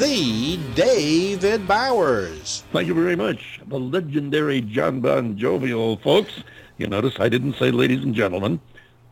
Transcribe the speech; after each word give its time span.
the 0.00 0.58
David 0.74 1.68
Bowers. 1.68 2.64
Thank 2.72 2.88
you 2.88 2.94
very 2.94 3.16
much. 3.16 3.60
The 3.66 3.78
legendary 3.78 4.62
John 4.62 5.00
Bon 5.00 5.36
Jovial, 5.36 5.98
folks. 5.98 6.42
You 6.78 6.86
notice 6.86 7.20
I 7.20 7.28
didn't 7.28 7.56
say 7.56 7.70
ladies 7.70 8.02
and 8.02 8.14
gentlemen, 8.14 8.60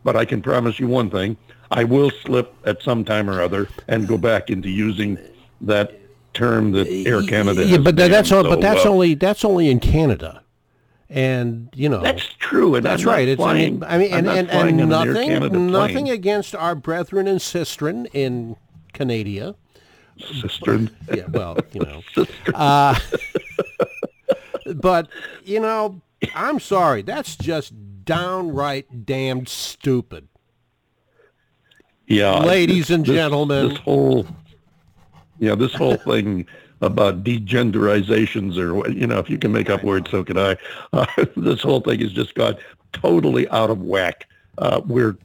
but 0.03 0.15
I 0.15 0.25
can 0.25 0.41
promise 0.41 0.79
you 0.79 0.87
one 0.87 1.11
thing. 1.11 1.37
I 1.69 1.83
will 1.83 2.09
slip 2.09 2.55
at 2.65 2.81
some 2.81 3.05
time 3.05 3.29
or 3.29 3.39
other 3.39 3.67
and 3.87 4.07
go 4.07 4.17
back 4.17 4.49
into 4.49 4.67
using 4.69 5.19
that 5.61 5.99
term 6.33 6.71
that 6.71 6.87
Air 6.87 7.21
Canada. 7.21 7.63
Yeah, 7.63 7.77
but 7.77 7.95
that's 7.95 8.31
all. 8.31 8.43
so 8.43 8.49
but 8.49 8.59
that's 8.61 8.83
well. 8.83 8.93
only 8.93 9.13
that's 9.13 9.45
only 9.45 9.69
in 9.69 9.79
Canada, 9.79 10.43
and 11.07 11.69
you 11.75 11.87
know 11.87 12.01
That's 12.01 12.25
true, 12.39 12.73
and 12.73 12.83
that's 12.83 13.03
I'm 13.03 13.09
right. 13.09 13.27
It's 13.27 13.39
I 13.39 13.43
flying- 13.43 13.79
mean, 13.79 13.83
I 13.87 13.97
mean, 13.99 14.11
and 14.11 14.27
and, 14.27 14.49
flying 14.49 14.81
and 14.81 14.91
on 14.91 15.07
an 15.07 15.17
Air 15.17 15.39
nothing 15.39 15.71
nothing 15.71 16.09
against 16.09 16.55
our 16.55 16.73
brethren 16.73 17.27
and 17.27 17.39
sistren 17.39 18.07
in 18.11 18.55
Canada. 18.93 19.55
Sister. 20.41 20.87
Yeah, 21.13 21.25
well, 21.29 21.57
you 21.73 21.81
know, 21.81 22.01
uh, 22.53 22.99
but 24.75 25.07
you 25.43 25.59
know, 25.59 26.01
I'm 26.35 26.59
sorry. 26.59 27.01
That's 27.01 27.35
just 27.35 27.73
downright 28.05 29.05
damned 29.05 29.49
stupid. 29.49 30.27
yeah, 32.07 32.39
ladies 32.39 32.89
and 32.89 33.05
this- 33.05 33.15
gentlemen. 33.15 33.69
This 33.69 33.77
whole, 33.79 34.27
yeah, 35.39 35.55
this 35.55 35.73
whole 35.73 35.97
thing 36.11 36.45
about 36.81 37.23
degenderizations, 37.23 38.57
or 38.57 38.89
you 38.89 39.07
know, 39.07 39.19
if 39.19 39.29
you 39.29 39.37
can 39.37 39.51
make 39.51 39.69
up 39.69 39.83
words, 39.83 40.09
so 40.11 40.23
can 40.23 40.37
I. 40.37 40.55
Uh, 40.93 41.05
this 41.37 41.61
whole 41.61 41.81
thing 41.81 41.99
has 42.01 42.11
just 42.13 42.35
got 42.35 42.59
totally 42.93 43.47
out 43.49 43.69
of 43.69 43.81
whack. 43.81 44.27
Uh, 44.57 44.81
we're 44.85 45.17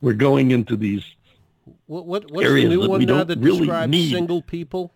we're 0.00 0.12
going 0.14 0.50
into 0.50 0.76
these 0.76 1.04
What 1.88 2.04
what 2.06 2.30
what's 2.30 2.46
the 2.46 2.68
new 2.68 2.86
one 2.86 3.04
now 3.06 3.24
that 3.24 3.38
really 3.38 3.60
describes 3.60 3.90
need. 3.90 4.12
single 4.12 4.42
people? 4.42 4.92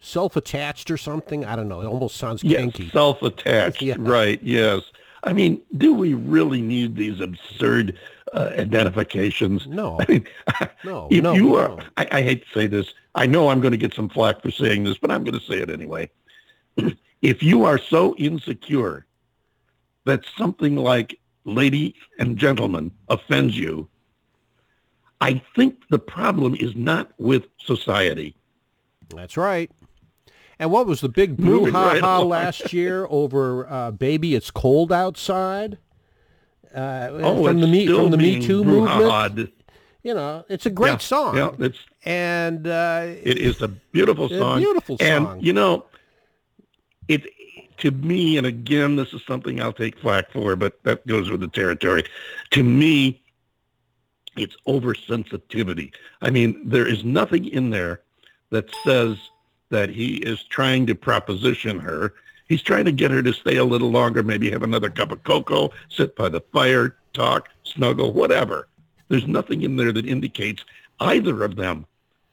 Self-attached 0.00 0.90
or 0.90 0.98
something? 0.98 1.46
I 1.46 1.56
don't 1.56 1.66
know. 1.66 1.80
It 1.80 1.86
almost 1.86 2.16
sounds 2.18 2.44
yes, 2.44 2.60
kinky. 2.60 2.90
self-attached, 2.90 3.80
Yeah. 3.80 3.94
right? 3.98 4.38
Yes. 4.42 4.82
I 5.24 5.32
mean, 5.32 5.62
do 5.78 5.94
we 5.94 6.12
really 6.12 6.60
need 6.60 6.94
these 6.94 7.20
absurd 7.20 7.98
uh, 8.34 8.50
identifications? 8.58 9.66
No. 9.66 9.98
I 9.98 10.04
mean, 10.06 10.26
No, 10.84 11.08
if 11.10 11.22
no, 11.22 11.32
you 11.32 11.54
are, 11.56 11.68
no. 11.68 11.78
I, 11.96 12.06
I 12.12 12.22
hate 12.22 12.44
to 12.44 12.52
say 12.52 12.66
this. 12.66 12.92
I 13.14 13.24
know 13.24 13.48
I'm 13.48 13.62
going 13.62 13.72
to 13.72 13.78
get 13.78 13.94
some 13.94 14.10
flack 14.10 14.42
for 14.42 14.50
saying 14.50 14.84
this, 14.84 14.98
but 14.98 15.10
I'm 15.10 15.24
going 15.24 15.38
to 15.40 15.46
say 15.46 15.54
it 15.54 15.70
anyway. 15.70 16.10
if 17.22 17.42
you 17.42 17.64
are 17.64 17.78
so 17.78 18.14
insecure 18.16 19.06
that 20.04 20.20
something 20.36 20.76
like 20.76 21.18
lady 21.46 21.94
and 22.18 22.36
gentleman 22.36 22.90
offends 23.08 23.56
you, 23.56 23.88
I 25.20 25.42
think 25.56 25.88
the 25.90 25.98
problem 25.98 26.54
is 26.56 26.74
not 26.74 27.12
with 27.18 27.44
society. 27.58 28.36
That's 29.14 29.36
right. 29.36 29.70
And 30.58 30.70
what 30.70 30.86
was 30.86 31.00
the 31.00 31.08
big 31.08 31.38
Moving 31.38 31.74
right 31.74 32.00
brouhaha 32.00 32.18
along. 32.18 32.28
last 32.28 32.72
year 32.72 33.06
over 33.10 33.68
uh, 33.70 33.90
"Baby, 33.90 34.34
It's 34.34 34.50
Cold 34.50 34.92
Outside"? 34.92 35.78
Uh, 36.74 37.08
Oh, 37.22 37.44
from 37.44 37.60
the 37.60 37.66
Me 37.66 37.86
from 37.86 38.10
the 38.10 38.16
Me 38.16 38.40
Too 38.40 38.64
movement. 38.64 39.50
You 40.02 40.12
know, 40.12 40.44
it's 40.50 40.66
a 40.66 40.70
great 40.70 40.90
Yeah, 40.90 40.96
song. 40.98 41.36
Yeah, 41.36 41.50
it's 41.58 41.78
And 42.04 42.66
uh, 42.66 43.06
It 43.22 43.38
is 43.38 43.62
a 43.62 43.68
beautiful 43.68 44.26
A 44.26 44.38
song. 44.38 44.58
beautiful 44.58 44.98
and, 45.00 45.42
you 45.42 45.52
know, 45.54 45.86
it 47.08 47.24
to 47.78 47.90
me, 47.90 48.36
and 48.36 48.46
again, 48.46 48.96
this 48.96 49.12
is 49.12 49.22
something 49.26 49.60
I'll 49.60 49.72
take 49.72 49.98
flack 49.98 50.30
for, 50.30 50.54
but 50.56 50.82
that 50.84 51.06
goes 51.06 51.30
with 51.30 51.40
the 51.40 51.48
territory. 51.48 52.04
To 52.52 52.62
me, 52.62 53.23
it's 54.36 54.56
oversensitivity. 54.66 55.92
I 56.22 56.30
mean, 56.30 56.68
there 56.68 56.86
is 56.86 57.04
nothing 57.04 57.46
in 57.46 57.70
there 57.70 58.02
that 58.50 58.74
says 58.84 59.16
that 59.70 59.90
he 59.90 60.16
is 60.16 60.44
trying 60.44 60.86
to 60.86 60.94
proposition 60.94 61.78
her. 61.78 62.14
He's 62.48 62.62
trying 62.62 62.84
to 62.84 62.92
get 62.92 63.10
her 63.10 63.22
to 63.22 63.32
stay 63.32 63.56
a 63.56 63.64
little 63.64 63.90
longer, 63.90 64.22
maybe 64.22 64.50
have 64.50 64.62
another 64.62 64.90
cup 64.90 65.10
of 65.10 65.24
cocoa, 65.24 65.70
sit 65.88 66.14
by 66.14 66.28
the 66.28 66.42
fire, 66.52 66.96
talk, 67.12 67.48
snuggle, 67.62 68.12
whatever. 68.12 68.68
There's 69.08 69.26
nothing 69.26 69.62
in 69.62 69.76
there 69.76 69.92
that 69.92 70.06
indicates 70.06 70.64
either 71.00 71.42
of 71.44 71.56
them 71.56 71.86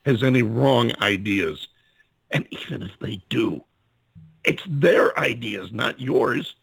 has 0.06 0.24
any 0.24 0.42
wrong 0.42 0.92
ideas. 1.02 1.68
And 2.32 2.48
even 2.52 2.84
if 2.84 2.92
they 3.00 3.22
do, 3.30 3.64
it's 4.44 4.64
their 4.68 5.18
ideas, 5.20 5.72
not 5.72 6.00
yours. 6.00 6.56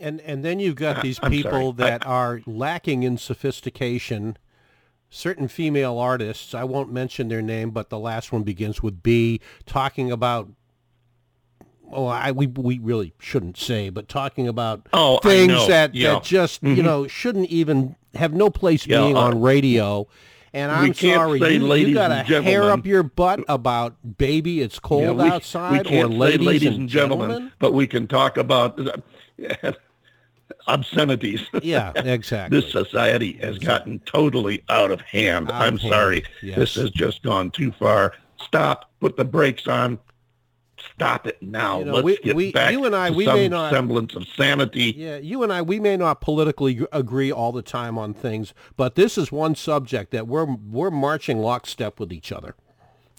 And 0.00 0.20
and 0.20 0.44
then 0.44 0.60
you've 0.60 0.76
got 0.76 1.00
these 1.02 1.18
people 1.18 1.72
that 1.74 2.06
are 2.06 2.40
lacking 2.46 3.02
in 3.02 3.18
sophistication. 3.18 4.36
Certain 5.10 5.48
female 5.48 5.98
artists, 5.98 6.52
I 6.54 6.64
won't 6.64 6.92
mention 6.92 7.28
their 7.28 7.40
name, 7.40 7.70
but 7.70 7.88
the 7.88 7.98
last 7.98 8.30
one 8.30 8.42
begins 8.42 8.82
with 8.82 9.02
B, 9.02 9.40
talking 9.64 10.10
about. 10.12 10.48
Oh, 11.90 12.04
I 12.06 12.30
we 12.32 12.46
we 12.46 12.78
really 12.78 13.14
shouldn't 13.18 13.56
say, 13.56 13.88
but 13.88 14.08
talking 14.08 14.46
about 14.46 14.86
Oh, 14.92 15.18
things 15.20 15.66
that 15.68 15.94
Yeah. 15.94 16.14
that 16.14 16.22
just 16.24 16.62
you 16.62 16.74
Mhm. 16.74 16.84
know 16.84 17.06
shouldn't 17.06 17.48
even 17.48 17.96
have 18.14 18.34
no 18.34 18.50
place 18.50 18.86
Yeah, 18.86 19.00
being 19.00 19.16
uh, 19.16 19.20
on 19.20 19.40
radio. 19.40 20.06
And 20.52 20.70
I'm 20.72 20.92
sorry, 20.94 21.40
you, 21.40 21.74
you 21.74 21.94
got 21.94 22.08
to 22.08 22.42
hair 22.42 22.70
up 22.70 22.86
your 22.86 23.02
butt 23.02 23.40
about 23.48 24.18
baby, 24.18 24.60
it's 24.60 24.78
cold 24.78 25.02
Yeah, 25.02 25.10
we, 25.12 25.30
outside, 25.30 25.72
we 25.72 25.90
can't 25.90 26.10
or 26.10 26.12
say 26.12 26.18
ladies, 26.18 26.46
ladies 26.46 26.66
and, 26.68 26.76
and 26.80 26.88
gentlemen, 26.88 27.52
but 27.58 27.72
we 27.72 27.86
can 27.86 28.06
talk 28.06 28.36
about 28.38 28.78
obscenities. 30.66 31.42
Yeah, 31.62 31.92
exactly. 31.96 32.60
this 32.60 32.70
society 32.72 33.32
has 33.42 33.58
gotten 33.58 33.98
totally 34.00 34.62
out 34.68 34.90
of 34.90 35.00
hand. 35.02 35.50
Out 35.50 35.62
I'm 35.62 35.74
of 35.74 35.80
hand, 35.80 35.92
sorry. 35.92 36.24
yes. 36.42 36.56
This 36.58 36.74
has 36.76 36.90
just 36.90 37.22
gone 37.22 37.50
too 37.50 37.72
far. 37.72 38.14
Stop. 38.42 38.90
Put 39.00 39.16
the 39.16 39.24
brakes 39.24 39.66
on. 39.66 39.98
Stop 40.94 41.26
it 41.26 41.40
now. 41.42 41.80
You 41.80 41.84
know, 41.86 41.92
Let's 41.94 42.04
we- 42.04 42.16
get 42.18 42.36
we- 42.36 42.52
back 42.52 42.70
you 42.72 42.84
and 42.84 42.94
I, 42.94 43.10
to 43.10 43.14
we 43.16 43.24
some 43.24 43.34
may 43.36 43.48
not- 43.48 43.72
semblance 43.72 44.14
of 44.14 44.24
sanity. 44.36 44.94
Yeah, 44.96 45.16
you 45.18 45.42
and 45.42 45.52
I, 45.52 45.60
we 45.62 45.80
may 45.80 45.96
not 45.96 46.20
politically 46.20 46.80
agree 46.92 47.32
all 47.32 47.50
the 47.52 47.62
time 47.62 47.98
on 47.98 48.14
things, 48.14 48.54
but 48.76 48.94
this 48.94 49.18
is 49.18 49.32
one 49.32 49.54
subject 49.56 50.12
that 50.12 50.28
we're 50.28 50.44
we're 50.44 50.90
marching 50.90 51.38
lockstep 51.40 51.98
with 51.98 52.12
each 52.12 52.30
other. 52.32 52.54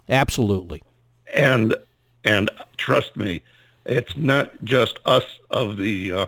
Absolutely. 0.08 0.82
and 1.34 1.76
and 2.24 2.50
trust 2.78 3.16
me, 3.16 3.42
it's 3.86 4.16
not 4.18 4.52
just 4.64 5.00
us 5.06 5.24
of 5.50 5.78
the. 5.78 6.12
Uh, 6.12 6.26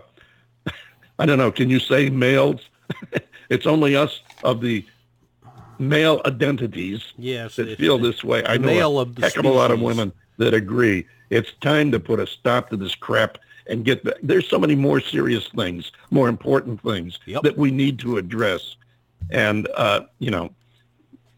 I 1.18 1.26
don't 1.26 1.38
know. 1.38 1.52
Can 1.52 1.70
you 1.70 1.78
say 1.78 2.10
males? 2.10 2.60
it's 3.48 3.66
only 3.66 3.96
us 3.96 4.20
of 4.42 4.60
the 4.60 4.84
male 5.78 6.20
identities 6.26 7.12
Yes. 7.18 7.56
that 7.56 7.78
feel 7.78 7.98
this 7.98 8.22
way. 8.22 8.44
I 8.46 8.56
know 8.56 8.68
a 9.18 9.20
heck 9.20 9.36
of 9.36 9.44
a 9.44 9.48
lot 9.48 9.70
of 9.70 9.80
women 9.80 10.12
that 10.38 10.54
agree. 10.54 11.06
It's 11.30 11.52
time 11.60 11.90
to 11.92 12.00
put 12.00 12.20
a 12.20 12.26
stop 12.26 12.70
to 12.70 12.76
this 12.76 12.94
crap 12.94 13.38
and 13.66 13.84
get 13.84 14.04
back. 14.04 14.14
There's 14.22 14.48
so 14.48 14.58
many 14.58 14.74
more 14.74 15.00
serious 15.00 15.48
things, 15.48 15.92
more 16.10 16.28
important 16.28 16.82
things 16.82 17.18
Yep. 17.26 17.42
that 17.42 17.56
we 17.56 17.70
need 17.70 17.98
to 18.00 18.18
address. 18.18 18.76
And, 19.30 19.68
uh, 19.76 20.02
you 20.18 20.30
know, 20.30 20.52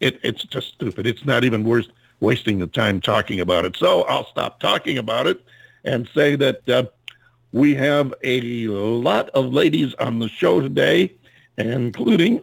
it, 0.01 0.19
it's 0.23 0.43
just 0.45 0.69
stupid. 0.69 1.07
It's 1.07 1.25
not 1.25 1.45
even 1.45 1.65
worth 1.65 1.87
wasting 2.21 2.59
the 2.59 2.67
time 2.67 3.01
talking 3.01 3.41
about 3.41 3.65
it. 3.65 3.77
So 3.77 4.03
I'll 4.03 4.27
stop 4.27 4.61
talking 4.61 4.99
about 4.99 5.27
it 5.27 5.43
and 5.85 6.09
say 6.15 6.35
that 6.37 6.69
uh, 6.69 6.85
we 7.55 7.73
have 7.73 8.13
a 8.25 8.67
lot 8.67 9.31
of 9.31 9.53
ladies 9.53 9.95
on 10.01 10.19
the 10.19 10.29
show 10.29 10.61
today, 10.61 11.15
including 11.57 12.41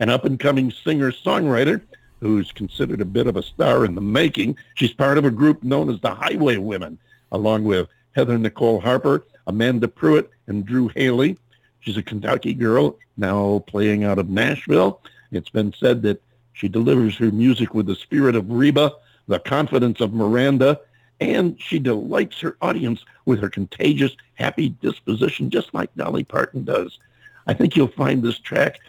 an 0.00 0.08
up-and-coming 0.08 0.72
singer-songwriter 0.72 1.80
who's 2.18 2.50
considered 2.50 3.00
a 3.00 3.04
bit 3.04 3.28
of 3.28 3.36
a 3.36 3.44
star 3.44 3.84
in 3.84 3.94
the 3.94 4.00
making. 4.00 4.56
She's 4.74 4.92
part 4.92 5.18
of 5.18 5.24
a 5.24 5.30
group 5.30 5.62
known 5.62 5.88
as 5.88 6.00
the 6.00 6.12
Highway 6.12 6.56
Women, 6.56 6.98
along 7.30 7.62
with 7.62 7.86
Heather 8.16 8.38
Nicole 8.38 8.80
Harper, 8.80 9.24
Amanda 9.46 9.86
Pruitt, 9.86 10.28
and 10.48 10.66
Drew 10.66 10.88
Haley. 10.96 11.38
She's 11.78 11.96
a 11.96 12.02
Kentucky 12.02 12.52
girl 12.52 12.98
now 13.16 13.62
playing 13.68 14.02
out 14.02 14.18
of 14.18 14.30
Nashville. 14.30 15.00
It's 15.30 15.48
been 15.50 15.72
said 15.78 16.02
that 16.02 16.20
she 16.54 16.68
delivers 16.68 17.16
her 17.18 17.30
music 17.30 17.72
with 17.72 17.86
the 17.86 17.94
spirit 17.94 18.34
of 18.34 18.50
Reba, 18.50 18.94
the 19.28 19.38
confidence 19.38 20.00
of 20.00 20.12
Miranda, 20.12 20.80
and 21.20 21.60
she 21.60 21.78
delights 21.78 22.40
her 22.40 22.56
audience 22.62 23.04
with 23.26 23.40
her 23.40 23.50
contagious, 23.50 24.16
happy 24.34 24.70
disposition, 24.70 25.50
just 25.50 25.72
like 25.74 25.94
Dolly 25.94 26.24
Parton 26.24 26.64
does. 26.64 26.98
I 27.46 27.54
think 27.54 27.76
you'll 27.76 27.88
find 27.88 28.22
this 28.22 28.38
track, 28.38 28.80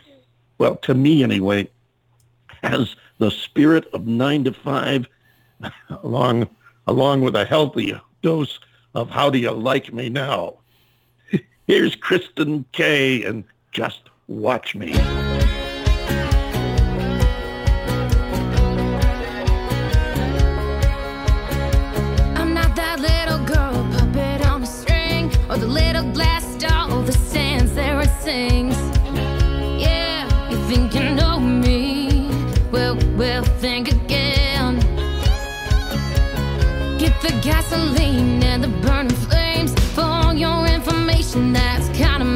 well, 0.57 0.77
to 0.77 0.93
me 0.93 1.23
anyway, 1.23 1.69
has 2.63 2.95
the 3.17 3.31
spirit 3.31 3.87
of 3.93 4.07
nine 4.07 4.43
to 4.45 4.53
five, 4.53 5.07
along 6.03 6.49
along 6.87 7.21
with 7.21 7.35
a 7.35 7.45
healthy 7.45 7.93
dose 8.21 8.59
of 8.95 9.09
how 9.09 9.29
do 9.29 9.37
you 9.37 9.51
like 9.51 9.93
me 9.93 10.09
now. 10.09 10.57
Here's 11.67 11.95
Kristen 11.95 12.65
Kay 12.71 13.23
and 13.23 13.43
Just 13.71 14.09
Watch 14.27 14.75
Me. 14.75 15.30
Get 37.01 37.19
the 37.19 37.33
gasoline 37.41 38.43
and 38.43 38.63
the 38.63 38.67
burning 38.67 39.09
flames 39.25 39.73
for 39.95 40.35
your 40.35 40.67
information. 40.67 41.51
That's 41.51 41.89
kind 41.97 42.21
of 42.21 42.30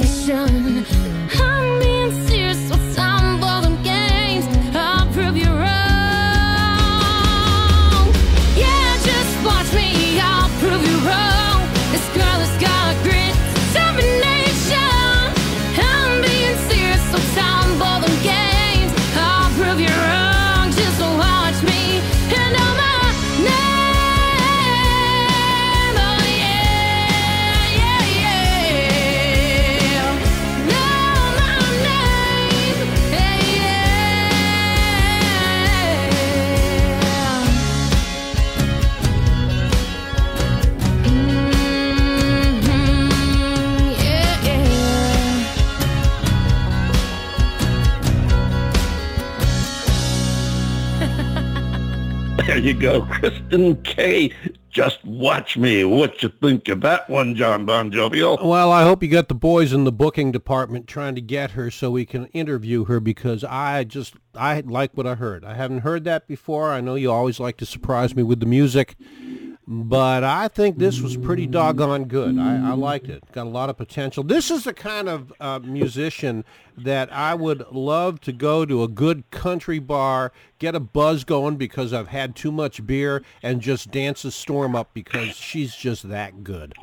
determination. 0.00 1.28
I'm 1.34 1.78
being 1.78 2.26
serious, 2.26 2.79
you 52.62 52.74
go, 52.74 53.02
Kristen 53.02 53.82
Kay. 53.82 54.32
Just 54.70 55.04
watch 55.04 55.56
me. 55.56 55.84
What 55.84 56.22
you 56.22 56.28
think 56.28 56.68
of 56.68 56.80
that 56.82 57.10
one, 57.10 57.34
John 57.34 57.66
Bon 57.66 57.90
Jovial? 57.90 58.38
Oh. 58.40 58.48
Well, 58.48 58.70
I 58.70 58.82
hope 58.82 59.02
you 59.02 59.08
got 59.08 59.28
the 59.28 59.34
boys 59.34 59.72
in 59.72 59.84
the 59.84 59.92
booking 59.92 60.30
department 60.30 60.86
trying 60.86 61.14
to 61.16 61.20
get 61.20 61.52
her 61.52 61.70
so 61.70 61.90
we 61.90 62.06
can 62.06 62.26
interview 62.26 62.84
her 62.84 63.00
because 63.00 63.42
I 63.42 63.84
just 63.84 64.14
I 64.34 64.60
like 64.60 64.96
what 64.96 65.06
I 65.06 65.16
heard. 65.16 65.44
I 65.44 65.54
haven't 65.54 65.80
heard 65.80 66.04
that 66.04 66.28
before. 66.28 66.70
I 66.72 66.80
know 66.80 66.94
you 66.94 67.10
always 67.10 67.40
like 67.40 67.56
to 67.58 67.66
surprise 67.66 68.14
me 68.14 68.22
with 68.22 68.40
the 68.40 68.46
music, 68.46 68.96
but 69.72 70.24
I 70.24 70.48
think 70.48 70.78
this 70.78 71.00
was 71.00 71.16
pretty 71.16 71.46
doggone 71.46 72.06
good. 72.06 72.36
I, 72.40 72.70
I 72.70 72.72
liked 72.72 73.08
it. 73.08 73.22
Got 73.30 73.46
a 73.46 73.50
lot 73.50 73.70
of 73.70 73.76
potential. 73.76 74.24
This 74.24 74.50
is 74.50 74.64
the 74.64 74.74
kind 74.74 75.08
of 75.08 75.32
uh, 75.38 75.60
musician 75.60 76.44
that 76.76 77.12
I 77.12 77.36
would 77.36 77.64
love 77.70 78.20
to 78.22 78.32
go 78.32 78.66
to 78.66 78.82
a 78.82 78.88
good 78.88 79.30
country 79.30 79.78
bar, 79.78 80.32
get 80.58 80.74
a 80.74 80.80
buzz 80.80 81.22
going 81.22 81.54
because 81.54 81.92
I've 81.92 82.08
had 82.08 82.34
too 82.34 82.50
much 82.50 82.84
beer, 82.84 83.22
and 83.44 83.60
just 83.60 83.92
dance 83.92 84.24
a 84.24 84.32
storm 84.32 84.74
up 84.74 84.92
because 84.92 85.36
she's 85.36 85.76
just 85.76 86.08
that 86.08 86.42
good. 86.42 86.74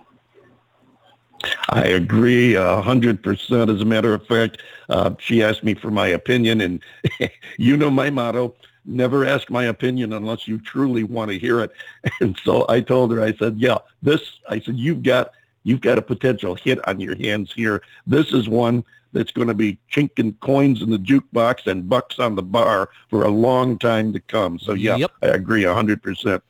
I 1.67 1.81
agree 1.81 2.55
a 2.55 2.81
hundred 2.81 3.21
percent. 3.21 3.69
As 3.69 3.81
a 3.81 3.85
matter 3.85 4.13
of 4.13 4.25
fact, 4.25 4.62
uh, 4.88 5.12
she 5.19 5.43
asked 5.43 5.62
me 5.62 5.73
for 5.73 5.91
my 5.91 6.07
opinion, 6.07 6.62
and 6.62 6.81
you 7.57 7.75
know 7.75 7.91
my 7.91 8.09
motto: 8.09 8.55
never 8.88 9.25
ask 9.25 9.50
my 9.50 9.65
opinion 9.65 10.13
unless 10.13 10.48
you 10.48 10.58
truly 10.60 11.03
want 11.03 11.29
to 11.32 11.38
hear 11.38 11.62
it. 11.62 11.72
And 12.22 12.38
so 12.44 12.65
I 12.70 12.82
told 12.82 13.12
her, 13.12 13.22
I 13.22 13.34
said, 13.34 13.58
"Yeah, 13.58 13.77
this." 14.01 14.22
I 14.50 14.60
said, 14.60 14.77
"You've 14.77 15.03
got 15.03 15.32
you've 15.63 15.82
got 15.82 15.98
a 15.98 16.01
potential 16.01 16.56
hit 16.56 16.86
on 16.88 17.00
your 17.00 17.15
hands 17.15 17.51
here. 17.53 17.82
This 18.08 18.32
is 18.34 18.48
one 18.50 18.84
that's 19.13 19.32
going 19.32 19.48
to 19.48 19.53
be 19.53 19.77
chinking 19.89 20.34
coins 20.41 20.82
in 20.82 20.89
the 20.89 20.98
jukebox 20.98 21.67
and 21.67 21.89
bucks 21.89 22.20
on 22.20 22.36
the 22.36 22.44
bar 22.44 22.89
for 23.10 23.24
a 23.24 23.29
long 23.29 23.77
time 23.77 24.13
to 24.13 24.20
come." 24.20 24.58
So 24.60 24.74
yeah, 24.74 24.96
Yep. 24.96 25.12
I 25.22 25.27
agree 25.27 25.65
a 25.65 25.74
hundred 25.74 26.01
percent. 26.01 26.44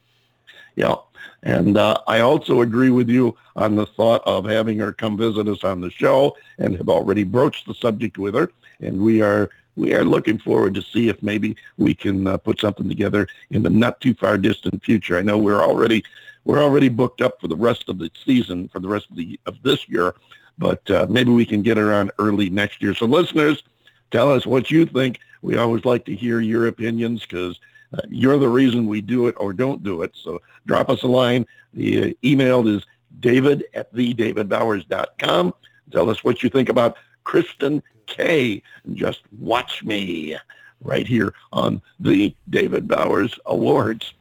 Yeah. 0.75 0.95
And 1.43 1.77
uh, 1.77 1.97
I 2.07 2.19
also 2.21 2.61
agree 2.61 2.89
with 2.89 3.09
you 3.09 3.35
on 3.55 3.75
the 3.75 3.85
thought 3.85 4.21
of 4.25 4.45
having 4.45 4.77
her 4.79 4.91
come 4.91 5.17
visit 5.17 5.47
us 5.47 5.63
on 5.63 5.81
the 5.81 5.91
show 5.91 6.35
and 6.57 6.75
have 6.75 6.89
already 6.89 7.23
broached 7.23 7.67
the 7.67 7.73
subject 7.73 8.17
with 8.17 8.35
her. 8.35 8.51
And 8.79 8.99
we 9.01 9.21
are 9.21 9.49
we 9.77 9.93
are 9.93 10.03
looking 10.03 10.39
forward 10.39 10.73
to 10.73 10.81
see 10.81 11.07
if 11.07 11.21
maybe 11.21 11.55
we 11.77 11.93
can 11.93 12.27
uh, 12.27 12.37
put 12.37 12.59
something 12.59 12.89
together 12.89 13.27
in 13.51 13.63
the 13.63 13.69
not 13.69 14.01
too 14.01 14.13
far 14.15 14.37
distant 14.37 14.83
future. 14.83 15.17
I 15.17 15.21
know 15.21 15.37
we're 15.37 15.61
already 15.61 16.03
we're 16.43 16.63
already 16.63 16.89
booked 16.89 17.21
up 17.21 17.39
for 17.39 17.47
the 17.47 17.55
rest 17.55 17.87
of 17.87 17.99
the 17.99 18.09
season 18.25 18.67
for 18.69 18.79
the 18.79 18.87
rest 18.87 19.09
of 19.09 19.15
the 19.15 19.39
of 19.45 19.61
this 19.63 19.87
year, 19.87 20.15
but 20.57 20.89
uh, 20.89 21.05
maybe 21.09 21.31
we 21.31 21.45
can 21.45 21.61
get 21.61 21.77
on 21.77 22.09
early 22.19 22.49
next 22.49 22.81
year. 22.81 22.93
So 22.95 23.05
listeners, 23.05 23.63
tell 24.11 24.31
us 24.31 24.45
what 24.45 24.71
you 24.71 24.85
think. 24.85 25.19
We 25.43 25.57
always 25.57 25.85
like 25.85 26.05
to 26.05 26.15
hear 26.15 26.41
your 26.41 26.67
opinions 26.67 27.21
because 27.21 27.59
uh, 27.93 28.01
you're 28.09 28.39
the 28.39 28.49
reason 28.49 28.87
we 28.87 29.01
do 29.01 29.27
it 29.27 29.35
or 29.37 29.53
don't 29.53 29.83
do 29.83 30.01
it. 30.01 30.11
So 30.15 30.41
drop 30.65 30.89
us 30.89 31.03
a 31.03 31.07
line. 31.07 31.45
The 31.73 32.11
uh, 32.11 32.13
email 32.23 32.67
is 32.67 32.83
david 33.19 33.65
at 33.75 33.93
thedavidbowers.com. 33.93 35.53
Tell 35.91 36.09
us 36.09 36.23
what 36.23 36.41
you 36.43 36.49
think 36.49 36.69
about 36.69 36.97
Kristen 37.23 37.83
K. 38.07 38.61
And 38.83 38.95
just 38.95 39.21
watch 39.39 39.83
me 39.83 40.35
right 40.81 41.07
here 41.07 41.33
on 41.53 41.81
the 41.99 42.35
David 42.49 42.87
Bowers 42.87 43.37
Awards. 43.45 44.13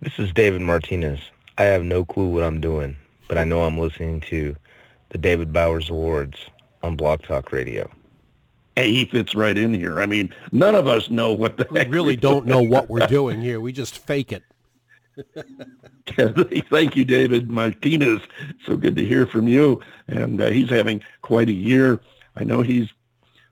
This 0.00 0.18
is 0.18 0.32
David 0.32 0.60
Martinez. 0.60 1.20
I 1.58 1.64
have 1.64 1.82
no 1.82 2.04
clue 2.04 2.28
what 2.28 2.42
I'm 2.42 2.60
doing, 2.60 2.96
but 3.28 3.38
I 3.38 3.44
know 3.44 3.62
I'm 3.62 3.78
listening 3.78 4.20
to 4.22 4.54
the 5.08 5.18
David 5.18 5.52
Bowers 5.52 5.88
Awards 5.88 6.36
on 6.82 6.96
Blog 6.96 7.22
Talk 7.22 7.52
Radio. 7.52 7.90
Hey, 8.76 8.92
he 8.92 9.06
fits 9.06 9.34
right 9.34 9.56
in 9.56 9.72
here. 9.72 10.00
I 10.00 10.06
mean, 10.06 10.34
none 10.52 10.74
of 10.74 10.86
us 10.86 11.08
know 11.08 11.32
what 11.32 11.56
the 11.56 11.66
We 11.70 11.78
heck 11.78 11.90
really 11.90 12.14
we're 12.14 12.20
don't 12.20 12.46
know 12.46 12.62
what 12.62 12.90
we're 12.90 13.06
doing 13.06 13.40
here. 13.40 13.58
We 13.58 13.72
just 13.72 13.98
fake 13.98 14.32
it. 14.32 14.42
Thank 16.70 16.94
you, 16.94 17.04
David 17.06 17.50
Martinez. 17.50 18.20
So 18.66 18.76
good 18.76 18.96
to 18.96 19.04
hear 19.04 19.26
from 19.26 19.48
you. 19.48 19.80
And 20.08 20.40
uh, 20.40 20.50
he's 20.50 20.68
having 20.68 21.02
quite 21.22 21.48
a 21.48 21.54
year. 21.54 22.00
I 22.36 22.44
know 22.44 22.62
he's 22.62 22.88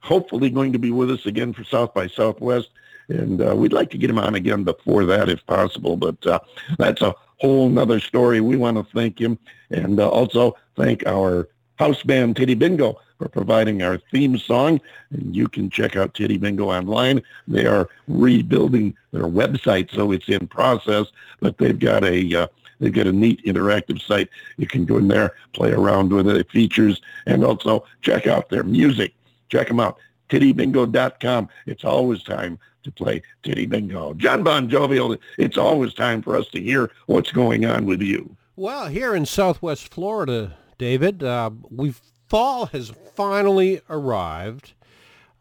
hopefully 0.00 0.50
going 0.50 0.72
to 0.72 0.78
be 0.78 0.90
with 0.90 1.10
us 1.10 1.26
again 1.26 1.52
for 1.52 1.64
South 1.64 1.94
by 1.94 2.06
Southwest. 2.06 2.68
And 3.08 3.42
uh, 3.42 3.54
we'd 3.54 3.72
like 3.72 3.90
to 3.90 3.98
get 3.98 4.10
him 4.10 4.18
on 4.18 4.34
again 4.34 4.64
before 4.64 5.04
that 5.06 5.28
if 5.28 5.44
possible. 5.46 5.96
But 5.96 6.26
uh, 6.26 6.40
that's 6.78 7.02
a 7.02 7.14
whole 7.36 7.68
nother 7.68 8.00
story. 8.00 8.40
We 8.40 8.56
want 8.56 8.76
to 8.76 8.84
thank 8.94 9.20
him 9.20 9.38
and 9.70 10.00
uh, 10.00 10.08
also 10.08 10.56
thank 10.76 11.06
our 11.06 11.48
house 11.78 12.02
band, 12.02 12.36
Titty 12.36 12.54
Bingo, 12.54 13.00
for 13.18 13.28
providing 13.28 13.82
our 13.82 13.98
theme 14.10 14.38
song. 14.38 14.80
And 15.10 15.34
you 15.34 15.48
can 15.48 15.70
check 15.70 15.96
out 15.96 16.14
Titty 16.14 16.38
Bingo 16.38 16.70
online. 16.70 17.22
They 17.48 17.66
are 17.66 17.88
rebuilding 18.08 18.96
their 19.12 19.24
website, 19.24 19.92
so 19.92 20.12
it's 20.12 20.28
in 20.28 20.46
process, 20.46 21.06
but 21.40 21.58
they've 21.58 21.78
got 21.78 22.04
a 22.04 22.42
uh, 22.42 22.46
they've 22.80 22.92
got 22.92 23.06
a 23.06 23.12
neat 23.12 23.44
interactive 23.44 24.00
site. 24.00 24.28
You 24.56 24.66
can 24.66 24.84
go 24.84 24.98
in 24.98 25.08
there, 25.08 25.34
play 25.52 25.72
around 25.72 26.12
with 26.12 26.28
it, 26.28 26.50
features, 26.50 27.00
and 27.26 27.44
also 27.44 27.84
check 28.02 28.26
out 28.26 28.48
their 28.48 28.64
music. 28.64 29.14
Check 29.48 29.68
them 29.68 29.80
out, 29.80 29.98
tittybingo.com. 30.30 31.48
It's 31.66 31.84
always 31.84 32.22
time 32.22 32.58
to 32.84 32.92
play 32.92 33.22
Titty 33.42 33.66
Bingo. 33.66 34.14
John 34.14 34.42
Bon 34.42 34.68
Jovial, 34.68 35.16
it's 35.38 35.58
always 35.58 35.94
time 35.94 36.22
for 36.22 36.36
us 36.36 36.48
to 36.48 36.60
hear 36.60 36.90
what's 37.06 37.32
going 37.32 37.64
on 37.64 37.86
with 37.86 38.00
you. 38.00 38.36
Well, 38.56 38.86
here 38.86 39.14
in 39.14 39.26
Southwest 39.26 39.92
Florida, 39.92 40.56
David, 40.78 41.22
uh, 41.22 41.50
we 41.70 41.94
fall 42.28 42.66
has 42.66 42.92
finally 43.14 43.80
arrived. 43.90 44.74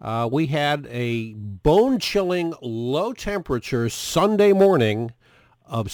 Uh, 0.02 0.28
we 0.32 0.48
had 0.48 0.88
a 0.90 1.34
bone-chilling 1.34 2.54
low 2.62 3.14
temperature 3.14 3.88
Sunday 3.90 4.52
morning 4.52 5.12
of 5.66 5.92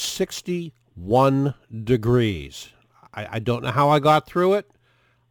61 0.99 1.53
degrees. 1.85 2.69
I, 3.13 3.27
I 3.31 3.39
don't 3.39 3.63
know 3.63 3.71
how 3.71 3.89
I 3.89 3.99
got 3.99 4.25
through 4.25 4.55
it. 4.55 4.69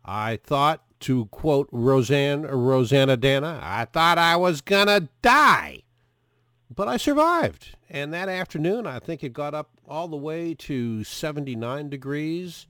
I 0.04 0.38
thought, 0.42 0.82
to 1.00 1.26
quote 1.26 1.68
Roseanne 1.70 2.42
Roseannadanna, 2.44 3.60
I 3.62 3.84
thought 3.84 4.18
I 4.18 4.34
was 4.36 4.62
gonna 4.62 5.08
die, 5.22 5.82
but 6.74 6.88
I 6.88 6.96
survived. 6.96 7.76
And 7.90 8.12
that 8.14 8.28
afternoon, 8.28 8.86
I 8.86 8.98
think 8.98 9.22
it 9.22 9.32
got 9.32 9.54
up 9.54 9.70
all 9.86 10.08
the 10.08 10.16
way 10.16 10.54
to 10.54 11.04
79 11.04 11.90
degrees. 11.90 12.66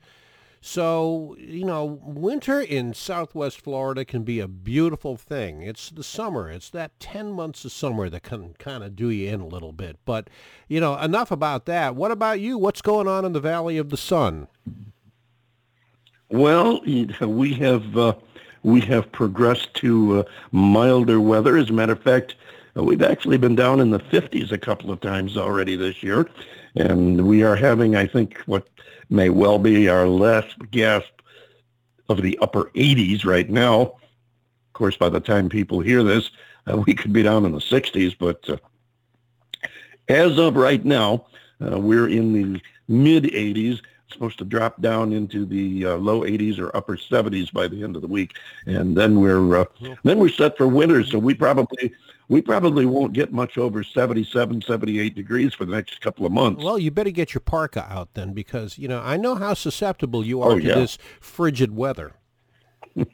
So, 0.61 1.37
you 1.38 1.65
know, 1.65 2.00
winter 2.03 2.61
in 2.61 2.93
southwest 2.93 3.61
Florida 3.61 4.05
can 4.05 4.25
be 4.25 4.41
a 4.41 4.49
beautiful 4.49 5.17
thing. 5.17 5.62
It's 5.62 5.88
the 5.88 6.03
summer. 6.03 6.50
It's 6.50 6.69
that 6.71 6.99
10 6.99 7.33
months 7.33 7.65
of 7.65 7.73
summer 7.73 8.11
that 8.11 8.25
can 8.25 8.55
kind 8.59 8.83
of 8.83 8.97
do 8.97 9.09
you 9.09 9.31
in 9.31 9.41
a 9.41 9.47
little 9.47 9.73
bit. 9.73 9.99
But, 10.05 10.29
you 10.67 10.81
know, 10.81 10.99
enough 10.99 11.31
about 11.31 11.67
that. 11.67 11.95
What 11.95 12.11
about 12.11 12.41
you? 12.41 12.59
What's 12.59 12.83
going 12.83 13.07
on 13.07 13.25
in 13.25 13.33
the 13.33 13.41
Valley 13.41 13.79
of 13.79 13.91
the 13.91 13.97
Sun? 13.97 14.49
Well, 16.31 16.83
we 16.83 17.55
have 17.55 17.97
uh, 17.97 18.15
we 18.62 18.81
have 18.83 19.11
progressed 19.12 19.73
to 19.75 20.21
uh, 20.21 20.23
milder 20.53 21.21
weather. 21.21 21.57
As 21.57 21.71
a 21.71 21.73
matter 21.73 21.93
of 21.93 22.03
fact, 22.03 22.35
uh, 22.77 22.83
we've 22.83 23.03
actually 23.03 23.38
been 23.38 23.55
down 23.55 23.81
in 23.81 23.91
the 23.91 24.00
50s 24.00 24.53
a 24.53 24.59
couple 24.59 24.91
of 24.91 25.00
times 25.00 25.38
already 25.38 25.75
this 25.75 26.03
year, 26.03 26.29
and 26.77 27.27
we 27.27 27.43
are 27.43 27.57
having, 27.57 27.97
I 27.97 28.07
think, 28.07 28.38
what 28.47 28.69
may 29.11 29.31
well 29.31 29.59
be 29.59 29.88
our 29.88 30.07
last 30.07 30.57
gasp 30.71 31.09
of 32.09 32.23
the 32.23 32.38
upper 32.41 32.65
80s 32.75 33.25
right 33.25 33.49
now. 33.49 33.81
Of 33.81 34.73
course, 34.73 34.97
by 34.97 35.09
the 35.09 35.21
time 35.21 35.49
people 35.49 35.81
hear 35.81 36.03
this, 36.03 36.31
uh, 36.67 36.77
we 36.79 36.95
could 36.95 37.12
be 37.12 37.23
down 37.23 37.45
in 37.45 37.53
the 37.53 37.59
60s, 37.59 38.17
but 38.19 38.49
uh, 38.49 38.57
as 40.09 40.38
of 40.38 40.57
right 40.57 40.85
now, 40.85 41.27
uh, 41.61 41.79
we're 41.79 42.09
in 42.09 42.33
the 42.33 42.61
mid 42.88 43.25
80s 43.25 43.81
supposed 44.11 44.38
to 44.38 44.45
drop 44.45 44.81
down 44.81 45.12
into 45.12 45.45
the 45.45 45.85
uh, 45.85 45.97
low 45.97 46.23
80s 46.23 46.59
or 46.59 46.75
upper 46.75 46.97
70s 46.97 47.53
by 47.53 47.69
the 47.69 47.83
end 47.85 47.95
of 47.95 48.03
the 48.03 48.09
week, 48.09 48.37
and 48.67 48.97
then 48.97 49.21
we're 49.21 49.61
uh, 49.61 49.65
then 50.03 50.19
we're 50.19 50.29
set 50.29 50.57
for 50.57 50.67
winter. 50.67 51.05
So 51.05 51.19
we 51.19 51.35
probably 51.35 51.93
we 52.28 52.42
probably 52.42 52.85
won't 52.87 53.12
get 53.14 53.32
much 53.32 53.56
over 53.58 53.82
77, 53.82 54.62
78 54.62 55.14
degrees 55.14 55.54
for 55.54 55.64
the 55.64 55.73
next 55.73 56.00
couple 56.00 56.26
of 56.26 56.32
months. 56.32 56.62
Well, 56.62 56.78
you 56.78 56.90
better 56.90 57.11
get 57.11 57.32
your 57.35 57.40
parka 57.40 57.87
out 57.90 58.14
then 58.14 58.32
because, 58.35 58.76
you 58.78 58.87
know, 58.88 59.00
I 59.00 59.16
know 59.16 59.35
how 59.35 59.54
susceptible 59.54 60.25
you 60.25 60.42
are 60.42 60.52
Oh, 60.52 60.58
to 60.58 60.64
yeah. 60.64 60.75
this 60.75 60.99
frigid 61.20 61.75
weather. 61.76 62.12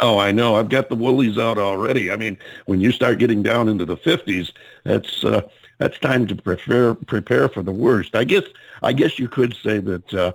Oh, 0.00 0.18
I 0.18 0.32
know. 0.32 0.56
I've 0.56 0.70
got 0.70 0.88
the 0.88 0.96
woolies 0.96 1.38
out 1.38 1.56
already. 1.56 2.10
I 2.10 2.16
mean, 2.16 2.36
when 2.66 2.80
you 2.80 2.90
start 2.90 3.18
getting 3.20 3.44
down 3.44 3.68
into 3.68 3.84
the 3.84 3.96
50s, 3.96 4.50
that's 4.82 5.22
uh, 5.24 5.42
that's 5.78 5.98
time 6.00 6.26
to 6.26 6.34
prepare 6.34 6.94
prepare 6.94 7.48
for 7.48 7.62
the 7.62 7.70
worst. 7.70 8.16
I 8.16 8.24
guess 8.24 8.42
I 8.82 8.92
guess 8.92 9.20
you 9.20 9.28
could 9.28 9.54
say 9.54 9.78
that 9.78 10.12
uh, 10.12 10.32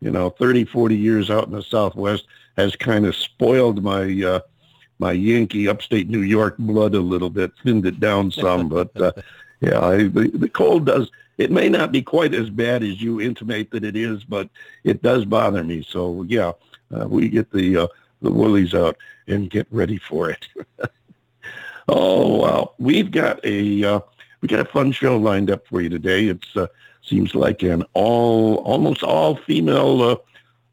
you 0.00 0.10
know, 0.10 0.30
30, 0.30 0.64
40 0.64 0.96
years 0.96 1.28
out 1.30 1.44
in 1.44 1.52
the 1.52 1.62
Southwest 1.62 2.26
has 2.56 2.74
kind 2.74 3.04
of 3.04 3.14
spoiled 3.14 3.82
my 3.82 4.22
uh, 4.22 4.40
my 5.02 5.10
Yankee 5.10 5.66
upstate 5.66 6.08
New 6.08 6.20
York 6.20 6.56
blood 6.58 6.94
a 6.94 7.00
little 7.00 7.28
bit, 7.28 7.50
thinned 7.64 7.84
it 7.86 7.98
down 7.98 8.30
some. 8.30 8.68
but 8.68 8.96
uh, 9.00 9.10
yeah, 9.60 9.80
I, 9.84 9.96
the, 10.04 10.30
the 10.32 10.48
cold 10.48 10.86
does. 10.86 11.10
It 11.38 11.50
may 11.50 11.68
not 11.68 11.90
be 11.90 12.02
quite 12.02 12.34
as 12.34 12.48
bad 12.50 12.84
as 12.84 13.02
you 13.02 13.20
intimate 13.20 13.72
that 13.72 13.82
it 13.82 13.96
is, 13.96 14.22
but 14.22 14.48
it 14.84 15.02
does 15.02 15.24
bother 15.24 15.64
me. 15.64 15.84
So 15.86 16.22
yeah, 16.28 16.52
uh, 16.94 17.08
we 17.08 17.28
get 17.28 17.50
the 17.50 17.78
uh, 17.78 17.86
the 18.20 18.30
woolies 18.30 18.74
out 18.74 18.96
and 19.26 19.50
get 19.50 19.66
ready 19.72 19.98
for 19.98 20.30
it. 20.30 20.46
oh 21.88 22.36
wow, 22.36 22.74
we've 22.78 23.10
got 23.10 23.44
a 23.44 23.82
uh, 23.82 24.00
we 24.40 24.46
got 24.46 24.60
a 24.60 24.64
fun 24.66 24.92
show 24.92 25.16
lined 25.16 25.50
up 25.50 25.66
for 25.66 25.80
you 25.80 25.88
today. 25.88 26.26
It's 26.26 26.56
uh, 26.56 26.68
seems 27.02 27.34
like 27.34 27.64
an 27.64 27.82
all 27.94 28.58
almost 28.58 29.02
all 29.02 29.34
female 29.34 30.00
uh, 30.00 30.16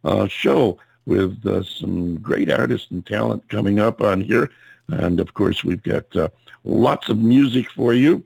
uh, 0.03 0.27
show 0.27 0.77
with 1.09 1.43
uh, 1.45 1.63
some 1.63 2.17
great 2.19 2.51
artists 2.51 2.91
and 2.91 3.03
talent 3.03 3.49
coming 3.49 3.79
up 3.79 3.99
on 3.99 4.21
here, 4.21 4.51
and 4.89 5.19
of 5.19 5.33
course 5.33 5.63
we've 5.63 5.81
got 5.81 6.15
uh, 6.15 6.29
lots 6.63 7.09
of 7.09 7.17
music 7.17 7.69
for 7.71 7.93
you. 7.93 8.23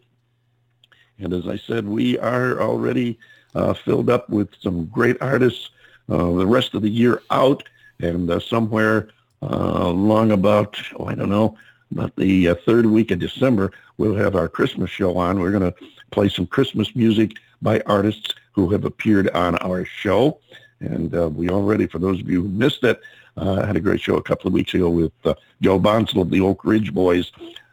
And 1.18 1.34
as 1.34 1.48
I 1.48 1.56
said, 1.56 1.88
we 1.88 2.20
are 2.20 2.62
already 2.62 3.18
uh, 3.56 3.74
filled 3.74 4.10
up 4.10 4.30
with 4.30 4.50
some 4.60 4.86
great 4.88 5.18
artists 5.22 5.70
uh, 6.10 6.34
the 6.34 6.46
rest 6.46 6.74
of 6.74 6.82
the 6.82 6.90
year 6.90 7.22
out, 7.32 7.64
and 8.02 8.30
uh, 8.30 8.40
somewhere 8.40 9.08
uh, 9.42 9.48
along 9.48 10.32
about, 10.32 10.78
oh, 11.00 11.06
I 11.06 11.16
don't 11.16 11.30
know, 11.30 11.58
about 11.92 12.14
the 12.18 12.54
third 12.66 12.86
week 12.88 13.12
of 13.12 13.20
December, 13.20 13.72
we'll 13.98 14.16
have 14.16 14.36
our 14.36 14.50
Christmas 14.50 14.90
show 14.90 15.16
on. 15.18 15.40
We're 15.40 15.58
going 15.58 15.72
to 15.72 15.76
play 16.12 16.28
some 16.28 16.48
Christmas 16.48 16.94
music 16.96 17.38
by 17.62 17.80
artists 17.86 18.34
who 18.52 18.70
have 18.72 18.84
appeared 18.84 19.30
on 19.30 19.56
our 19.60 19.86
show. 19.86 20.40
And 20.84 21.16
uh, 21.16 21.30
we 21.30 21.50
already, 21.50 21.88
for 21.88 22.00
those 22.00 22.20
of 22.20 22.30
you 22.30 22.44
who 22.44 22.50
missed 22.50 22.84
it, 22.84 23.02
uh, 23.38 23.66
had 23.66 23.78
a 23.78 23.80
great 23.80 24.02
show 24.02 24.18
a 24.18 24.22
couple 24.22 24.48
of 24.48 24.54
weeks 24.54 24.74
ago 24.74 24.90
with 24.90 25.14
uh, 25.24 25.34
Joe 25.62 25.80
Bonsall 25.80 26.22
of 26.22 26.30
the 26.30 26.42
Oak 26.42 26.66
Ridge 26.66 26.94
Boys, 26.94 27.32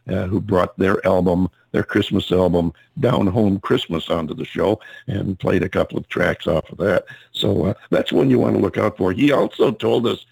uh, 0.08 0.26
who 0.26 0.40
brought 0.40 0.78
their 0.78 1.04
album, 1.06 1.48
their 1.72 1.82
Christmas 1.82 2.30
album, 2.32 2.72
Down 2.98 3.26
Home 3.26 3.60
Christmas, 3.60 4.08
onto 4.08 4.34
the 4.34 4.44
show 4.44 4.80
and 5.06 5.38
played 5.38 5.62
a 5.62 5.68
couple 5.68 5.98
of 5.98 6.08
tracks 6.08 6.46
off 6.46 6.70
of 6.70 6.78
that. 6.78 7.04
So 7.32 7.74
that's 7.90 8.12
one 8.12 8.30
you 8.30 8.38
want 8.38 8.56
to 8.56 8.62
look 8.62 8.78
out 8.78 8.96
for. 8.96 9.12
He 9.12 9.32
also 9.32 9.70
told 9.72 10.06
us 10.06 10.24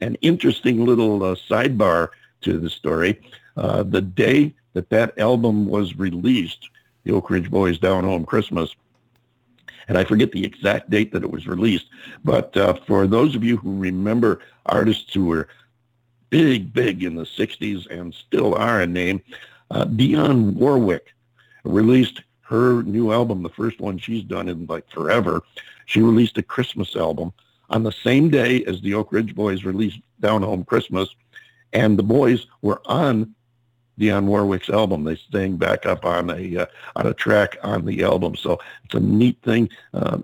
an 0.00 0.14
interesting 0.20 0.84
little 0.84 1.20
sidebar 1.20 2.10
to 2.42 2.58
the 2.58 2.70
story. 2.70 3.20
The 3.56 4.02
day 4.14 4.54
that 4.74 4.90
that 4.90 5.18
album 5.18 5.66
was 5.66 5.98
released, 5.98 6.68
the 7.04 7.12
Oak 7.12 7.30
Ridge 7.30 7.50
Boys 7.50 7.78
Down 7.78 8.04
Home 8.04 8.24
Christmas, 8.24 8.74
and 9.90 9.98
I 9.98 10.04
forget 10.04 10.30
the 10.30 10.44
exact 10.44 10.88
date 10.88 11.12
that 11.12 11.24
it 11.24 11.32
was 11.32 11.48
released, 11.48 11.88
but 12.24 12.56
uh, 12.56 12.74
for 12.86 13.08
those 13.08 13.34
of 13.34 13.42
you 13.42 13.56
who 13.56 13.76
remember 13.76 14.38
artists 14.66 15.12
who 15.12 15.24
were 15.24 15.48
big, 16.30 16.72
big 16.72 17.02
in 17.02 17.16
the 17.16 17.24
60s 17.24 17.90
and 17.90 18.14
still 18.14 18.54
are 18.54 18.82
a 18.82 18.86
name, 18.86 19.20
uh, 19.72 19.86
Dionne 19.86 20.54
Warwick 20.54 21.12
released 21.64 22.22
her 22.42 22.84
new 22.84 23.10
album, 23.10 23.42
the 23.42 23.48
first 23.48 23.80
one 23.80 23.98
she's 23.98 24.22
done 24.22 24.48
in 24.48 24.64
like 24.66 24.88
forever. 24.90 25.42
She 25.86 26.00
released 26.00 26.38
a 26.38 26.42
Christmas 26.44 26.94
album 26.94 27.32
on 27.68 27.82
the 27.82 27.90
same 27.90 28.30
day 28.30 28.64
as 28.66 28.80
the 28.82 28.94
Oak 28.94 29.12
Ridge 29.12 29.34
Boys 29.34 29.64
released 29.64 29.98
Down 30.20 30.42
Home 30.42 30.64
Christmas, 30.64 31.08
and 31.72 31.98
the 31.98 32.04
boys 32.04 32.46
were 32.62 32.80
on 32.84 33.34
Dionne 34.00 34.24
Warwick's 34.24 34.70
album. 34.70 35.04
They 35.04 35.20
sang 35.30 35.56
back 35.56 35.84
up 35.84 36.04
on 36.04 36.30
a 36.30 36.56
uh, 36.56 36.66
on 36.96 37.06
a 37.06 37.14
track 37.14 37.58
on 37.62 37.84
the 37.84 38.02
album, 38.02 38.34
so 38.34 38.58
it's 38.84 38.94
a 38.94 39.00
neat 39.00 39.40
thing. 39.42 39.68
Uh, 39.92 40.18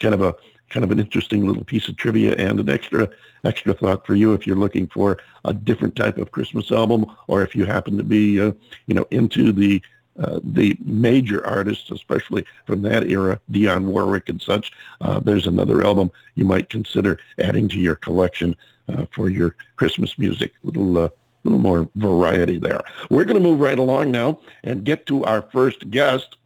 kind 0.00 0.14
of 0.14 0.22
a 0.22 0.34
kind 0.68 0.84
of 0.84 0.90
an 0.90 1.00
interesting 1.00 1.46
little 1.46 1.64
piece 1.64 1.88
of 1.88 1.96
trivia 1.96 2.34
and 2.36 2.58
an 2.58 2.68
extra 2.68 3.08
extra 3.44 3.72
thought 3.72 4.06
for 4.06 4.14
you 4.14 4.34
if 4.34 4.46
you're 4.46 4.56
looking 4.56 4.86
for 4.88 5.18
a 5.44 5.54
different 5.54 5.96
type 5.96 6.18
of 6.18 6.32
Christmas 6.32 6.70
album, 6.70 7.06
or 7.28 7.42
if 7.42 7.54
you 7.54 7.64
happen 7.64 7.96
to 7.96 8.04
be 8.04 8.40
uh, 8.40 8.52
you 8.86 8.94
know 8.94 9.06
into 9.10 9.52
the 9.52 9.80
uh, 10.18 10.40
the 10.42 10.76
major 10.84 11.46
artists, 11.46 11.90
especially 11.90 12.44
from 12.66 12.82
that 12.82 13.08
era, 13.08 13.40
Dionne 13.52 13.86
Warwick 13.86 14.28
and 14.28 14.42
such. 14.42 14.72
Uh, 15.00 15.20
there's 15.20 15.46
another 15.46 15.86
album 15.86 16.10
you 16.34 16.44
might 16.44 16.68
consider 16.68 17.18
adding 17.38 17.68
to 17.68 17.78
your 17.78 17.94
collection 17.94 18.56
uh, 18.88 19.06
for 19.12 19.30
your 19.30 19.54
Christmas 19.76 20.18
music. 20.18 20.52
Little 20.64 21.10
uh, 21.44 21.50
little 21.50 21.58
more 21.60 21.88
variety 21.96 22.58
there. 22.58 22.80
We're 23.08 23.24
going 23.24 23.42
to 23.42 23.48
move 23.48 23.60
right 23.60 23.78
along 23.78 24.10
now 24.10 24.40
and 24.64 24.84
get 24.84 25.06
to 25.06 25.24
our 25.24 25.42
first 25.42 25.90
guest. 25.90 26.36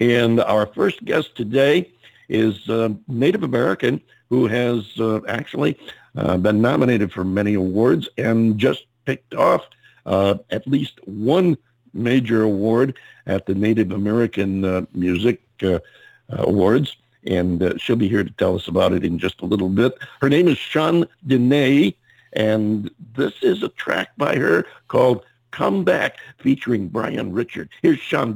And 0.00 0.40
our 0.40 0.66
first 0.66 1.04
guest 1.04 1.36
today 1.36 1.90
is 2.28 2.68
a 2.68 2.96
Native 3.08 3.42
American 3.42 4.00
who 4.28 4.46
has 4.46 4.98
uh, 4.98 5.20
actually 5.28 5.78
uh, 6.16 6.36
been 6.36 6.60
nominated 6.60 7.12
for 7.12 7.24
many 7.24 7.54
awards 7.54 8.08
and 8.18 8.58
just 8.58 8.86
picked 9.04 9.34
off 9.34 9.62
uh, 10.06 10.36
at 10.50 10.66
least 10.66 11.00
one 11.04 11.56
major 11.92 12.42
award 12.42 12.98
at 13.26 13.46
the 13.46 13.54
Native 13.54 13.92
American 13.92 14.64
uh, 14.64 14.86
Music 14.92 15.40
uh, 15.62 15.78
Awards. 16.30 16.96
And 17.26 17.62
uh, 17.62 17.78
she'll 17.78 17.96
be 17.96 18.08
here 18.08 18.24
to 18.24 18.30
tell 18.32 18.54
us 18.54 18.68
about 18.68 18.92
it 18.92 19.04
in 19.04 19.18
just 19.18 19.40
a 19.40 19.46
little 19.46 19.68
bit. 19.68 19.94
Her 20.20 20.28
name 20.28 20.48
is 20.48 20.58
Shon 20.58 21.06
Denay, 21.26 21.94
and 22.34 22.90
this 23.14 23.34
is 23.42 23.62
a 23.62 23.68
track 23.70 24.10
by 24.16 24.36
her 24.36 24.66
called 24.88 25.24
Come 25.50 25.84
Back 25.84 26.18
featuring 26.38 26.88
Brian 26.88 27.32
Richard. 27.32 27.68
Here's 27.82 28.00
Shon 28.00 28.32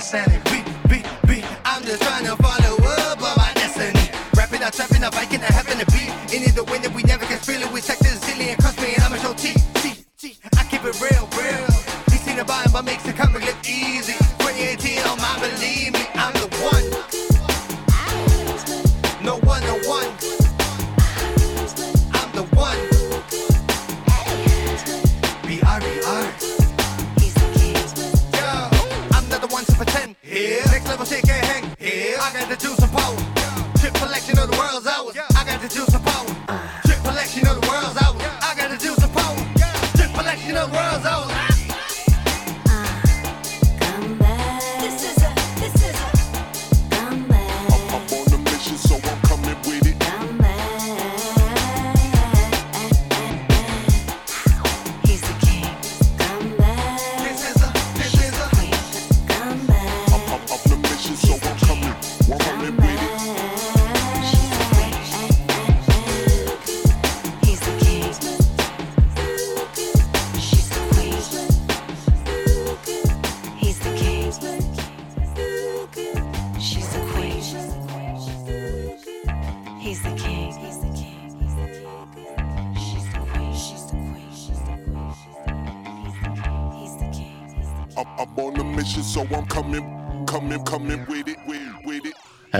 insanity. 0.00 0.40
Beat, 0.48 0.64
beat, 0.88 1.06
beat. 1.28 1.44
I'm 1.64 1.84
just 1.84 2.00
trying 2.02 2.24
to 2.24 2.34
follow 2.36 2.74
up 3.04 3.20
on 3.20 3.36
my 3.36 3.52
destiny. 3.54 4.08
Rapping, 4.34 4.62
I'm 4.64 4.72
trapping, 4.72 5.04
I'm 5.04 5.12
biking, 5.12 5.40
I 5.44 5.52
happen 5.52 5.76
to 5.76 5.86
be. 5.92 6.08
In 6.34 6.54
the 6.54 6.64
wind 6.64 6.84
that 6.84 6.94
we 6.94 7.02
never 7.02 7.26
can 7.26 7.38
feel 7.38 7.60
it. 7.60 7.70
We 7.70 7.80
check 7.82 7.98
this 7.98 8.18
zillion, 8.24 8.56
cross 8.58 8.76
me, 8.80 8.94
and 8.94 9.04
I'ma 9.04 9.16
show 9.16 9.34
T. 9.34 9.52
T, 9.82 10.04
T. 10.16 10.38
I 10.56 10.64
keep 10.64 10.84
it 10.84 10.96
real, 11.04 11.28
real. 11.36 11.68
You 12.10 12.16
seen 12.16 12.36
the 12.36 12.44
vibe, 12.48 12.72
but 12.72 12.84
makes 12.84 13.04
the 13.04 13.12
comic 13.12 13.44
look 13.44 13.60
easy. 13.68 14.16
2018 14.40 15.04
on 15.04 15.18
my 15.18 15.36
believe 15.38 15.92
me. 15.92 16.04
I'm 16.14 16.39
and 32.40 32.50
the 32.50 32.56
juice 32.56 32.82
in 32.82 32.88
power. 32.88 33.29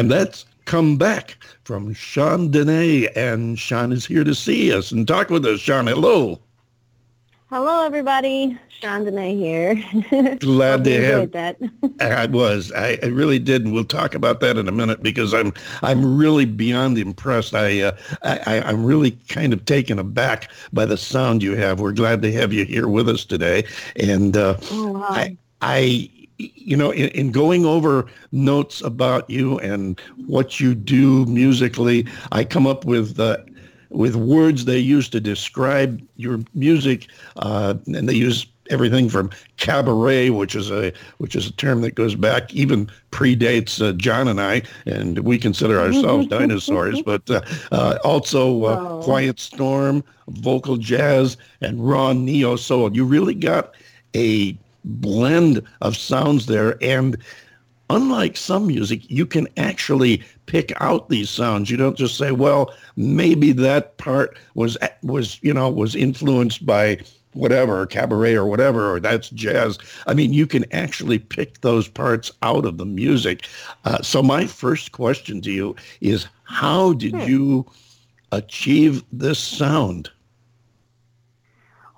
And 0.00 0.10
that's 0.10 0.46
Come 0.64 0.96
Back 0.96 1.36
from 1.64 1.92
Shon 1.92 2.50
Denay. 2.50 3.14
And 3.14 3.58
Shon 3.58 3.92
is 3.92 4.06
here 4.06 4.24
to 4.24 4.34
see 4.34 4.72
us 4.72 4.92
and 4.92 5.06
talk 5.06 5.28
with 5.28 5.44
us. 5.44 5.60
Shon, 5.60 5.86
hello. 5.86 6.40
Hello, 7.50 7.84
everybody. 7.84 8.58
Shon 8.80 9.04
Denay 9.04 9.36
here. 9.36 10.36
Glad 10.36 10.84
to 10.84 11.04
have 11.04 11.32
that. 11.32 11.58
I 12.00 12.24
was. 12.24 12.72
I, 12.72 12.98
I, 13.02 13.08
really 13.08 13.38
did. 13.38 13.66
And 13.66 13.74
we'll 13.74 13.84
talk 13.84 14.14
about 14.14 14.40
that 14.40 14.56
in 14.56 14.68
a 14.68 14.72
minute 14.72 15.02
because 15.02 15.34
I'm 15.34 15.52
I'm 15.82 16.16
really 16.16 16.46
beyond 16.46 16.96
impressed. 16.96 17.54
I, 17.54 17.82
uh, 17.82 17.92
I 18.22 18.62
I'm 18.64 18.82
really 18.82 19.10
kind 19.28 19.52
of 19.52 19.66
taken 19.66 19.98
aback 19.98 20.50
by 20.72 20.86
the 20.86 20.96
sound 20.96 21.42
you 21.42 21.56
have. 21.56 21.78
We're 21.78 21.92
glad 21.92 22.22
to 22.22 22.32
have 22.32 22.54
you 22.54 22.64
here 22.64 22.88
with 22.88 23.06
us 23.06 23.26
today. 23.26 23.64
And 23.96 24.34
uh, 24.34 24.56
oh, 24.70 24.92
wow. 24.92 25.08
I, 25.10 25.36
I 25.60 26.10
you 26.54 26.76
know, 26.76 26.90
in, 26.90 27.08
in, 27.10 27.32
going 27.32 27.64
over 27.64 28.06
notes 28.32 28.80
about 28.80 29.28
you 29.28 29.58
and 29.58 30.00
what 30.26 30.60
you 30.60 30.74
do 30.74 31.26
musically, 31.26 32.06
I 32.32 32.44
come 32.44 32.66
up 32.66 32.84
with 32.84 33.18
uh, 33.18 33.38
with 33.90 34.14
words 34.14 34.64
they 34.64 34.78
use 34.78 35.08
to 35.10 35.20
describe 35.20 36.00
your 36.16 36.40
music, 36.54 37.08
uh, 37.36 37.74
and 37.86 38.08
they 38.08 38.14
use 38.14 38.46
everything 38.70 39.08
from 39.08 39.30
cabaret, 39.56 40.30
which 40.30 40.54
is 40.54 40.70
a 40.70 40.92
which 41.18 41.34
is 41.34 41.48
a 41.48 41.52
term 41.52 41.82
that 41.82 41.94
goes 41.94 42.14
back 42.14 42.54
even 42.54 42.88
predates 43.10 43.84
uh, 43.86 43.92
John 43.92 44.28
and 44.28 44.40
I, 44.40 44.62
and 44.86 45.18
we 45.20 45.38
consider 45.38 45.78
ourselves 45.80 46.26
dinosaurs. 46.28 47.02
But 47.02 47.28
uh, 47.28 47.42
uh, 47.72 47.98
also 48.04 48.64
uh, 48.64 49.02
quiet 49.02 49.38
storm, 49.38 50.02
vocal 50.28 50.76
jazz, 50.76 51.36
and 51.60 51.86
raw 51.86 52.12
neo 52.12 52.56
soul. 52.56 52.94
You 52.94 53.04
really 53.04 53.34
got 53.34 53.74
a 54.14 54.56
blend 54.84 55.62
of 55.80 55.96
sounds 55.96 56.46
there, 56.46 56.76
and 56.82 57.16
unlike 57.90 58.36
some 58.36 58.68
music, 58.68 59.10
you 59.10 59.26
can 59.26 59.48
actually 59.56 60.22
pick 60.46 60.72
out 60.80 61.08
these 61.08 61.28
sounds. 61.28 61.70
You 61.70 61.76
don't 61.76 61.98
just 61.98 62.16
say, 62.16 62.30
well, 62.30 62.72
maybe 62.96 63.52
that 63.52 63.98
part 63.98 64.38
was 64.54 64.78
was 65.02 65.38
you 65.42 65.52
know 65.52 65.68
was 65.68 65.94
influenced 65.94 66.64
by 66.64 66.98
whatever 67.32 67.86
cabaret 67.86 68.34
or 68.34 68.46
whatever 68.46 68.92
or 68.92 69.00
that's 69.00 69.30
jazz. 69.30 69.78
I 70.06 70.14
mean 70.14 70.32
you 70.32 70.46
can 70.46 70.64
actually 70.72 71.18
pick 71.18 71.60
those 71.60 71.86
parts 71.86 72.32
out 72.42 72.64
of 72.64 72.78
the 72.78 72.86
music. 72.86 73.46
Uh, 73.84 74.02
so 74.02 74.22
my 74.22 74.46
first 74.46 74.92
question 74.92 75.40
to 75.42 75.52
you 75.52 75.76
is 76.00 76.26
how 76.44 76.94
did 76.94 77.14
hmm. 77.14 77.20
you 77.20 77.66
achieve 78.32 79.04
this 79.12 79.38
sound? 79.38 80.10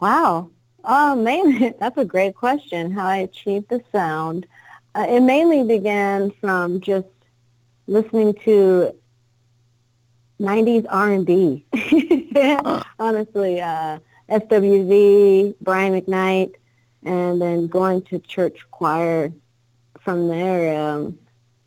Wow 0.00 0.51
uh, 0.84 1.14
mainly, 1.16 1.74
that's 1.80 1.96
a 1.96 2.04
great 2.04 2.34
question. 2.34 2.90
How 2.90 3.06
I 3.06 3.18
achieved 3.18 3.68
the 3.68 3.82
sound. 3.92 4.46
Uh, 4.94 5.06
it 5.08 5.20
mainly 5.20 5.64
began 5.64 6.30
from 6.40 6.80
just 6.80 7.06
listening 7.86 8.34
to 8.44 8.94
90s 10.40 10.86
R&B. 10.88 11.64
Honestly, 12.98 13.60
uh, 13.60 13.98
SWV, 14.28 15.54
Brian 15.60 16.00
McKnight, 16.00 16.54
and 17.04 17.40
then 17.40 17.68
going 17.68 18.02
to 18.02 18.18
church 18.18 18.58
choir 18.70 19.32
from 20.00 20.28
there. 20.28 20.78
Um, 20.78 21.18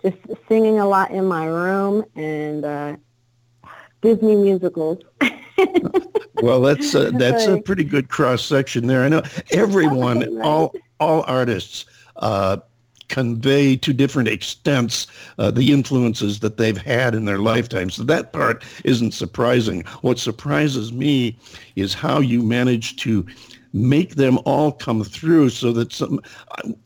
just 0.01 0.17
singing 0.47 0.79
a 0.79 0.87
lot 0.87 1.11
in 1.11 1.25
my 1.25 1.45
room 1.45 2.05
and 2.15 2.63
uh, 2.63 2.95
Disney 4.01 4.35
musicals. 4.35 4.99
well, 6.41 6.61
that's 6.61 6.93
a, 6.93 7.11
that's 7.17 7.45
a 7.45 7.61
pretty 7.61 7.83
good 7.83 8.09
cross 8.09 8.43
section 8.43 8.87
there. 8.87 9.03
I 9.03 9.09
know 9.09 9.23
everyone, 9.51 10.41
all 10.41 10.75
all 10.99 11.23
artists. 11.27 11.85
Uh, 12.17 12.57
convey 13.07 13.75
to 13.75 13.93
different 13.93 14.27
extents 14.27 15.05
uh, 15.37 15.51
the 15.51 15.71
influences 15.71 16.39
that 16.39 16.57
they've 16.57 16.77
had 16.77 17.13
in 17.13 17.25
their 17.25 17.37
lifetime. 17.37 17.89
So 17.89 18.03
that 18.03 18.33
part 18.33 18.63
isn't 18.83 19.13
surprising. 19.13 19.83
What 20.01 20.17
surprises 20.17 20.91
me 20.91 21.37
is 21.75 21.93
how 21.93 22.19
you 22.19 22.41
manage 22.41 22.95
to 22.97 23.23
make 23.73 24.15
them 24.15 24.39
all 24.45 24.71
come 24.71 25.03
through 25.03 25.49
so 25.49 25.73
that 25.73 25.91
some 25.91 26.19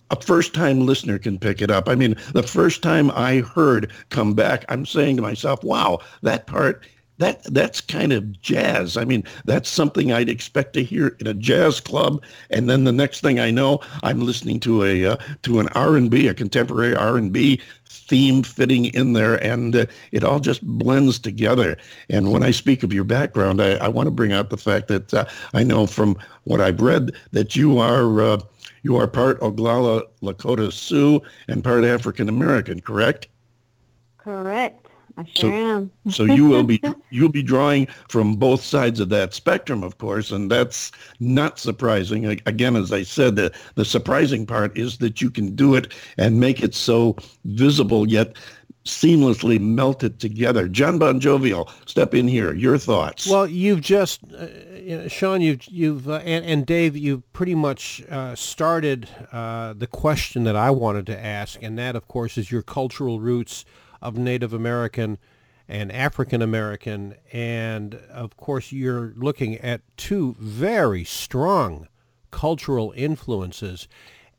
a 0.10 0.20
first 0.22 0.56
time 0.56 0.86
listener 0.86 1.20
can 1.20 1.38
pick 1.38 1.62
it 1.62 1.70
up. 1.70 1.88
I 1.88 1.94
mean, 1.94 2.16
the 2.34 2.44
first 2.44 2.82
time 2.82 3.12
I 3.12 3.42
heard 3.42 3.92
come 4.10 4.34
back, 4.34 4.66
I'm 4.70 4.86
saying 4.86 5.16
to 5.18 5.22
myself, 5.22 5.64
wow, 5.64 6.00
that 6.24 6.48
part 6.48 6.84
that 7.20 7.44
that's 7.44 7.80
kind 7.80 8.12
of 8.12 8.42
jazz. 8.42 8.98
I 8.98 9.06
mean, 9.06 9.24
that's 9.46 9.70
something 9.70 10.12
I'd 10.12 10.30
expect 10.30 10.74
to 10.74 10.84
hear 10.84 11.16
in 11.20 11.28
a 11.28 11.34
jazz 11.34 11.80
club, 11.80 12.24
and 12.50 12.70
then 12.70 12.86
the 12.86 12.92
next 12.92 13.22
thing 13.22 13.40
I 13.40 13.52
know, 13.52 13.80
I'm 14.04 14.22
listening 14.22 14.60
to 14.62 14.84
a 14.84 15.06
uh, 15.06 15.18
to 15.44 15.60
an 15.60 15.68
R 15.70 15.96
and 15.96 16.10
B, 16.10 16.28
a 16.28 16.34
contemporary 16.34 16.96
R 16.96 17.18
and 17.18 17.32
B 17.32 17.62
theme 17.86 18.42
fitting 18.42 18.86
in 18.86 19.14
there, 19.14 19.36
and 19.44 19.76
uh, 19.76 19.86
it 20.12 20.24
all 20.24 20.40
just 20.40 20.66
blends 20.66 21.20
together. 21.20 21.78
And 22.10 22.32
when 22.32 22.42
I 22.44 22.52
speak 22.52 22.84
of 22.84 22.92
your 22.92 23.04
background, 23.04 23.62
I, 23.62 23.74
I 23.76 23.88
want 23.88 24.08
to 24.08 24.12
bring 24.12 24.34
out 24.34 24.50
the 24.50 24.58
fact 24.58 24.88
that 24.88 25.14
uh, 25.14 25.26
I 25.54 25.64
know 25.64 25.86
from 25.86 26.18
what 26.46 26.60
I've 26.60 26.82
read 26.82 27.12
that 27.32 27.56
you 27.56 27.78
are. 27.80 28.22
Uh, 28.22 28.40
you 28.82 28.96
are 28.96 29.08
part 29.08 29.42
Oglala 29.42 30.04
Lakota 30.22 30.72
Sioux 30.72 31.22
and 31.50 31.62
part 31.66 31.84
African 31.84 32.30
American, 32.30 32.80
correct? 32.80 33.28
Correct. 34.18 34.79
I 35.20 35.26
sure 35.36 35.52
so, 35.52 35.52
am. 35.52 35.92
so 36.10 36.24
you 36.24 36.48
will 36.48 36.64
be 36.64 36.82
you'll 37.10 37.28
be 37.28 37.44
drawing 37.44 37.88
from 38.08 38.38
both 38.38 38.64
sides 38.64 39.02
of 39.02 39.10
that 39.10 39.34
spectrum, 39.34 39.84
of 39.84 39.98
course, 39.98 40.32
and 40.32 40.50
that's 40.50 40.94
not 41.20 41.60
surprising. 41.60 42.26
Again, 42.26 42.78
as 42.78 42.94
I 42.94 43.04
said, 43.04 43.36
the 43.36 43.52
the 43.76 43.84
surprising 43.84 44.46
part 44.46 44.78
is 44.78 45.00
that 45.00 45.22
you 45.22 45.30
can 45.30 45.56
do 45.56 45.76
it 45.76 45.94
and 46.18 46.40
make 46.40 46.64
it 46.64 46.74
so 46.74 47.18
visible 47.44 48.08
yet 48.08 48.38
seamlessly 48.86 49.60
melted 49.60 50.22
together. 50.22 50.70
John 50.70 50.98
Bon 50.98 51.20
Jovial, 51.20 51.70
step 51.86 52.14
in 52.16 52.30
here. 52.30 52.54
Your 52.54 52.78
thoughts? 52.78 53.28
Well, 53.28 53.46
you've 53.46 53.82
just, 53.82 54.22
uh, 54.34 54.48
you 54.74 54.98
know, 54.98 55.08
Shon, 55.10 55.42
you've, 55.42 55.68
you've, 55.68 56.10
uh, 56.10 56.22
and, 56.24 56.46
and 56.46 56.66
Dave, 56.66 56.96
you've 56.96 57.32
pretty 57.34 57.56
much 57.56 58.02
uh, 58.10 58.36
started 58.36 59.10
uh, 59.34 59.74
the 59.74 59.86
question 59.86 60.46
that 60.46 60.56
I 60.56 60.72
wanted 60.72 61.06
to 61.08 61.20
ask, 61.20 61.62
and 61.62 61.78
that, 61.78 61.98
of 61.98 62.08
course, 62.08 62.38
is 62.38 62.52
your 62.52 62.62
cultural 62.62 63.20
roots 63.20 63.66
of 64.02 64.18
Native 64.18 64.54
American 64.54 65.18
and 65.68 65.92
African 65.92 66.42
American. 66.42 67.16
And 67.32 67.96
of 68.12 68.36
course, 68.38 68.72
you're 68.72 69.14
looking 69.16 69.58
at 69.58 69.82
two 69.98 70.36
very 70.40 71.04
strong 71.04 71.88
cultural 72.32 72.94
influences. 72.96 73.88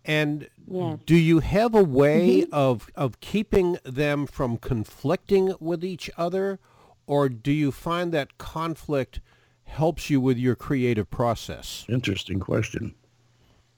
And 0.05 0.49
yes. 0.67 0.99
do 1.07 1.17
you 1.17 1.41
have 1.41 1.75
a 1.75 1.85
way 1.85 2.43
mm-hmm. 2.43 2.55
of, 2.55 2.91
of 2.95 3.21
keeping 3.21 3.79
them 3.85 4.27
from 4.27 4.57
conflicting 4.57 5.55
with 5.61 5.85
each 5.85 6.11
other? 6.17 6.59
Or 7.07 7.29
do 7.29 7.53
you 7.53 7.71
find 7.71 8.13
that 8.13 8.39
conflict 8.39 9.21
helps 9.65 10.11
you 10.11 10.21
with 10.21 10.39
your 10.39 10.57
creative 10.57 11.11
process? 11.11 11.85
Interesting 11.89 12.41
question. 12.41 12.95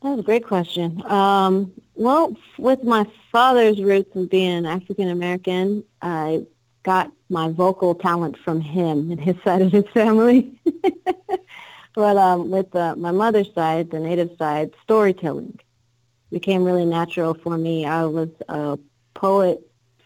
That's 0.03 0.19
a 0.19 0.23
great 0.23 0.45
question. 0.45 1.01
Um, 1.07 1.73
well, 1.95 2.37
with 2.59 2.83
my 2.83 3.07
father's 3.31 3.81
roots 3.81 4.17
being 4.31 4.67
African 4.67 5.09
American, 5.09 5.85
I 6.01 6.45
got 6.83 7.13
my 7.29 7.51
vocal 7.51 7.95
talent 7.95 8.37
from 8.37 8.61
him 8.61 9.13
and 9.13 9.21
his 9.21 9.37
side 9.45 9.63
of 9.63 9.71
his 9.71 9.85
family. 9.95 10.59
but 11.95 12.17
um, 12.17 12.51
with 12.51 12.75
uh, 12.75 12.97
my 12.97 13.13
mother's 13.13 13.53
side, 13.55 13.91
the 13.91 14.01
native 14.01 14.31
side, 14.39 14.73
storytelling 14.83 15.59
became 16.33 16.65
really 16.65 16.87
natural 16.87 17.35
for 17.35 17.57
me. 17.57 17.87
I 17.87 18.05
was 18.07 18.31
a 18.49 18.79
poet 19.15 19.61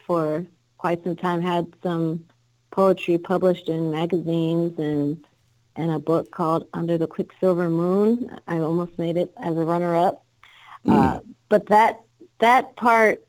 for 0.06 0.44
quite 0.76 1.02
some 1.04 1.16
time, 1.16 1.40
had 1.40 1.72
some 1.82 2.26
poetry 2.70 3.16
published 3.16 3.68
in 3.68 3.92
magazines 3.92 4.78
and 4.78 5.25
and 5.76 5.90
a 5.90 5.98
book 5.98 6.30
called 6.30 6.66
Under 6.72 6.98
the 6.98 7.06
Quicksilver 7.06 7.68
Moon. 7.68 8.38
I 8.46 8.58
almost 8.58 8.98
made 8.98 9.16
it 9.16 9.32
as 9.36 9.56
a 9.56 9.64
runner-up. 9.64 10.24
Mm. 10.86 10.92
Uh, 10.92 11.20
but 11.48 11.66
that 11.66 12.00
that 12.38 12.76
part 12.76 13.24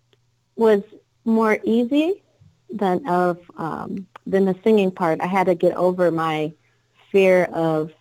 was 0.56 0.82
more 1.26 1.60
easy 1.64 2.24
than 2.70 3.08
of 3.08 3.40
um, 3.58 4.08
than 4.26 4.46
the 4.46 4.56
singing 4.64 4.92
part. 4.92 5.22
I 5.22 5.28
had 5.28 5.48
to 5.48 5.56
get 5.56 5.74
over 5.76 6.12
my 6.12 6.54
fear 7.12 7.46
of 7.46 7.92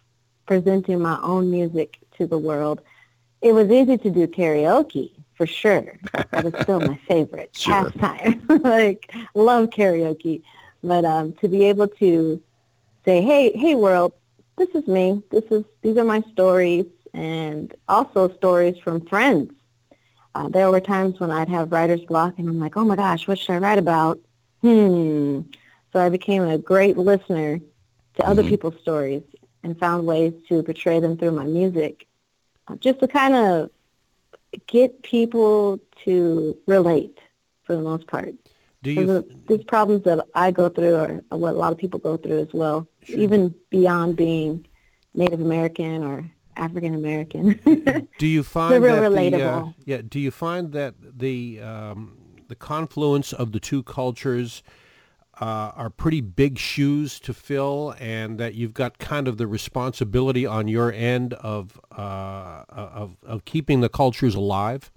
presenting 0.46 1.00
my 1.00 1.18
own 1.22 1.50
music 1.50 1.98
to 2.18 2.26
the 2.26 2.38
world. 2.38 2.80
It 3.42 3.52
was 3.52 3.70
easy 3.70 3.98
to 3.98 4.10
do 4.10 4.26
karaoke 4.26 5.12
for 5.34 5.46
sure. 5.46 5.98
That 6.30 6.46
is 6.46 6.54
still 6.62 6.80
my 6.80 6.98
favorite 7.08 7.56
sure. 7.56 7.90
pastime. 7.90 8.42
like 8.62 9.14
love 9.34 9.70
karaoke, 9.70 10.42
but 10.82 11.04
um, 11.04 11.32
to 11.34 11.48
be 11.48 11.64
able 11.64 11.88
to 11.88 12.42
say, 13.04 13.22
"Hey, 13.22 13.56
hey, 13.56 13.74
world, 13.74 14.12
this 14.56 14.68
is 14.74 14.86
me. 14.86 15.22
This 15.30 15.44
is 15.50 15.64
these 15.82 15.96
are 15.96 16.04
my 16.04 16.22
stories 16.32 16.86
and 17.12 17.74
also 17.88 18.28
stories 18.36 18.78
from 18.78 19.06
friends. 19.06 19.52
Uh, 20.34 20.48
there 20.48 20.70
were 20.70 20.80
times 20.80 21.18
when 21.18 21.30
I'd 21.30 21.48
have 21.48 21.72
writer's 21.72 22.04
block 22.04 22.34
and 22.38 22.48
I'm 22.48 22.60
like, 22.60 22.76
oh 22.76 22.84
my 22.84 22.96
gosh, 22.96 23.26
what 23.26 23.38
should 23.38 23.52
I 23.52 23.58
write 23.58 23.78
about? 23.78 24.18
Hmm. 24.60 25.42
So 25.92 26.00
I 26.00 26.10
became 26.10 26.42
a 26.42 26.58
great 26.58 26.98
listener 26.98 27.58
to 27.58 27.62
mm-hmm. 27.64 28.30
other 28.30 28.42
people's 28.42 28.78
stories 28.82 29.22
and 29.62 29.78
found 29.78 30.06
ways 30.06 30.34
to 30.48 30.62
portray 30.62 31.00
them 31.00 31.16
through 31.16 31.32
my 31.32 31.44
music, 31.44 32.06
uh, 32.68 32.76
just 32.76 33.00
to 33.00 33.08
kind 33.08 33.34
of 33.34 33.70
get 34.66 35.02
people 35.02 35.80
to 36.04 36.56
relate 36.66 37.18
for 37.64 37.74
the 37.74 37.82
most 37.82 38.06
part. 38.06 38.34
Do 38.86 38.92
you 38.92 39.06
the, 39.06 39.26
these 39.48 39.64
problems 39.64 40.04
that 40.04 40.24
I 40.36 40.52
go 40.52 40.68
through 40.68 40.94
are, 40.94 41.20
what 41.30 41.54
a 41.54 41.58
lot 41.58 41.72
of 41.72 41.78
people 41.78 41.98
go 41.98 42.16
through 42.16 42.38
as 42.38 42.52
well, 42.52 42.86
even 43.08 43.52
beyond 43.68 44.16
being 44.16 44.64
Native 45.12 45.40
American 45.40 46.04
or 46.04 46.30
African 46.56 46.94
American. 46.94 48.08
do 48.18 48.26
you 48.28 48.42
find 48.44 48.84
real 48.84 49.10
that 49.10 49.32
the, 49.32 49.42
uh, 49.42 49.64
yeah? 49.84 50.02
Do 50.08 50.20
you 50.20 50.30
find 50.30 50.70
that 50.72 50.94
the 51.00 51.60
um, 51.60 52.16
the 52.46 52.54
confluence 52.54 53.32
of 53.32 53.50
the 53.50 53.58
two 53.58 53.82
cultures 53.82 54.62
uh, 55.40 55.72
are 55.74 55.90
pretty 55.90 56.20
big 56.20 56.56
shoes 56.56 57.18
to 57.20 57.34
fill, 57.34 57.92
and 57.98 58.38
that 58.38 58.54
you've 58.54 58.72
got 58.72 58.98
kind 58.98 59.26
of 59.26 59.36
the 59.36 59.48
responsibility 59.48 60.46
on 60.46 60.68
your 60.68 60.92
end 60.92 61.34
of 61.34 61.80
uh, 61.90 62.62
of 62.68 63.16
of 63.24 63.44
keeping 63.44 63.80
the 63.80 63.88
cultures 63.88 64.36
alive? 64.36 64.92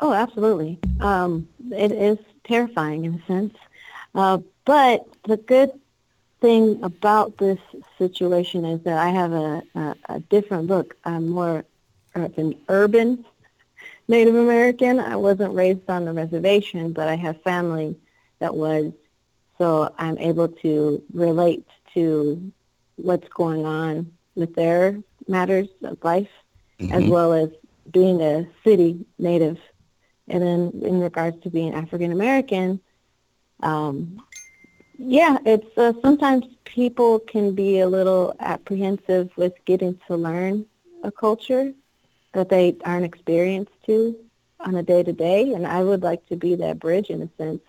Oh, 0.00 0.12
absolutely. 0.12 0.80
Um, 1.00 1.48
it 1.70 1.92
is 1.92 2.18
terrifying 2.44 3.04
in 3.04 3.14
a 3.14 3.26
sense. 3.26 3.54
Uh, 4.14 4.38
but 4.64 5.06
the 5.24 5.36
good 5.36 5.70
thing 6.40 6.82
about 6.82 7.38
this 7.38 7.58
situation 7.98 8.64
is 8.64 8.80
that 8.82 8.98
I 8.98 9.08
have 9.10 9.32
a, 9.32 9.62
a, 9.74 9.94
a 10.08 10.20
different 10.20 10.66
look. 10.66 10.96
I'm 11.04 11.28
more 11.28 11.64
of 12.14 12.36
an 12.36 12.54
urban 12.68 13.24
Native 14.08 14.34
American. 14.34 15.00
I 15.00 15.16
wasn't 15.16 15.54
raised 15.54 15.88
on 15.88 16.04
the 16.04 16.12
reservation, 16.12 16.92
but 16.92 17.08
I 17.08 17.14
have 17.16 17.40
family 17.42 17.96
that 18.40 18.54
was. 18.54 18.92
So 19.58 19.94
I'm 19.98 20.18
able 20.18 20.48
to 20.48 21.02
relate 21.14 21.66
to 21.94 22.52
what's 22.96 23.28
going 23.28 23.64
on 23.64 24.12
with 24.34 24.54
their 24.54 24.98
matters 25.28 25.68
of 25.84 26.02
life, 26.02 26.30
as 26.90 27.04
well 27.04 27.32
as 27.32 27.50
being 27.90 28.20
a 28.20 28.48
city 28.64 29.06
native. 29.18 29.58
And 30.32 30.42
then 30.42 30.80
in 30.82 31.00
regards 31.00 31.40
to 31.42 31.50
being 31.50 31.74
African 31.74 32.10
American, 32.10 32.80
um, 33.62 34.22
yeah, 34.98 35.36
it's 35.44 35.76
uh, 35.76 35.92
sometimes 36.00 36.46
people 36.64 37.18
can 37.18 37.54
be 37.54 37.80
a 37.80 37.88
little 37.88 38.34
apprehensive 38.40 39.30
with 39.36 39.52
getting 39.66 40.00
to 40.06 40.16
learn 40.16 40.64
a 41.04 41.12
culture 41.12 41.74
that 42.32 42.48
they 42.48 42.74
aren't 42.84 43.04
experienced 43.04 43.74
to 43.84 44.16
on 44.60 44.76
a 44.76 44.82
day 44.82 45.02
to 45.02 45.12
day, 45.12 45.52
and 45.52 45.66
I 45.66 45.82
would 45.82 46.02
like 46.02 46.26
to 46.28 46.36
be 46.36 46.54
that 46.54 46.78
bridge 46.78 47.10
in 47.10 47.20
a 47.20 47.28
sense 47.36 47.60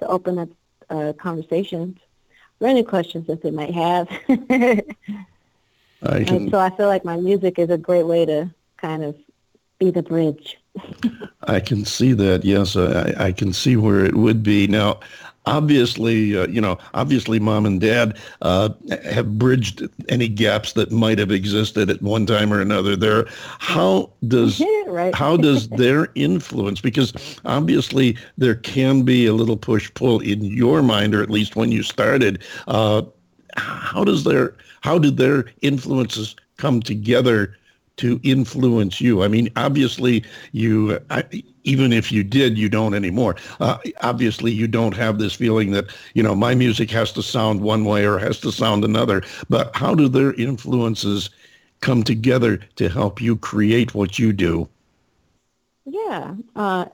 to 0.00 0.06
open 0.06 0.38
up 0.38 0.50
uh, 0.90 1.14
conversations, 1.14 1.98
or 2.60 2.68
any 2.68 2.82
questions 2.82 3.26
that 3.28 3.42
they 3.42 3.50
might 3.50 3.72
have. 3.72 4.08
I 6.02 6.18
and 6.18 6.50
so 6.50 6.58
I 6.58 6.70
feel 6.76 6.86
like 6.86 7.04
my 7.04 7.16
music 7.16 7.58
is 7.58 7.70
a 7.70 7.78
great 7.78 8.06
way 8.06 8.26
to 8.26 8.50
kind 8.76 9.04
of 9.04 9.16
be 9.78 9.90
the 9.90 10.02
bridge. 10.02 10.59
I 11.42 11.60
can 11.60 11.84
see 11.84 12.12
that. 12.12 12.44
Yes, 12.44 12.76
I, 12.76 13.14
I 13.18 13.32
can 13.32 13.52
see 13.52 13.76
where 13.76 14.04
it 14.04 14.16
would 14.16 14.42
be 14.42 14.66
now. 14.66 15.00
Obviously, 15.46 16.36
uh, 16.36 16.46
you 16.48 16.60
know, 16.60 16.78
obviously, 16.92 17.40
mom 17.40 17.64
and 17.64 17.80
dad 17.80 18.18
uh, 18.42 18.68
have 19.04 19.38
bridged 19.38 19.88
any 20.08 20.28
gaps 20.28 20.74
that 20.74 20.92
might 20.92 21.18
have 21.18 21.30
existed 21.30 21.88
at 21.88 22.02
one 22.02 22.26
time 22.26 22.52
or 22.52 22.60
another. 22.60 22.94
There, 22.94 23.26
how 23.58 24.10
does 24.28 24.62
right. 24.86 25.14
how 25.14 25.38
does 25.38 25.68
their 25.70 26.08
influence? 26.14 26.80
Because 26.82 27.14
obviously, 27.46 28.18
there 28.36 28.54
can 28.54 29.02
be 29.02 29.26
a 29.26 29.32
little 29.32 29.56
push 29.56 29.92
pull 29.94 30.20
in 30.20 30.44
your 30.44 30.82
mind, 30.82 31.14
or 31.14 31.22
at 31.22 31.30
least 31.30 31.56
when 31.56 31.72
you 31.72 31.82
started. 31.82 32.42
Uh, 32.68 33.02
how 33.56 34.04
does 34.04 34.24
their 34.24 34.54
how 34.82 34.98
did 34.98 35.16
their 35.16 35.46
influences 35.62 36.36
come 36.58 36.80
together 36.80 37.56
to 38.00 38.20
influence 38.22 39.00
you? 39.00 39.22
I 39.22 39.28
mean, 39.28 39.50
obviously, 39.56 40.24
you 40.52 40.98
I, 41.10 41.24
even 41.64 41.92
if 41.92 42.10
you 42.10 42.24
did, 42.24 42.58
you 42.58 42.68
don't 42.68 42.94
anymore. 42.94 43.36
Uh, 43.60 43.78
obviously, 44.02 44.52
you 44.52 44.66
don't 44.66 44.96
have 44.96 45.18
this 45.18 45.34
feeling 45.34 45.70
that 45.72 45.86
you 46.14 46.22
know 46.22 46.34
my 46.34 46.54
music 46.54 46.90
has 46.90 47.12
to 47.12 47.22
sound 47.22 47.60
one 47.60 47.84
way 47.84 48.04
or 48.04 48.18
has 48.18 48.40
to 48.40 48.52
sound 48.52 48.84
another. 48.84 49.22
But 49.48 49.74
how 49.76 49.94
do 49.94 50.08
their 50.08 50.34
influences 50.34 51.30
come 51.80 52.02
together 52.02 52.58
to 52.76 52.88
help 52.88 53.20
you 53.20 53.36
create 53.36 53.94
what 53.94 54.18
you 54.18 54.32
do? 54.32 54.68
Yeah. 55.84 56.34
Uh, 56.54 56.86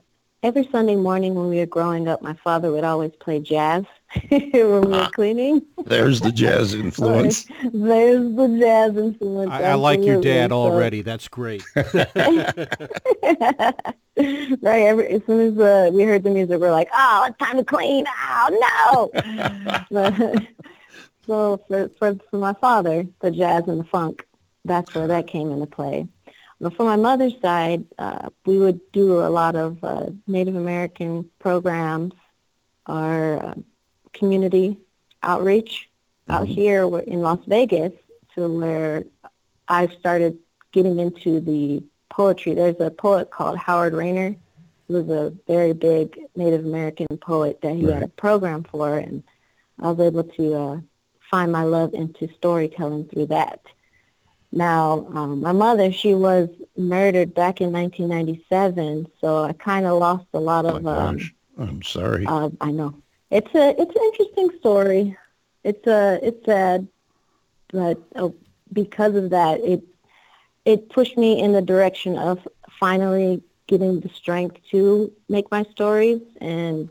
every 0.46 0.68
Sunday 0.70 0.94
morning 0.94 1.34
when 1.34 1.48
we 1.48 1.58
were 1.58 1.66
growing 1.66 2.06
up, 2.06 2.22
my 2.22 2.34
father 2.34 2.70
would 2.70 2.84
always 2.84 3.10
play 3.18 3.40
jazz 3.40 3.84
when 4.28 4.50
we 4.52 4.62
were 4.62 5.08
cleaning. 5.12 5.60
There's 5.84 6.20
the 6.20 6.30
jazz 6.30 6.72
influence. 6.84 7.46
There's 7.72 8.34
the 8.36 8.56
jazz 8.60 8.96
influence. 8.96 9.50
I, 9.50 9.64
I 9.64 9.74
like 9.74 10.04
your 10.04 10.20
dad 10.20 10.50
So- 10.50 10.56
already. 10.56 11.02
That's 11.02 11.26
great. 11.26 11.64
right. 11.74 12.68
Every, 14.16 15.08
as 15.08 15.22
soon 15.26 15.40
as 15.52 15.58
uh, 15.58 15.90
we 15.92 16.04
heard 16.04 16.22
the 16.22 16.30
music, 16.30 16.60
we're 16.60 16.70
like, 16.70 16.88
"Oh, 16.94 17.26
it's 17.28 17.38
time 17.38 17.56
to 17.56 17.64
clean!" 17.64 18.04
Oh 18.08 19.10
no! 19.12 19.80
But- 19.90 20.42
so 21.26 21.60
for, 21.66 21.90
for 21.98 22.16
for 22.30 22.36
my 22.38 22.52
father, 22.54 23.04
the 23.20 23.32
jazz 23.32 23.64
and 23.66 23.80
the 23.80 23.84
funk, 23.84 24.24
that's 24.64 24.94
where 24.94 25.08
that 25.08 25.26
came 25.26 25.50
into 25.50 25.66
play. 25.66 26.06
But 26.60 26.74
for 26.74 26.84
my 26.84 26.96
mother's 26.96 27.38
side, 27.42 27.84
uh, 27.98 28.30
we 28.46 28.58
would 28.58 28.80
do 28.92 29.20
a 29.20 29.28
lot 29.28 29.56
of 29.56 29.82
uh, 29.84 30.06
Native 30.26 30.56
American 30.56 31.30
programs, 31.38 32.14
our 32.86 33.44
uh, 33.44 33.54
community 34.12 34.78
outreach 35.22 35.90
out 36.28 36.46
here 36.46 36.82
in 37.00 37.20
Las 37.20 37.40
Vegas, 37.46 37.92
to 38.34 38.48
where 38.48 39.04
I 39.68 39.88
started 39.98 40.38
getting 40.72 40.98
into 40.98 41.40
the 41.40 41.82
poetry. 42.08 42.54
There's 42.54 42.80
a 42.80 42.90
poet 42.90 43.30
called 43.30 43.58
Howard 43.58 43.92
Rayner, 43.92 44.34
who 44.88 45.02
was 45.02 45.08
a 45.08 45.34
very 45.46 45.72
big 45.72 46.18
Native 46.36 46.64
American 46.64 47.06
poet 47.18 47.60
that 47.62 47.74
he 47.74 47.84
had 47.84 48.02
a 48.02 48.08
program 48.08 48.64
for, 48.64 48.98
and 48.98 49.22
I 49.80 49.90
was 49.90 50.06
able 50.06 50.24
to 50.24 50.54
uh, 50.54 50.80
find 51.30 51.52
my 51.52 51.64
love 51.64 51.92
into 51.92 52.28
storytelling 52.34 53.08
through 53.08 53.26
that. 53.26 53.60
Now, 54.52 55.06
um, 55.14 55.40
my 55.40 55.52
mother, 55.52 55.92
she 55.92 56.14
was 56.14 56.48
murdered 56.76 57.34
back 57.34 57.60
in 57.60 57.72
1997, 57.72 59.06
so 59.20 59.44
I 59.44 59.52
kind 59.52 59.86
of 59.86 59.98
lost 59.98 60.26
a 60.34 60.40
lot 60.40 60.64
Oh 60.68 60.78
of. 60.78 60.86
my 60.90 60.96
um, 60.98 61.30
I'm 61.58 61.82
sorry. 61.82 62.26
uh, 62.26 62.50
I 62.60 62.70
know. 62.70 62.94
It's 63.30 63.52
a 63.54 63.70
it's 63.80 63.94
an 63.96 64.02
interesting 64.12 64.50
story. 64.60 65.16
It's 65.64 65.86
a 65.86 66.18
it's 66.22 66.44
sad, 66.44 66.86
but 67.72 67.98
uh, 68.16 68.28
because 68.72 69.14
of 69.16 69.30
that, 69.30 69.60
it 69.60 69.82
it 70.64 70.88
pushed 70.90 71.16
me 71.16 71.40
in 71.40 71.52
the 71.52 71.62
direction 71.62 72.16
of 72.18 72.46
finally 72.80 73.42
getting 73.66 74.00
the 74.00 74.08
strength 74.08 74.56
to 74.70 75.10
make 75.28 75.50
my 75.50 75.64
stories, 75.72 76.20
and 76.40 76.88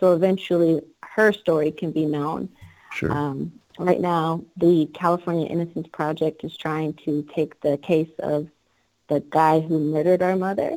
so 0.00 0.14
eventually 0.14 0.80
her 1.16 1.32
story 1.32 1.70
can 1.70 1.90
be 1.92 2.06
known. 2.06 2.48
sure. 2.90 3.10
Um, 3.10 3.57
right 3.78 4.00
now, 4.00 4.44
the 4.56 4.86
California 4.92 5.46
Innocence 5.46 5.88
Project 5.88 6.44
is 6.44 6.56
trying 6.56 6.94
to 7.04 7.22
take 7.34 7.60
the 7.60 7.78
case 7.78 8.10
of 8.18 8.48
the 9.08 9.20
guy 9.20 9.60
who 9.60 9.78
murdered 9.78 10.22
our 10.22 10.36
mother. 10.36 10.76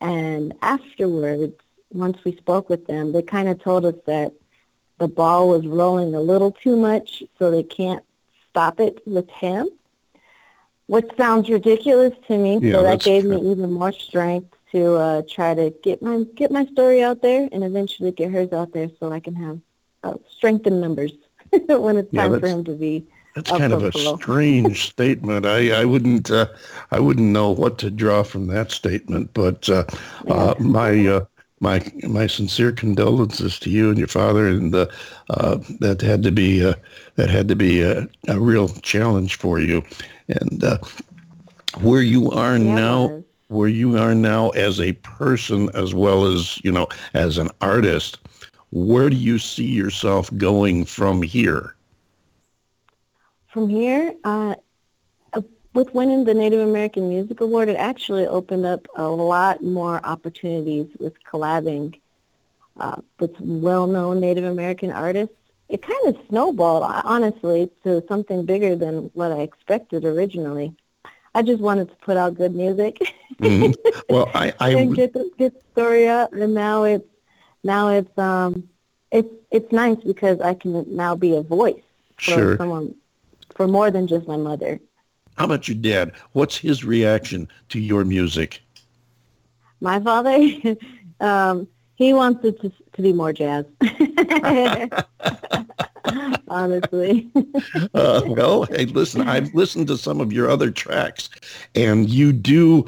And 0.00 0.54
afterwards, 0.62 1.54
once 1.92 2.18
we 2.24 2.36
spoke 2.36 2.68
with 2.68 2.86
them, 2.86 3.12
they 3.12 3.22
kind 3.22 3.48
of 3.48 3.62
told 3.62 3.84
us 3.84 3.94
that 4.06 4.32
the 4.98 5.08
ball 5.08 5.48
was 5.48 5.66
rolling 5.66 6.14
a 6.14 6.20
little 6.20 6.52
too 6.52 6.76
much, 6.76 7.22
so 7.38 7.50
they 7.50 7.62
can't 7.62 8.04
stop 8.50 8.80
it 8.80 9.00
with 9.06 9.28
him, 9.30 9.68
which 10.86 11.08
sounds 11.16 11.48
ridiculous 11.48 12.12
to 12.28 12.36
me. 12.36 12.58
Yeah, 12.58 12.74
so 12.74 12.82
that 12.82 13.00
gave 13.00 13.22
true. 13.22 13.40
me 13.40 13.50
even 13.50 13.72
more 13.72 13.92
strength 13.92 14.54
to 14.72 14.94
uh, 14.94 15.22
try 15.28 15.54
to 15.54 15.70
get 15.82 16.02
my 16.02 16.24
get 16.34 16.50
my 16.50 16.66
story 16.66 17.02
out 17.02 17.22
there 17.22 17.48
and 17.50 17.64
eventually 17.64 18.12
get 18.12 18.30
hers 18.30 18.52
out 18.52 18.72
there, 18.72 18.90
so 19.00 19.10
I 19.10 19.20
can 19.20 19.34
have 19.34 19.58
uh, 20.04 20.14
strength 20.28 20.66
in 20.66 20.80
numbers 20.80 21.12
when 21.68 21.96
it's 21.96 22.12
Yeah, 22.12 22.28
time 22.28 22.36
for 22.36 22.48
him 22.48 22.64
to 22.64 22.74
be 22.74 23.06
That's 23.34 23.52
kind 23.52 23.72
of 23.72 23.82
a 23.82 23.92
below. 23.92 24.22
strange 24.22 24.86
statement. 24.90 25.46
I, 25.46 25.70
I 25.82 25.84
wouldn't 25.84 26.30
uh, 26.30 26.46
I 26.90 27.00
wouldn't 27.00 27.28
know 27.28 27.50
what 27.50 27.78
to 27.78 27.90
draw 27.90 28.22
from 28.24 28.48
that 28.48 28.72
statement. 28.72 29.30
But 29.34 29.68
uh, 29.68 29.84
uh, 30.28 30.54
my 30.58 31.06
uh, 31.06 31.24
my 31.60 31.80
my 32.02 32.26
sincere 32.26 32.72
condolences 32.72 33.58
to 33.60 33.70
you 33.70 33.88
and 33.90 33.98
your 33.98 34.08
father, 34.08 34.48
and 34.48 34.74
uh, 34.74 34.86
uh, 35.30 35.58
that 35.80 36.02
had 36.02 36.22
to 36.24 36.32
be 36.32 36.64
uh, 36.64 36.74
that 37.16 37.30
had 37.30 37.48
to 37.48 37.56
be 37.56 37.82
a, 37.82 38.08
a 38.28 38.40
real 38.40 38.68
challenge 38.68 39.36
for 39.36 39.60
you. 39.60 39.82
And 40.28 40.64
uh, 40.64 40.78
where 41.80 42.02
you 42.02 42.30
are 42.30 42.58
Yeah, 42.58 42.82
now, 42.84 43.14
where 43.48 43.68
you 43.68 43.96
are 43.96 44.14
now 44.14 44.50
as 44.50 44.80
a 44.80 44.92
person 44.94 45.68
as 45.74 45.94
well 45.94 46.24
as 46.26 46.60
you 46.64 46.72
know 46.72 46.88
as 47.14 47.38
an 47.38 47.48
artist, 47.60 48.18
where 48.70 49.08
do 49.10 49.16
you 49.16 49.38
see 49.38 49.66
yourself 49.66 50.30
going 50.36 50.84
from 50.84 51.22
here? 51.22 51.74
From 53.48 53.68
here, 53.68 54.14
uh, 54.24 54.54
uh, 55.32 55.42
with 55.74 55.92
winning 55.94 56.24
the 56.24 56.34
Native 56.34 56.60
American 56.60 57.08
Music 57.08 57.40
Award, 57.40 57.68
it 57.68 57.76
actually 57.76 58.26
opened 58.26 58.66
up 58.66 58.86
a 58.96 59.08
lot 59.08 59.62
more 59.62 60.00
opportunities 60.04 60.86
with 60.98 61.14
collabing 61.24 61.98
uh, 62.78 62.96
with 63.18 63.32
well-known 63.40 64.20
Native 64.20 64.44
American 64.44 64.90
artists. 64.90 65.34
It 65.68 65.82
kind 65.82 66.08
of 66.08 66.16
snowballed, 66.28 66.84
honestly, 67.04 67.70
to 67.84 68.02
something 68.08 68.44
bigger 68.44 68.76
than 68.76 69.10
what 69.14 69.32
I 69.32 69.40
expected 69.40 70.04
originally. 70.04 70.74
I 71.34 71.42
just 71.42 71.60
wanted 71.60 71.88
to 71.90 71.96
put 71.96 72.16
out 72.16 72.34
good 72.34 72.54
music 72.54 72.98
Mhm. 73.40 73.74
Well, 74.10 74.30
I, 74.34 74.52
I 74.60 74.70
and 74.70 74.94
get 74.94 75.12
the, 75.12 75.30
get 75.38 75.54
the 75.54 75.60
story 75.72 76.08
out, 76.08 76.32
and 76.32 76.54
now 76.54 76.84
it's 76.84 77.04
now 77.62 77.88
it's 77.88 78.18
um 78.18 78.68
it's 79.10 79.28
it's 79.50 79.72
nice 79.72 79.98
because 80.04 80.40
I 80.40 80.54
can 80.54 80.84
now 80.94 81.14
be 81.14 81.34
a 81.34 81.42
voice 81.42 81.82
for 82.24 82.32
Sure. 82.34 82.56
someone 82.56 82.94
for 83.54 83.66
more 83.66 83.90
than 83.90 84.06
just 84.06 84.26
my 84.28 84.36
mother. 84.36 84.80
How 85.36 85.44
about 85.46 85.68
your 85.68 85.76
dad? 85.76 86.12
What's 86.32 86.56
his 86.58 86.84
reaction 86.84 87.48
to 87.70 87.78
your 87.80 88.04
music? 88.04 88.62
My 89.80 89.98
father, 90.00 90.36
um, 91.20 91.66
he 91.94 92.12
wants 92.12 92.44
it 92.44 92.60
to, 92.60 92.72
to 92.94 93.02
be 93.02 93.12
more 93.12 93.32
jazz. 93.32 93.64
Honestly. 96.48 97.30
Uh, 97.94 98.22
well, 98.26 98.64
hey, 98.64 98.86
listen, 98.86 99.22
I've 99.28 99.52
listened 99.54 99.86
to 99.88 99.96
some 99.96 100.20
of 100.20 100.32
your 100.32 100.48
other 100.48 100.70
tracks, 100.70 101.28
and 101.74 102.08
you 102.08 102.32
do, 102.32 102.86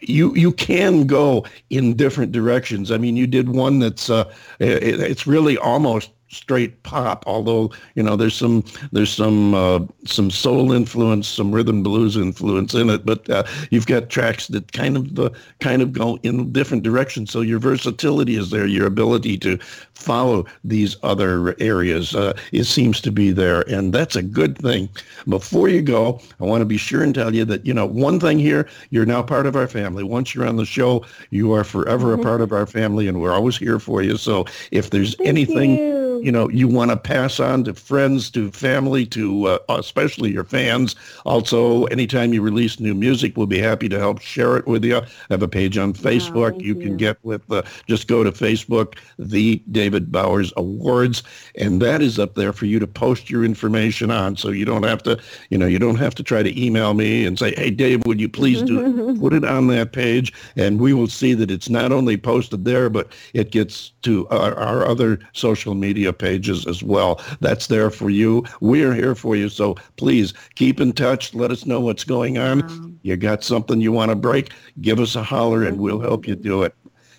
you 0.00 0.34
you 0.34 0.52
can 0.52 1.06
go 1.06 1.44
in 1.70 1.94
different 1.94 2.32
directions. 2.32 2.90
I 2.90 2.98
mean, 2.98 3.16
you 3.16 3.26
did 3.26 3.48
one 3.48 3.78
that's 3.78 4.10
uh, 4.10 4.32
it, 4.58 5.00
it's 5.00 5.26
really 5.26 5.56
almost 5.58 6.10
straight 6.28 6.82
pop, 6.82 7.24
although 7.26 7.70
you 7.94 8.02
know 8.02 8.16
there's 8.16 8.34
some 8.34 8.64
there's 8.92 9.12
some 9.12 9.54
uh, 9.54 9.80
some 10.04 10.30
soul 10.30 10.72
influence, 10.72 11.28
some 11.28 11.52
rhythm 11.52 11.82
blues 11.82 12.16
influence 12.16 12.74
in 12.74 12.90
it, 12.90 13.06
but 13.06 13.28
uh, 13.30 13.44
you've 13.70 13.86
got 13.86 14.10
tracks 14.10 14.48
that 14.48 14.72
kind 14.72 14.96
of 14.96 15.18
uh, 15.18 15.30
kind 15.60 15.82
of 15.82 15.92
go 15.92 16.18
in 16.22 16.52
different 16.52 16.82
directions. 16.82 17.30
So 17.30 17.40
your 17.40 17.58
versatility 17.58 18.36
is 18.36 18.50
there, 18.50 18.66
your 18.66 18.86
ability 18.86 19.38
to 19.38 19.58
follow 19.94 20.46
these 20.64 20.96
other 21.02 21.54
areas, 21.60 22.14
uh, 22.14 22.36
it 22.52 22.64
seems 22.64 23.00
to 23.00 23.10
be 23.10 23.32
there, 23.32 23.62
and 23.62 23.92
that's 23.92 24.16
a 24.16 24.22
good 24.22 24.58
thing. 24.58 24.88
Before 25.28 25.68
you 25.68 25.82
go, 25.82 26.20
I 26.40 26.44
want 26.44 26.60
to 26.60 26.66
be 26.66 26.76
sure 26.76 27.02
and 27.02 27.14
tell 27.14 27.34
you 27.34 27.44
that 27.46 27.64
you 27.64 27.74
know 27.74 27.86
one 27.86 28.20
thing 28.20 28.38
here, 28.38 28.68
you're 28.90 29.06
now 29.06 29.22
part 29.22 29.46
of 29.46 29.56
our 29.56 29.68
family. 29.68 30.04
Once 30.04 30.34
you're 30.34 30.46
on 30.46 30.56
the 30.56 30.66
show, 30.66 31.04
you 31.30 31.52
are 31.52 31.64
forever 31.64 32.12
a 32.14 32.18
part 32.18 32.40
of 32.40 32.52
our 32.52 32.66
family, 32.66 33.08
and 33.08 33.20
we're 33.20 33.32
always 33.32 33.56
here 33.56 33.78
for 33.78 34.02
you. 34.02 34.16
So 34.16 34.44
if 34.70 34.90
there's 34.90 35.16
Thank 35.16 35.28
anything 35.28 35.76
you. 35.76 36.05
You 36.20 36.32
know 36.32 36.48
you 36.48 36.68
want 36.68 36.90
to 36.90 36.96
pass 36.96 37.40
on 37.40 37.64
to 37.64 37.74
friends 37.74 38.30
to 38.30 38.50
family 38.50 39.06
to 39.06 39.46
uh, 39.46 39.58
especially 39.68 40.32
your 40.32 40.44
fans. 40.44 40.96
Also 41.24 41.84
anytime 41.84 42.32
you 42.32 42.42
release 42.42 42.80
new 42.80 42.94
music 42.94 43.36
we'll 43.36 43.46
be 43.46 43.58
happy 43.58 43.88
to 43.88 43.98
help 43.98 44.20
share 44.20 44.56
it 44.56 44.66
with 44.66 44.84
you 44.84 44.98
I 44.98 45.06
have 45.30 45.42
a 45.42 45.48
page 45.48 45.78
on 45.78 45.92
facebook. 45.92 46.52
thank 46.52 46.62
you 46.62 46.74
can 46.74 46.96
get 46.96 47.18
with 47.22 47.50
uh, 47.50 47.62
just 47.86 48.08
go 48.08 48.24
to 48.24 48.32
facebook 48.32 48.98
the 49.18 49.62
david 49.70 50.10
bowers 50.10 50.52
awards 50.56 51.22
and 51.56 51.80
that 51.82 52.02
is 52.02 52.18
up 52.18 52.34
there 52.34 52.52
for 52.52 52.66
you 52.66 52.78
to 52.78 52.86
post 52.86 53.30
your 53.30 53.44
information 53.44 54.10
on. 54.10 54.36
So 54.36 54.50
you 54.50 54.64
don't 54.64 54.82
have 54.84 55.02
to 55.04 55.18
you 55.50 55.58
know 55.58 55.66
you 55.66 55.78
don't 55.78 55.96
have 55.96 56.14
to 56.16 56.22
try 56.22 56.42
to 56.42 56.62
email 56.62 56.94
me 56.94 57.24
and 57.24 57.38
say 57.38 57.54
hey 57.56 57.70
dave 57.70 58.04
would 58.06 58.20
you 58.20 58.28
please 58.28 58.62
do 58.62 58.80
it 58.80 59.20
put 59.20 59.32
it 59.32 59.44
on 59.44 59.68
that 59.68 59.92
page? 59.92 60.32
And 60.56 60.80
we 60.80 60.92
will 60.92 61.08
see 61.08 61.34
that 61.34 61.50
it's 61.50 61.68
not 61.68 61.92
only 61.92 62.16
posted 62.16 62.64
there 62.64 62.88
but 62.90 63.12
it 63.34 63.50
gets 63.50 63.90
to 64.02 64.28
our, 64.28 64.54
our 64.54 64.86
other 64.86 65.18
social 65.32 65.74
media 65.74 66.05
pages 66.12 66.66
as 66.66 66.82
well. 66.82 67.20
That's 67.40 67.66
there 67.66 67.90
for 67.90 68.10
you. 68.10 68.44
We're 68.60 68.94
here 68.94 69.14
for 69.14 69.36
you. 69.36 69.48
So 69.48 69.76
please 69.96 70.34
keep 70.54 70.80
in 70.80 70.92
touch. 70.92 71.34
Let 71.34 71.50
us 71.50 71.66
know 71.66 71.80
what's 71.80 72.04
going 72.04 72.38
on. 72.38 72.98
You 73.02 73.16
got 73.16 73.44
something 73.44 73.80
you 73.80 73.92
want 73.92 74.10
to 74.10 74.16
break? 74.16 74.52
Give 74.80 75.00
us 75.00 75.16
a 75.16 75.22
holler 75.22 75.62
and 75.62 75.78
we'll 75.78 76.00
help 76.00 76.26
you 76.26 76.34
do 76.34 76.62
it. 76.62 76.74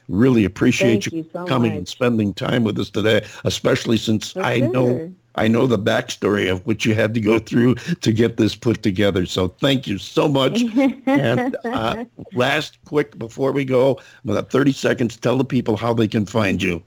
Really 0.10 0.46
appreciate 0.46 1.04
Thank 1.04 1.14
you 1.14 1.30
so 1.34 1.46
coming 1.46 1.76
and 1.76 1.88
spending 1.88 2.34
time 2.34 2.64
with 2.64 2.80
us 2.80 2.90
today 2.90 3.26
especially 3.44 3.98
since 3.98 4.32
For 4.32 4.42
i 4.42 4.60
know. 4.60 5.12
I 5.38 5.48
know 5.48 5.68
the 5.68 5.78
backstory 5.78 6.52
of 6.52 6.66
what 6.66 6.84
you 6.84 6.96
had 6.96 7.14
to 7.14 7.22
go 7.22 7.38
through 7.40 7.76
to 7.76 8.12
get 8.12 8.38
this 8.38 8.56
put 8.56 8.82
together. 8.82 9.26
So 9.26 9.50
thank 9.50 9.88
you 9.88 10.00
so 10.00 10.28
much. 10.28 10.64
and 11.06 11.56
uh, 11.64 12.06
last, 12.34 12.80
quick, 12.86 13.18
before 13.20 13.52
we 13.52 13.64
go, 13.64 14.00
about 14.24 14.50
30 14.50 14.72
seconds, 14.72 15.16
tell 15.16 15.38
the 15.38 15.46
people 15.46 15.78
how 15.78 15.94
they 15.94 16.08
can 16.08 16.26
find 16.26 16.62
you. 16.62 16.82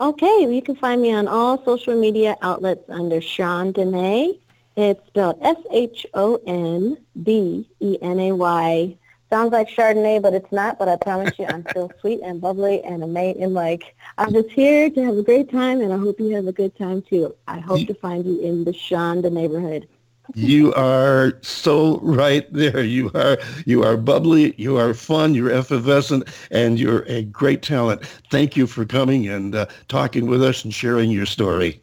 Okay, 0.00 0.46
you 0.48 0.62
can 0.62 0.76
find 0.76 1.02
me 1.02 1.12
on 1.12 1.26
all 1.26 1.60
social 1.64 1.98
media 1.98 2.36
outlets 2.40 2.88
under 2.88 3.20
Shon 3.20 3.72
Denay. 3.72 4.38
It's 4.76 5.04
spelled 5.08 5.40
S-H-O-N-D-E-N-A-Y. 5.42 5.96
Sounds 9.28 9.52
like 9.52 9.68
Chardonnay, 9.68 10.22
but 10.22 10.34
it's 10.34 10.52
not. 10.52 10.78
But 10.78 10.88
I 10.88 10.94
promise 10.94 11.36
you, 11.36 11.46
I'm 11.46 11.66
still 11.70 11.90
sweet 12.00 12.20
and 12.22 12.40
bubbly 12.40 12.80
and 12.84 13.02
amazing. 13.02 13.42
And 13.42 13.54
like, 13.54 13.96
I'm 14.18 14.32
just 14.32 14.50
here 14.50 14.88
to 14.88 15.04
have 15.04 15.16
a 15.16 15.22
great 15.24 15.50
time, 15.50 15.80
and 15.80 15.92
I 15.92 15.96
hope 15.96 16.20
you 16.20 16.32
have 16.36 16.46
a 16.46 16.52
good 16.52 16.78
time 16.78 17.02
too. 17.02 17.34
I 17.48 17.58
hope 17.58 17.84
to 17.88 17.94
find 17.94 18.24
you 18.24 18.40
in 18.40 18.62
the 18.62 18.72
Sean 18.72 19.20
the 19.20 19.30
neighborhood. 19.30 19.88
You 20.34 20.74
are 20.74 21.38
so 21.42 21.98
right 22.00 22.50
there. 22.52 22.82
You 22.82 23.10
are 23.14 23.38
you 23.64 23.82
are 23.82 23.96
bubbly, 23.96 24.54
you 24.58 24.76
are 24.76 24.94
fun, 24.94 25.34
you're 25.34 25.50
effervescent, 25.50 26.28
and 26.50 26.78
you're 26.78 27.02
a 27.02 27.22
great 27.22 27.62
talent. 27.62 28.04
Thank 28.30 28.56
you 28.56 28.66
for 28.66 28.84
coming 28.84 29.28
and 29.28 29.54
uh, 29.54 29.66
talking 29.88 30.26
with 30.26 30.42
us 30.42 30.64
and 30.64 30.72
sharing 30.72 31.10
your 31.10 31.26
story. 31.26 31.80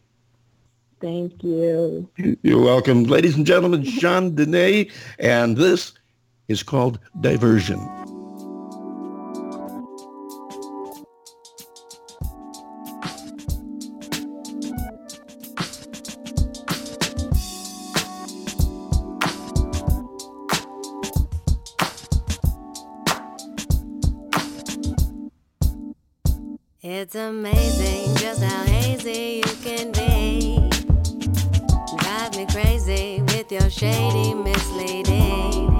Thank 1.00 1.42
you. 1.44 2.08
You're 2.42 2.62
welcome. 2.62 3.04
Ladies 3.04 3.36
and 3.36 3.46
gentlemen, 3.46 3.84
Shon 3.84 4.34
Denay, 4.34 4.90
and 5.18 5.56
this 5.56 5.92
is 6.48 6.62
called 6.62 6.98
Diversion. 7.20 8.15
It's 27.06 27.14
amazing 27.14 28.16
just 28.16 28.42
how 28.42 28.64
hazy 28.64 29.36
you 29.36 29.54
can 29.62 29.92
be. 29.92 30.58
Drive 31.98 32.36
me 32.36 32.46
crazy 32.46 33.22
with 33.22 33.52
your 33.52 33.70
shady 33.70 34.34
misleading. 34.34 35.70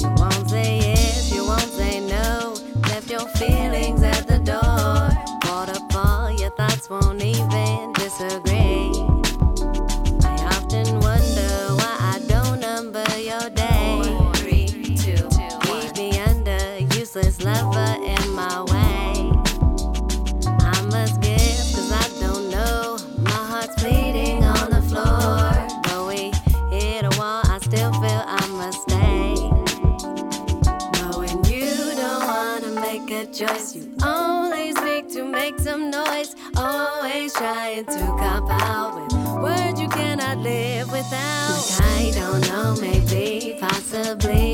You 0.00 0.08
won't 0.18 0.50
say 0.50 0.78
yes, 0.78 1.32
you 1.32 1.44
won't 1.46 1.60
say 1.60 2.00
no. 2.00 2.56
Left 2.88 3.08
your 3.08 3.28
feelings 3.38 4.02
at 4.02 4.26
the 4.26 4.38
door. 4.38 5.10
Waterfall, 5.48 6.32
your 6.32 6.50
thoughts 6.56 6.90
won't 6.90 7.22
even 7.22 7.92
disagree. 7.92 8.95
Trying 37.84 37.98
to 37.98 38.06
cop 38.16 38.50
out 38.50 38.94
with 38.94 39.42
words 39.42 39.80
you 39.80 39.88
cannot 39.88 40.38
live 40.38 40.90
without. 40.90 41.80
I 41.80 42.10
don't 42.14 42.40
know, 42.48 42.76
maybe, 42.80 43.58
possibly 43.60 44.45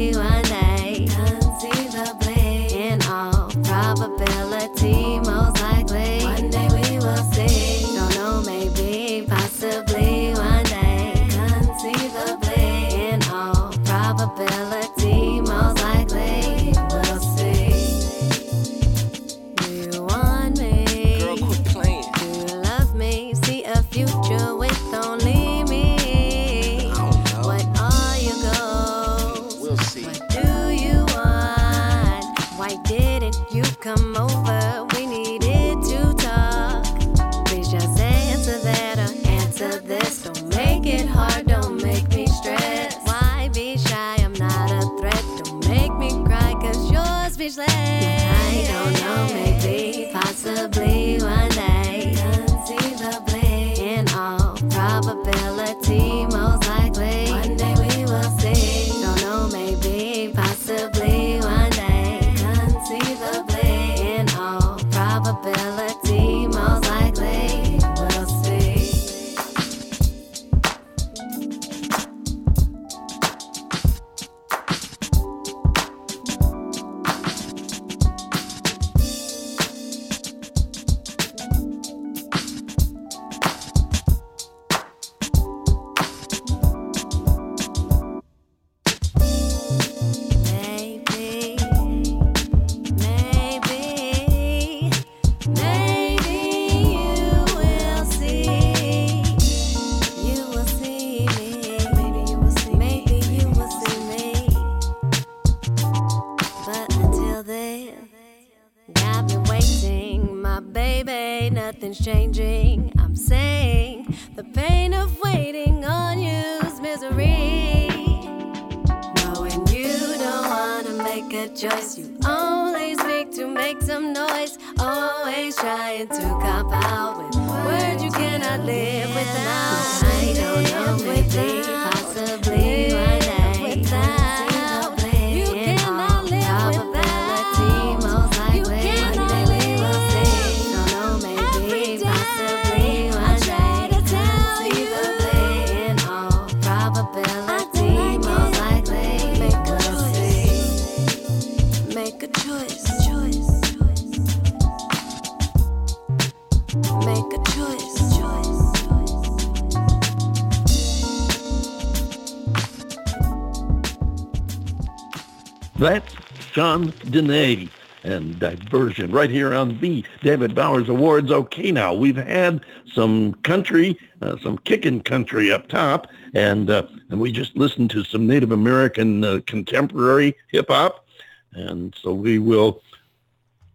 That's 165.77 166.15
Shon 166.53 166.93
Denay 166.93 167.69
and 168.05 168.39
Diversion 168.39 169.11
right 169.11 169.31
here 169.31 169.55
on 169.55 169.79
the 169.81 170.05
David 170.23 170.55
Bowers 170.55 170.89
Awards. 170.89 171.31
Okay, 171.31 171.73
now 171.73 171.95
we've 171.95 172.17
had 172.17 172.65
some 172.93 173.35
country, 173.43 173.99
uh, 174.21 174.37
some 174.43 174.59
kicking 174.59 175.01
country 175.01 175.51
up 175.51 175.69
top, 175.69 176.09
and 176.35 176.69
uh, 176.69 176.87
and 177.11 177.21
we 177.21 177.33
just 177.33 177.57
listened 177.57 177.91
to 177.91 178.05
some 178.05 178.27
Native 178.27 178.53
American 178.53 179.25
uh, 179.25 179.41
contemporary 179.47 180.37
hip 180.49 180.67
hop, 180.69 181.07
and 181.53 181.95
so 182.01 182.13
we 182.13 182.39
will 182.39 182.83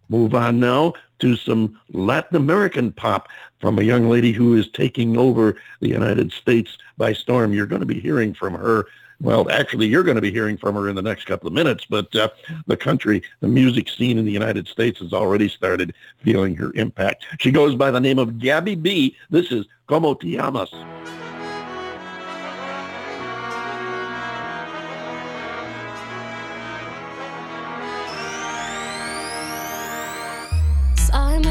move 0.10 0.36
on 0.36 0.60
now 0.60 0.93
to 1.20 1.36
some 1.36 1.80
Latin 1.91 2.38
American 2.38 2.91
pop 2.91 3.28
from 3.60 3.80
a 3.80 3.84
young 3.84 4.08
lady 4.08 4.32
who 4.32 4.56
is 4.56 4.70
taking 4.70 5.18
over 5.18 5.56
the 5.80 5.89
United 5.89 6.32
States 6.32 6.78
by 6.98 7.12
storm. 7.12 7.54
You're 7.54 7.66
going 7.66 7.82
to 7.82 7.88
be 7.88 8.00
hearing 8.00 8.34
from 8.34 8.54
her. 8.54 8.86
Well, 9.20 9.49
actually, 9.49 9.88
you're 9.88 10.03
going 10.03 10.15
to 10.15 10.22
be 10.22 10.32
hearing 10.32 10.57
from 10.57 10.76
her 10.76 10.89
in 10.89 10.95
the 10.95 11.01
next 11.01 11.26
couple 11.26 11.47
of 11.47 11.53
minutes, 11.53 11.86
but 11.89 12.15
uh, 12.15 12.30
the 12.68 12.78
country, 12.78 13.24
the 13.39 13.47
music 13.47 13.89
scene 13.89 14.18
in 14.18 14.26
the 14.26 14.32
United 14.32 14.68
States 14.68 14.99
has 14.99 15.11
already 15.11 15.49
started 15.49 15.93
feeling 16.24 16.55
her 16.55 16.72
impact. 16.76 17.26
She 17.39 17.51
goes 17.51 17.76
by 17.76 17.89
the 17.89 17.99
name 17.99 18.20
of 18.20 18.38
Gabby 18.38 18.76
B. 18.76 19.15
This 19.30 19.51
is 19.51 19.65
Como 19.88 20.13
Te 20.13 20.38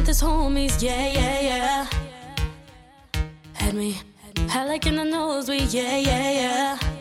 his 0.07 0.23
homies, 0.23 0.81
yeah, 0.81 1.09
yeah, 1.09 1.41
yeah. 1.41 1.87
Had 3.55 3.75
me, 3.75 3.97
had 4.49 4.69
like 4.69 4.87
in 4.87 4.97
the 4.97 5.05
nose, 5.05 5.49
we, 5.49 5.59
yeah, 5.59 5.97
yeah, 5.97 6.31
yeah. 6.31 6.96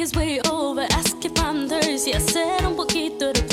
His 0.00 0.14
way 0.14 0.40
over, 0.48 0.86
ask 0.92 1.22
if 1.26 1.38
I'm 1.44 1.68
thirsty. 1.68 2.14
I 2.14 2.20
said 2.20 2.64
un 2.64 2.74
poquito 2.74 3.34
to 3.34 3.49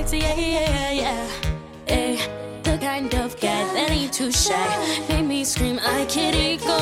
sexy, 0.00 0.18
yeah, 0.18 0.34
yeah, 0.34 0.90
yeah. 0.90 1.30
Eh, 1.88 2.16
the 2.62 2.78
kind 2.78 3.12
of 3.14 3.38
guy 3.40 3.64
that 3.74 3.90
ain't 3.90 4.12
too 4.12 4.32
shy. 4.32 5.06
Made 5.08 5.26
me 5.26 5.44
scream, 5.44 5.78
I 5.82 6.04
can't 6.06 6.60
go. 6.60 6.78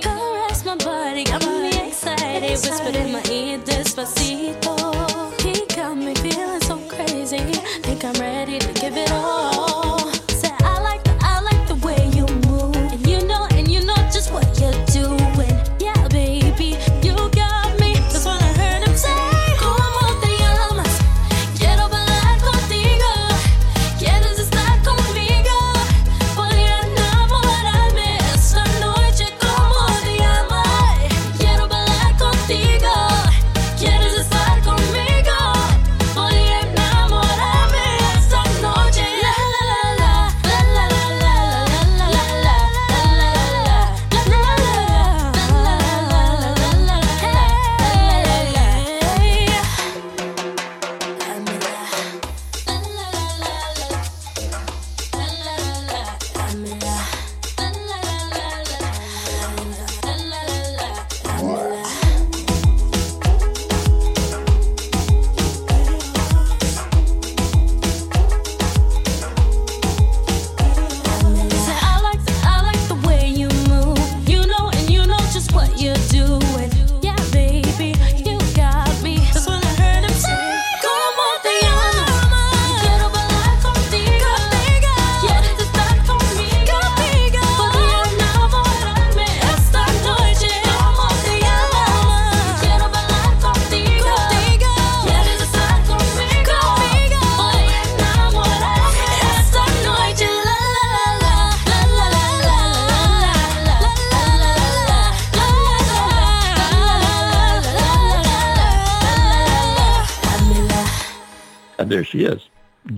Caress 0.00 0.64
my 0.64 0.76
body, 0.76 1.24
got 1.24 1.44
me 1.44 1.88
excited. 1.88 2.50
Whispered 2.50 2.96
in 2.96 3.12
my 3.12 3.22
ear, 3.30 3.58
despacito. 3.58 4.74
He 5.42 5.66
got 5.74 5.96
me 5.96 6.14
feeling 6.14 6.60
so 6.60 6.76
crazy. 6.88 7.38
Think 7.82 8.04
I'm 8.04 8.14
ready 8.14 8.58
to 8.58 8.72
give 8.72 8.96
it 8.96 9.10
all. 9.12 9.67
There 111.88 112.04
she 112.04 112.24
is, 112.24 112.48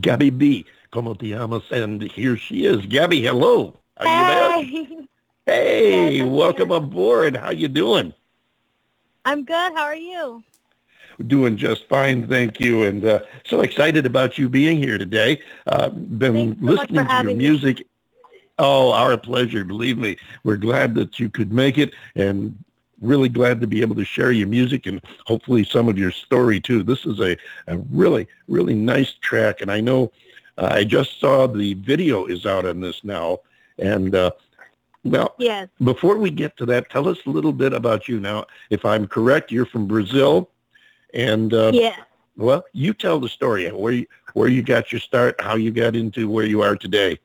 Gabby 0.01 0.31
B. 0.31 0.67
Como 0.91 1.15
Te 1.15 1.29
Llamas? 1.35 1.63
And 1.71 2.03
here 2.03 2.37
she 2.37 2.65
is. 2.67 2.85
Gabby, 2.87 3.23
hello. 3.23 3.79
Are 3.97 4.07
you 4.07 4.25
there? 4.27 5.07
Hey, 5.47 6.17
Yes, 6.19 6.27
welcome 6.29 6.69
here. 6.69 6.77
aboard. 6.79 7.37
How 7.37 7.51
you 7.51 7.69
doing? 7.69 8.13
I'm 9.25 9.45
good. 9.45 9.73
How 9.75 9.85
are 9.85 9.97
you? 9.97 10.43
doing 11.27 11.55
just 11.55 11.87
fine, 11.87 12.27
thank 12.27 12.61
you, 12.61 12.85
and 12.85 13.05
uh, 13.05 13.21
so 13.45 13.61
excited 13.61 14.07
about 14.07 14.39
you 14.39 14.49
being 14.49 14.79
here 14.79 14.97
today. 14.97 15.39
Uh, 15.67 15.91
been 15.91 16.55
Thanks 16.55 16.61
so 16.61 16.67
listening 16.67 16.89
to 16.89 17.01
your 17.03 17.09
having 17.09 17.37
me. 17.39 17.45
music. 17.49 17.87
Oh, 18.59 18.91
our 18.93 19.19
pleasure. 19.19 19.63
Believe 19.63 19.99
me, 19.99 20.17
we're 20.45 20.57
glad 20.57 20.95
that 20.95 21.21
you 21.21 21.29
could 21.29 21.53
make 21.53 21.77
it, 21.77 21.93
and 22.15 22.57
really 23.01 23.29
glad 23.29 23.61
to 23.61 23.67
be 23.67 23.81
able 23.81 23.95
to 23.97 24.05
share 24.05 24.33
your 24.33 24.49
music 24.49 24.87
and 24.87 25.01
hopefully 25.27 25.65
some 25.65 25.89
of 25.89 25.99
your 25.99 26.11
story 26.11 26.61
too. 26.61 26.83
This 26.83 27.07
is 27.07 27.21
a, 27.21 27.37
a 27.67 27.79
really, 27.91 28.29
really 28.49 28.75
nice 28.75 29.15
track, 29.21 29.61
and 29.61 29.71
I 29.71 29.81
know 29.81 30.13
uh, 30.59 30.69
I 30.71 30.85
just 30.85 31.19
saw 31.21 31.47
the 31.47 31.75
video 31.75 32.27
is 32.27 32.47
out 32.47 32.67
on 32.67 32.81
this 32.81 33.03
now, 33.05 33.39
and 33.79 34.15
uh, 34.15 34.31
well, 35.05 35.35
Yes. 35.39 35.69
before 35.83 36.19
we 36.19 36.31
get 36.31 36.57
to 36.59 36.67
that, 36.67 36.91
tell 36.91 37.09
us 37.09 37.19
a 37.27 37.31
little 37.31 37.53
bit 37.53 37.73
about 37.73 38.07
you 38.07 38.21
now. 38.21 38.45
If 38.69 38.85
I'm 38.85 39.07
correct, 39.07 39.51
you're 39.51 39.67
from 39.67 39.87
Brazil, 39.87 40.51
and 41.15 41.55
uh, 41.55 41.71
Yeah. 41.73 41.97
well, 42.37 42.65
you 42.73 42.93
tell 42.93 43.19
the 43.19 43.29
story 43.29 43.71
where 43.71 43.93
you, 43.95 44.07
where 44.35 44.49
you 44.49 44.63
got 44.63 44.93
your 44.93 45.01
start, 45.01 45.41
how 45.41 45.57
you 45.57 45.71
got 45.71 45.97
into 45.97 46.29
where 46.29 46.45
you 46.45 46.61
are 46.63 46.77
today. 46.77 47.19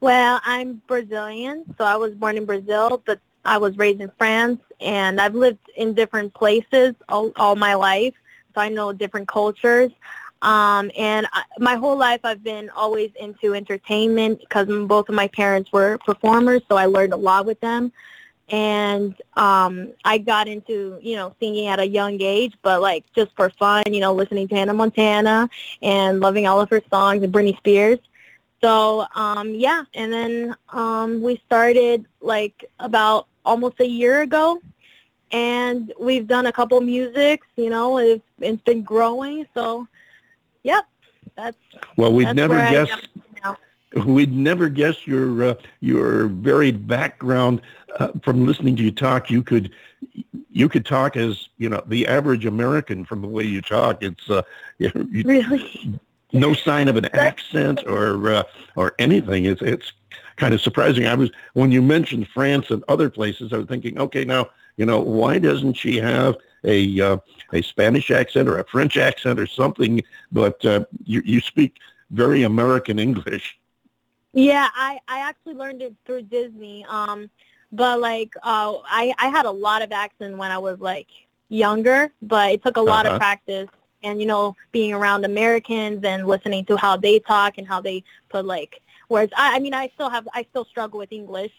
Well, 0.00 0.40
I'm 0.44 0.80
Brazilian, 0.86 1.64
so 1.76 1.84
I 1.84 1.96
was 1.96 2.14
born 2.14 2.36
in 2.38 2.46
Brazil, 2.46 3.02
but 3.04 3.20
I 3.44 3.58
was 3.58 3.76
raised 3.76 4.00
in 4.00 4.10
France, 4.18 4.60
and 4.80 5.20
I've 5.20 5.34
lived 5.34 5.70
in 5.76 5.94
different 5.94 6.34
places 6.34 6.94
all, 7.08 7.32
all 7.36 7.56
my 7.56 7.74
life, 7.74 8.14
so 8.54 8.60
I 8.60 8.68
know 8.68 8.92
different 8.92 9.28
cultures. 9.28 9.90
Um, 10.42 10.90
and 10.96 11.26
I, 11.32 11.42
my 11.58 11.74
whole 11.74 11.96
life, 11.96 12.20
I've 12.24 12.42
been 12.42 12.70
always 12.70 13.10
into 13.20 13.54
entertainment 13.54 14.40
because 14.40 14.66
both 14.86 15.08
of 15.08 15.14
my 15.14 15.28
parents 15.28 15.70
were 15.72 15.98
performers, 15.98 16.62
so 16.68 16.76
I 16.76 16.86
learned 16.86 17.12
a 17.12 17.16
lot 17.16 17.46
with 17.46 17.60
them. 17.60 17.92
And 18.48 19.14
um, 19.36 19.92
I 20.04 20.18
got 20.18 20.48
into, 20.48 20.98
you 21.00 21.14
know, 21.14 21.34
singing 21.38 21.68
at 21.68 21.78
a 21.78 21.86
young 21.86 22.20
age, 22.20 22.54
but 22.62 22.80
like 22.80 23.04
just 23.14 23.30
for 23.36 23.50
fun, 23.50 23.84
you 23.86 24.00
know, 24.00 24.12
listening 24.12 24.48
to 24.48 24.54
Hannah 24.56 24.74
Montana 24.74 25.48
and 25.82 26.18
loving 26.18 26.46
all 26.48 26.60
of 26.60 26.68
her 26.70 26.82
songs 26.90 27.22
and 27.22 27.32
Britney 27.32 27.56
Spears. 27.58 28.00
So 28.60 29.06
um, 29.14 29.54
yeah, 29.54 29.84
and 29.94 30.12
then 30.12 30.56
um, 30.70 31.22
we 31.22 31.40
started 31.46 32.06
like 32.20 32.64
about 32.80 33.28
almost 33.44 33.80
a 33.80 33.86
year 33.86 34.22
ago, 34.22 34.60
and 35.30 35.92
we've 35.98 36.26
done 36.26 36.46
a 36.46 36.52
couple 36.52 36.78
of 36.78 36.84
musics. 36.84 37.46
You 37.56 37.70
know, 37.70 37.98
it's, 37.98 38.24
it's 38.40 38.62
been 38.62 38.82
growing. 38.82 39.46
So, 39.54 39.86
yep, 40.62 40.86
that's 41.36 41.56
Well, 41.96 42.12
we'd 42.12 42.28
That's 42.28 42.36
never 42.36 42.56
guess 42.56 42.90
we'd 44.06 44.32
never 44.32 44.68
guess 44.68 45.06
your 45.06 45.42
uh, 45.42 45.54
your 45.80 46.26
varied 46.28 46.86
background 46.86 47.60
uh, 47.98 48.08
from 48.22 48.46
listening 48.46 48.76
to 48.76 48.82
you 48.82 48.92
talk. 48.92 49.30
You 49.30 49.42
could 49.42 49.72
you 50.50 50.68
could 50.68 50.86
talk 50.86 51.16
as 51.16 51.48
you 51.58 51.68
know 51.68 51.82
the 51.86 52.06
average 52.06 52.46
American 52.46 53.04
from 53.04 53.20
the 53.20 53.28
way 53.28 53.44
you 53.44 53.60
talk. 53.60 54.02
It's 54.02 54.30
uh, 54.30 54.42
you, 54.78 54.90
you, 55.10 55.22
really 55.24 56.00
no 56.32 56.54
sign 56.54 56.88
of 56.88 56.96
an 56.96 57.06
accent 57.06 57.82
or 57.86 58.30
uh, 58.30 58.42
or 58.76 58.94
anything. 58.98 59.44
It's 59.46 59.62
it's 59.62 59.92
kind 60.40 60.54
of 60.54 60.62
surprising. 60.62 61.06
I 61.06 61.14
was 61.14 61.30
when 61.54 61.72
you 61.72 61.82
mentioned 61.82 62.28
France 62.28 62.70
and 62.70 62.84
other 62.88 63.10
places, 63.10 63.52
I 63.52 63.58
was 63.58 63.66
thinking, 63.68 63.98
okay, 64.00 64.24
now 64.24 64.48
you 64.76 64.86
know 64.86 65.00
why 65.00 65.38
doesn't 65.38 65.74
she 65.74 65.98
have 65.98 66.36
a 66.64 67.00
uh, 67.00 67.18
a 67.52 67.62
Spanish 67.62 68.10
accent 68.10 68.48
or 68.48 68.58
a 68.58 68.64
French 68.66 68.96
accent 68.98 69.40
or 69.40 69.46
something? 69.46 70.02
But 70.32 70.64
uh, 70.64 70.84
you 71.04 71.22
you 71.24 71.40
speak 71.40 71.76
very 72.10 72.42
American 72.44 72.98
English. 72.98 73.58
Yeah, 74.32 74.68
I 74.74 74.98
I 75.08 75.20
actually 75.20 75.54
learned 75.54 75.82
it 75.82 75.94
through 76.06 76.22
Disney. 76.22 76.84
Um, 76.88 77.30
but 77.72 78.00
like 78.00 78.32
uh, 78.42 78.78
I 78.84 79.12
I 79.18 79.28
had 79.28 79.46
a 79.46 79.50
lot 79.50 79.82
of 79.82 79.92
accent 79.92 80.36
when 80.38 80.50
I 80.50 80.58
was 80.58 80.78
like 80.80 81.08
younger, 81.48 82.12
but 82.22 82.52
it 82.52 82.62
took 82.62 82.76
a 82.76 82.82
lot 82.82 83.06
Uh-huh. 83.06 83.14
of 83.14 83.16
practice. 83.16 83.68
And 84.02 84.20
you 84.20 84.26
know, 84.26 84.56
being 84.72 84.92
around 84.94 85.24
Americans 85.24 86.04
and 86.04 86.26
listening 86.26 86.64
to 86.66 86.76
how 86.76 86.96
they 86.96 87.18
talk 87.20 87.58
and 87.58 87.66
how 87.66 87.80
they 87.80 88.04
put 88.30 88.44
like 88.46 88.80
words. 89.10 89.32
I 89.36 89.56
I 89.56 89.58
mean, 89.58 89.74
I 89.74 89.88
still 89.94 90.08
have 90.10 90.26
I 90.34 90.44
still 90.50 90.64
struggle 90.64 90.98
with 90.98 91.12
English, 91.12 91.52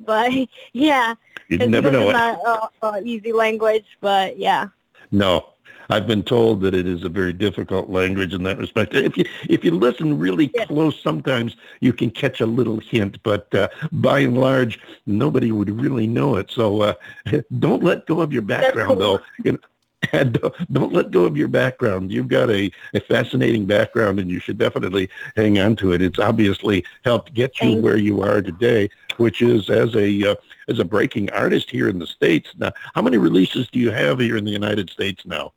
but 0.00 0.30
yeah, 0.72 1.14
'cause 1.50 1.68
never 1.68 1.90
know 1.90 2.04
is 2.04 2.10
it. 2.10 2.12
not 2.12 2.70
a, 2.82 2.86
a 2.86 3.02
easy 3.02 3.32
language. 3.32 3.86
But 4.00 4.38
yeah. 4.38 4.68
No, 5.10 5.46
I've 5.90 6.06
been 6.06 6.22
told 6.22 6.62
that 6.62 6.74
it 6.74 6.86
is 6.86 7.04
a 7.04 7.08
very 7.10 7.32
difficult 7.34 7.90
language 7.90 8.32
in 8.32 8.42
that 8.44 8.58
respect. 8.58 8.94
If 8.94 9.16
you 9.18 9.24
if 9.50 9.64
you 9.64 9.72
listen 9.72 10.18
really 10.18 10.50
Yeah. 10.54 10.64
close, 10.64 10.98
sometimes 11.02 11.56
you 11.80 11.92
can 11.92 12.10
catch 12.10 12.40
a 12.40 12.46
little 12.46 12.78
hint, 12.80 13.22
but 13.22 13.52
uh, 13.54 13.68
by 13.92 14.20
and 14.20 14.38
large, 14.38 14.78
nobody 15.06 15.52
would 15.52 15.68
really 15.68 16.06
know 16.06 16.36
it. 16.36 16.50
So 16.50 16.80
uh, 16.82 16.94
don't 17.58 17.82
let 17.82 18.06
go 18.06 18.20
of 18.20 18.32
your 18.32 18.42
background, 18.42 18.90
cool. 18.90 18.98
though. 18.98 19.20
You 19.44 19.52
know, 19.52 19.58
and 20.12 20.32
don't, 20.34 20.72
don't 20.72 20.92
let 20.92 21.10
go 21.10 21.24
of 21.24 21.36
your 21.36 21.48
background. 21.48 22.10
You've 22.10 22.28
got 22.28 22.50
a, 22.50 22.70
a 22.94 23.00
fascinating 23.00 23.66
background, 23.66 24.18
and 24.18 24.30
you 24.30 24.40
should 24.40 24.58
definitely 24.58 25.08
hang 25.36 25.58
on 25.58 25.76
to 25.76 25.92
it. 25.92 26.02
It's 26.02 26.18
obviously 26.18 26.84
helped 27.04 27.34
get 27.34 27.60
you 27.60 27.72
Thank 27.72 27.84
where 27.84 27.96
you 27.96 28.22
are 28.22 28.42
today, 28.42 28.90
which 29.18 29.42
is 29.42 29.70
as 29.70 29.94
a 29.94 30.30
uh, 30.32 30.34
as 30.68 30.78
a 30.78 30.84
breaking 30.84 31.30
artist 31.30 31.70
here 31.70 31.88
in 31.88 31.98
the 31.98 32.06
states. 32.06 32.50
Now, 32.58 32.72
how 32.94 33.02
many 33.02 33.18
releases 33.18 33.68
do 33.68 33.78
you 33.78 33.90
have 33.90 34.18
here 34.18 34.36
in 34.36 34.44
the 34.44 34.50
United 34.50 34.90
States 34.90 35.24
now? 35.24 35.52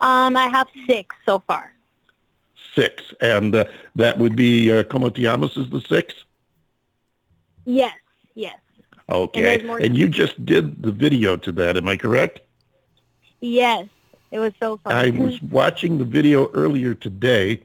Um, 0.00 0.36
I 0.36 0.48
have 0.48 0.68
six 0.86 1.14
so 1.24 1.42
far. 1.46 1.72
Six, 2.74 3.14
and 3.20 3.54
uh, 3.54 3.64
that 3.96 4.18
would 4.18 4.34
be 4.34 4.72
uh, 4.72 4.82
Como 4.84 5.10
Te 5.10 5.26
is 5.26 5.70
the 5.70 5.84
sixth. 5.88 6.24
Yes, 7.64 7.94
yes, 8.34 8.58
Okay, 9.08 9.62
more- 9.64 9.78
and 9.78 9.96
you 9.96 10.08
just 10.08 10.44
did 10.44 10.82
the 10.82 10.90
video 10.90 11.36
to 11.36 11.52
that. 11.52 11.76
Am 11.76 11.86
I 11.86 11.96
correct? 11.96 12.40
Yes. 13.42 13.88
It 14.30 14.38
was 14.38 14.54
so 14.58 14.78
fun. 14.78 14.94
I 14.94 15.10
was 15.10 15.42
watching 15.42 15.98
the 15.98 16.06
video 16.06 16.50
earlier 16.52 16.94
today, 16.94 17.60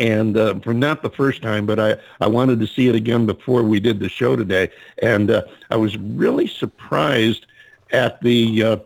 and 0.00 0.36
uh, 0.36 0.58
for 0.58 0.74
not 0.74 1.02
the 1.02 1.10
first 1.10 1.42
time, 1.42 1.64
but 1.64 1.78
I, 1.78 1.96
I 2.20 2.26
wanted 2.26 2.58
to 2.58 2.66
see 2.66 2.88
it 2.88 2.96
again 2.96 3.24
before 3.24 3.62
we 3.62 3.78
did 3.78 4.00
the 4.00 4.08
show 4.08 4.34
today, 4.34 4.70
and 5.00 5.30
uh, 5.30 5.42
I 5.70 5.76
was 5.76 5.96
really 5.96 6.48
surprised 6.48 7.46
at 7.92 8.20
the 8.20 8.64
uh, 8.64 8.76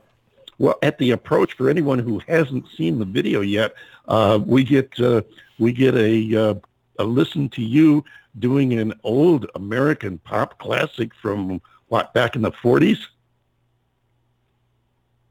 well 0.58 0.78
at 0.82 0.98
the 0.98 1.12
approach 1.12 1.54
for 1.54 1.70
anyone 1.70 1.98
who 1.98 2.20
hasn't 2.28 2.68
seen 2.76 2.98
the 2.98 3.06
video 3.06 3.40
yet. 3.40 3.72
Uh, 4.06 4.38
we 4.44 4.64
get 4.64 5.00
uh, 5.00 5.22
we 5.58 5.72
get 5.72 5.94
a 5.94 6.50
uh, 6.50 6.54
a 6.98 7.04
listen 7.04 7.48
to 7.50 7.62
you 7.62 8.04
doing 8.38 8.74
an 8.74 8.92
old 9.04 9.46
American 9.54 10.18
pop 10.18 10.58
classic 10.58 11.14
from 11.14 11.62
what 11.88 12.12
back 12.12 12.36
in 12.36 12.42
the 12.42 12.52
40s. 12.52 12.98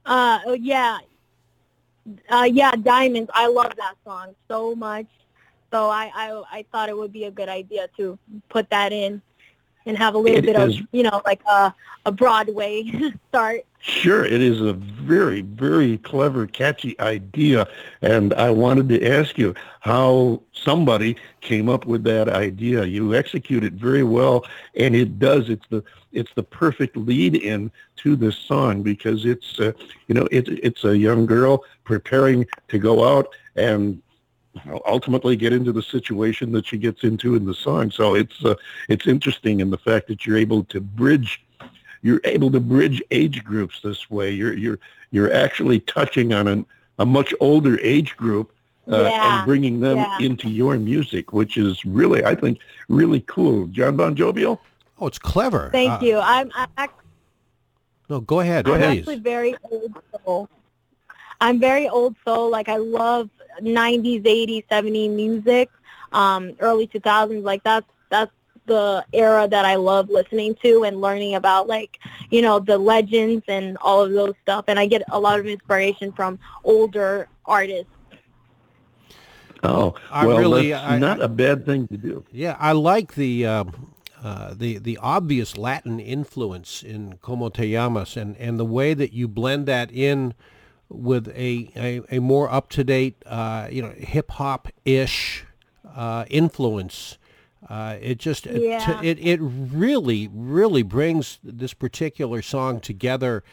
Uh, 0.08 0.40
oh, 0.46 0.54
yeah. 0.54 1.00
Uh, 2.30 2.48
yeah, 2.50 2.72
Diamonds. 2.72 3.30
I 3.34 3.48
love 3.48 3.74
that 3.76 3.96
song 4.06 4.34
so 4.48 4.74
much. 4.74 5.08
So 5.72 5.90
I, 5.90 6.10
I, 6.16 6.44
I 6.50 6.66
thought 6.72 6.88
it 6.88 6.98
would 6.98 7.12
be 7.12 7.26
a 7.26 7.32
good 7.32 7.50
idea 7.50 7.90
to 7.98 8.18
put 8.48 8.70
that 8.70 8.94
in 8.94 9.22
and 9.88 9.98
have 9.98 10.14
a 10.14 10.18
little 10.18 10.38
It 10.38 10.46
bit 10.46 10.56
is- 10.56 10.80
of, 10.80 10.88
you 10.92 11.04
know, 11.04 11.22
like 11.26 11.42
a, 11.48 11.74
a 12.06 12.12
Broadway 12.12 12.84
start. 13.30 13.62
Sure, 13.80 14.26
it 14.26 14.42
is 14.42 14.60
a 14.60 14.74
very, 14.74 15.42
very 15.42 15.98
clever, 16.00 16.46
catchy 16.46 17.00
idea, 17.00 17.68
and 18.02 18.34
I 18.34 18.50
wanted 18.50 18.90
to 18.90 19.08
ask 19.08 19.38
you 19.38 19.56
how 19.80 20.42
somebody 20.52 21.16
came 21.40 21.70
up 21.70 21.86
with 21.86 22.04
that 22.04 22.28
idea. 22.28 22.84
You 22.84 23.16
execute 23.16 23.64
it 23.64 23.74
very 23.74 24.04
well, 24.04 24.44
and 24.76 24.94
it 24.96 25.20
does. 25.20 25.50
It's 25.50 25.66
the 25.70 25.84
it's 26.12 26.32
the 26.36 26.44
perfect 26.44 26.98
lead-in 26.98 27.72
to 27.98 28.16
this 28.18 28.36
song 28.36 28.82
because 28.84 29.24
it's 29.26 29.58
uh, 29.60 29.72
you 30.08 30.16
know 30.16 30.28
it, 30.32 30.50
it's 30.50 30.84
a 30.84 30.98
young 30.98 31.26
girl 31.26 31.64
preparing 31.86 32.46
to 32.68 32.80
go 32.80 33.08
out 33.08 33.34
and 33.56 34.02
ultimately 34.88 35.36
get 35.36 35.54
into 35.54 35.72
the 35.72 35.82
situation 35.82 36.52
that 36.54 36.66
she 36.66 36.78
gets 36.78 37.04
into 37.04 37.36
in 37.36 37.46
the 37.46 37.54
song. 37.54 37.92
So 37.92 38.16
it's 38.16 38.44
uh, 38.46 38.56
it's 38.90 39.08
interesting 39.08 39.60
in 39.60 39.70
the 39.70 39.78
fact 39.78 40.08
that 40.08 40.26
you're 40.26 40.38
able 40.38 40.64
to 40.66 40.80
bridge 40.82 41.44
you're 42.04 42.22
able 42.26 42.52
to 42.52 42.60
bridge 42.60 43.02
age 43.12 43.44
groups 43.44 43.82
this 43.82 44.10
way. 44.10 44.32
You're 44.32 44.54
you're 44.54 44.80
you're 45.12 45.34
actually 45.34 45.80
touching 45.82 46.34
on 46.34 46.48
an, 46.48 46.66
a 47.00 47.06
much 47.06 47.34
older 47.40 47.80
age 47.82 48.16
group 48.18 48.52
uh, 48.92 49.04
Yeah, 49.04 49.38
and 49.40 49.46
bringing 49.46 49.80
them 49.80 49.98
yeah. 49.98 50.18
into 50.20 50.50
your 50.50 50.78
music, 50.78 51.34
which 51.34 51.58
is 51.58 51.84
really 51.86 52.24
I 52.24 52.36
think 52.36 52.60
really 52.90 53.22
cool. 53.22 53.68
John 53.68 53.96
Bon 53.98 54.16
Jovial. 54.16 54.62
Oh, 55.00 55.08
it's 55.08 55.20
clever. 55.20 55.70
Thank 55.72 55.92
Uh, 56.02 56.06
you. 56.06 56.18
I'm, 56.18 56.52
I'm 56.56 56.70
actually 56.78 57.04
No, 58.10 58.20
go 58.22 58.40
ahead, 58.40 58.66
Go 58.66 58.74
I'm 58.74 58.82
ahead. 58.82 58.94
please. 58.94 59.00
actually 59.02 59.20
very 59.20 59.56
old 59.70 59.94
soul. 60.26 60.50
I'm 61.40 61.60
very 61.60 61.88
old 61.88 62.16
soul. 62.26 62.50
Like 62.50 62.68
I 62.70 62.78
love 62.78 63.30
90s, 63.62 64.24
80s, 64.26 64.66
70s 64.70 65.10
music, 65.10 65.70
um, 66.12 66.54
early 66.60 66.88
2000s. 66.88 67.44
Like 67.44 67.64
that's 67.64 67.86
that's 68.10 68.32
the 68.66 69.06
era 69.14 69.48
that 69.48 69.66
I 69.66 69.76
love 69.76 70.10
listening 70.10 70.56
to 70.64 70.84
and 70.84 71.00
learning 71.02 71.36
about, 71.36 71.68
like 71.68 72.00
you 72.30 72.42
know 72.42 72.60
the 72.60 72.78
legends 72.78 73.44
and 73.48 73.78
all 73.82 74.04
of 74.04 74.12
those 74.12 74.34
stuff. 74.42 74.66
And 74.68 74.80
I 74.80 74.86
get 74.86 75.04
a 75.10 75.20
lot 75.20 75.40
of 75.40 75.46
inspiration 75.48 76.12
from 76.12 76.40
older 76.64 77.28
artists. 77.46 77.92
Oh, 79.64 79.96
I 80.12 80.26
well, 80.26 80.38
really- 80.38 80.72
that's 80.72 80.84
I- 80.84 81.00
not 81.00 81.22
a 81.22 81.28
bad 81.28 81.66
thing 81.66 81.88
to 81.88 81.98
do. 81.98 82.24
Yeah, 82.32 82.56
I 82.60 82.74
like 82.74 83.16
the 83.16 83.46
uh, 83.46 83.64
uh, 84.24 84.54
the 84.56 84.78
the 84.78 84.98
obvious 85.02 85.58
Latin 85.58 86.00
influence 86.00 86.84
in 86.84 87.18
Como 87.22 87.50
Te 87.50 87.74
Llamas 87.74 88.16
and, 88.18 88.36
and 88.38 88.60
the 88.60 88.66
way 88.66 88.94
that 88.94 89.14
you 89.14 89.28
blend 89.28 89.66
that 89.68 89.92
in 89.92 90.34
with 90.90 91.28
a, 91.30 91.70
a, 91.76 92.18
a 92.18 92.20
more 92.20 92.50
up 92.52 92.70
to 92.70 92.84
date 92.84 93.16
uh, 93.26 93.68
you 93.72 93.82
know 93.82 93.94
hip 93.98 94.32
hop 94.32 94.68
ish 94.86 95.46
uh, 95.96 96.26
influence. 96.30 97.18
Uh, 97.68 97.98
it 98.00 98.18
just 98.20 98.46
Yeah. 98.46 99.02
it, 99.02 99.18
it 99.20 99.40
really 99.42 100.30
really 100.32 100.84
brings 100.84 101.40
this 101.44 101.74
particular 101.74 102.42
song 102.42 102.80
together 102.80 103.44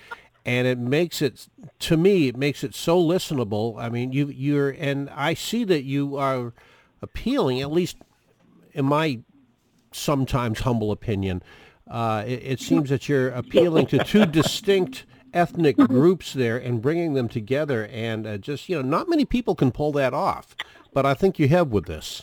and 0.45 0.66
it 0.66 0.78
makes 0.78 1.22
it 1.22 1.49
to 1.78 1.97
me 1.97 2.28
it 2.28 2.37
makes 2.37 2.62
it 2.62 2.74
so 2.74 3.03
listenable 3.03 3.80
i 3.80 3.89
mean 3.89 4.12
you 4.12 4.28
you're 4.28 4.70
and 4.70 5.09
i 5.11 5.32
see 5.32 5.64
that 5.64 5.85
you 5.85 6.16
are 6.18 6.53
appealing 7.01 7.62
at 7.62 7.72
least 7.72 7.97
in 8.74 8.85
my 8.85 9.18
sometimes 9.91 10.61
humble 10.61 10.93
opinion 10.93 11.43
uh, 11.91 12.22
it, 12.26 12.43
it 12.45 12.61
seems 12.61 12.91
that 12.91 13.09
you're 13.09 13.28
appealing 13.30 13.87
to 13.87 14.03
two 14.05 14.26
distinct 14.41 15.07
ethnic 15.35 15.76
groups 15.76 16.32
there 16.32 16.57
and 16.57 16.80
bringing 16.80 17.14
them 17.14 17.28
together 17.28 17.87
and 17.93 18.26
uh, 18.26 18.39
just 18.39 18.68
you 18.68 18.76
know 18.76 18.82
not 18.82 19.09
many 19.09 19.24
people 19.24 19.55
can 19.55 19.70
pull 19.70 19.93
that 19.93 20.14
off 20.14 20.55
but 20.93 21.05
i 21.05 21.12
think 21.14 21.39
you 21.39 21.49
have 21.49 21.68
with 21.68 21.87
this 21.87 22.22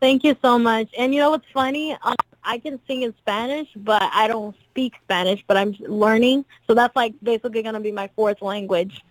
Thank 0.00 0.22
you 0.22 0.36
so 0.42 0.58
much. 0.58 0.90
And 0.98 1.14
you 1.14 1.20
know 1.20 1.30
what's 1.30 1.50
funny? 1.54 1.96
Um, 2.02 2.14
I 2.42 2.58
can 2.58 2.78
sing 2.86 3.04
in 3.04 3.14
Spanish, 3.16 3.68
but 3.74 4.02
I 4.02 4.28
don't 4.28 4.54
speak 4.68 4.92
Spanish, 5.02 5.42
but 5.46 5.56
I'm 5.56 5.74
learning. 5.80 6.44
So 6.66 6.74
that's 6.74 6.94
like 6.94 7.14
basically 7.22 7.62
going 7.62 7.72
to 7.74 7.80
be 7.80 7.90
my 7.90 8.10
fourth 8.14 8.42
language. 8.42 9.02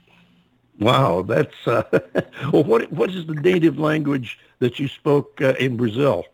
Wow, 0.80 1.24
that's 1.24 1.56
uh, 1.66 1.82
well. 2.54 2.64
What 2.64 2.92
what 2.92 3.10
is 3.10 3.26
the 3.26 3.34
native 3.34 3.80
language 3.80 4.38
that 4.60 4.78
you 4.78 4.88
spoke 4.88 5.42
uh, 5.42 5.56
in 5.60 5.78
Brazil? 5.78 6.26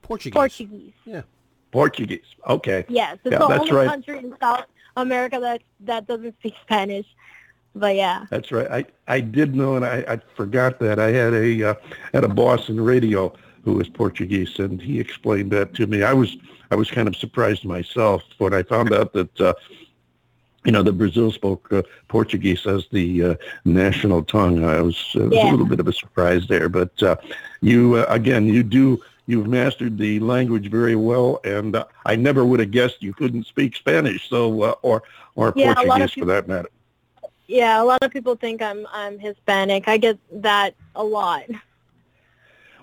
portuguese 0.00 0.32
Portuguese. 0.32 0.92
Yeah. 1.04 1.22
Portuguese. 1.70 2.24
Okay. 2.48 2.86
Yes, 2.88 3.18
it's 3.24 3.32
Yeah, 3.32 3.38
the 3.40 3.48
that's 3.48 3.60
only 3.60 3.72
right. 3.72 3.88
country 3.88 4.18
in 4.20 4.34
South 4.40 4.64
America 4.96 5.38
that 5.40 5.62
that 5.80 6.06
doesn't 6.06 6.34
speak 6.38 6.54
Spanish. 6.62 7.06
But 7.74 7.94
yeah. 7.96 8.24
That's 8.30 8.50
right. 8.50 8.68
I, 8.70 8.84
I 9.06 9.20
did 9.20 9.54
know, 9.54 9.76
and 9.76 9.84
I, 9.84 10.04
I 10.08 10.20
forgot 10.34 10.80
that. 10.80 10.98
I 10.98 11.10
had 11.12 11.32
a 11.34 11.70
uh, 11.70 11.74
had 12.12 12.24
a 12.24 12.28
boss 12.28 12.68
in 12.68 12.80
radio 12.80 13.32
who 13.64 13.74
was 13.74 13.88
Portuguese, 13.88 14.58
and 14.58 14.80
he 14.80 14.98
explained 14.98 15.50
that 15.52 15.74
to 15.74 15.86
me. 15.86 16.02
I 16.02 16.12
was 16.12 16.36
I 16.70 16.74
was 16.74 16.90
kind 16.90 17.06
of 17.06 17.14
surprised 17.16 17.64
myself 17.64 18.22
when 18.38 18.52
I 18.54 18.62
found 18.62 18.92
out 18.92 19.12
that 19.12 19.40
uh, 19.40 19.54
you 20.64 20.72
know 20.72 20.82
the 20.82 20.92
Brazil 20.92 21.30
spoke 21.30 21.70
uh, 21.72 21.82
Portuguese 22.08 22.66
as 22.66 22.86
the 22.90 23.24
uh, 23.24 23.34
national 23.64 24.22
tongue. 24.24 24.64
I 24.64 24.80
was, 24.80 25.12
uh, 25.14 25.24
it 25.24 25.28
was 25.28 25.36
Yeah. 25.38 25.50
a 25.50 25.52
little 25.52 25.66
bit 25.66 25.78
of 25.80 25.86
a 25.88 25.92
surprise 25.92 26.46
there, 26.48 26.68
but 26.68 27.00
uh, 27.02 27.16
you 27.60 27.94
uh, 27.96 28.06
again 28.08 28.46
you 28.46 28.62
do. 28.62 29.00
You've 29.28 29.46
mastered 29.46 29.98
the 29.98 30.18
language 30.20 30.70
very 30.70 30.96
well, 30.96 31.38
and 31.44 31.76
uh, 31.76 31.84
I 32.06 32.16
never 32.16 32.46
would 32.46 32.60
have 32.60 32.70
guessed 32.70 33.02
you 33.02 33.12
couldn't 33.12 33.46
speak 33.46 33.76
Spanish, 33.76 34.28
so 34.28 34.62
uh, 34.62 34.74
or 34.82 35.02
or 35.36 35.52
Yeah, 35.54 35.74
a 35.76 35.84
lot 35.84 36.00
of 36.00 36.10
Portuguese 36.10 36.12
for 36.14 36.24
that 36.24 36.48
matter. 36.48 36.70
Yeah, 37.46 37.82
a 37.82 37.84
lot 37.84 38.02
of 38.02 38.10
people 38.10 38.36
think 38.36 38.62
I'm 38.62 38.86
I'm 38.92 39.18
Hispanic. 39.18 39.86
I 39.86 39.98
get 39.98 40.18
that 40.42 40.74
a 40.96 41.04
lot. 41.04 41.44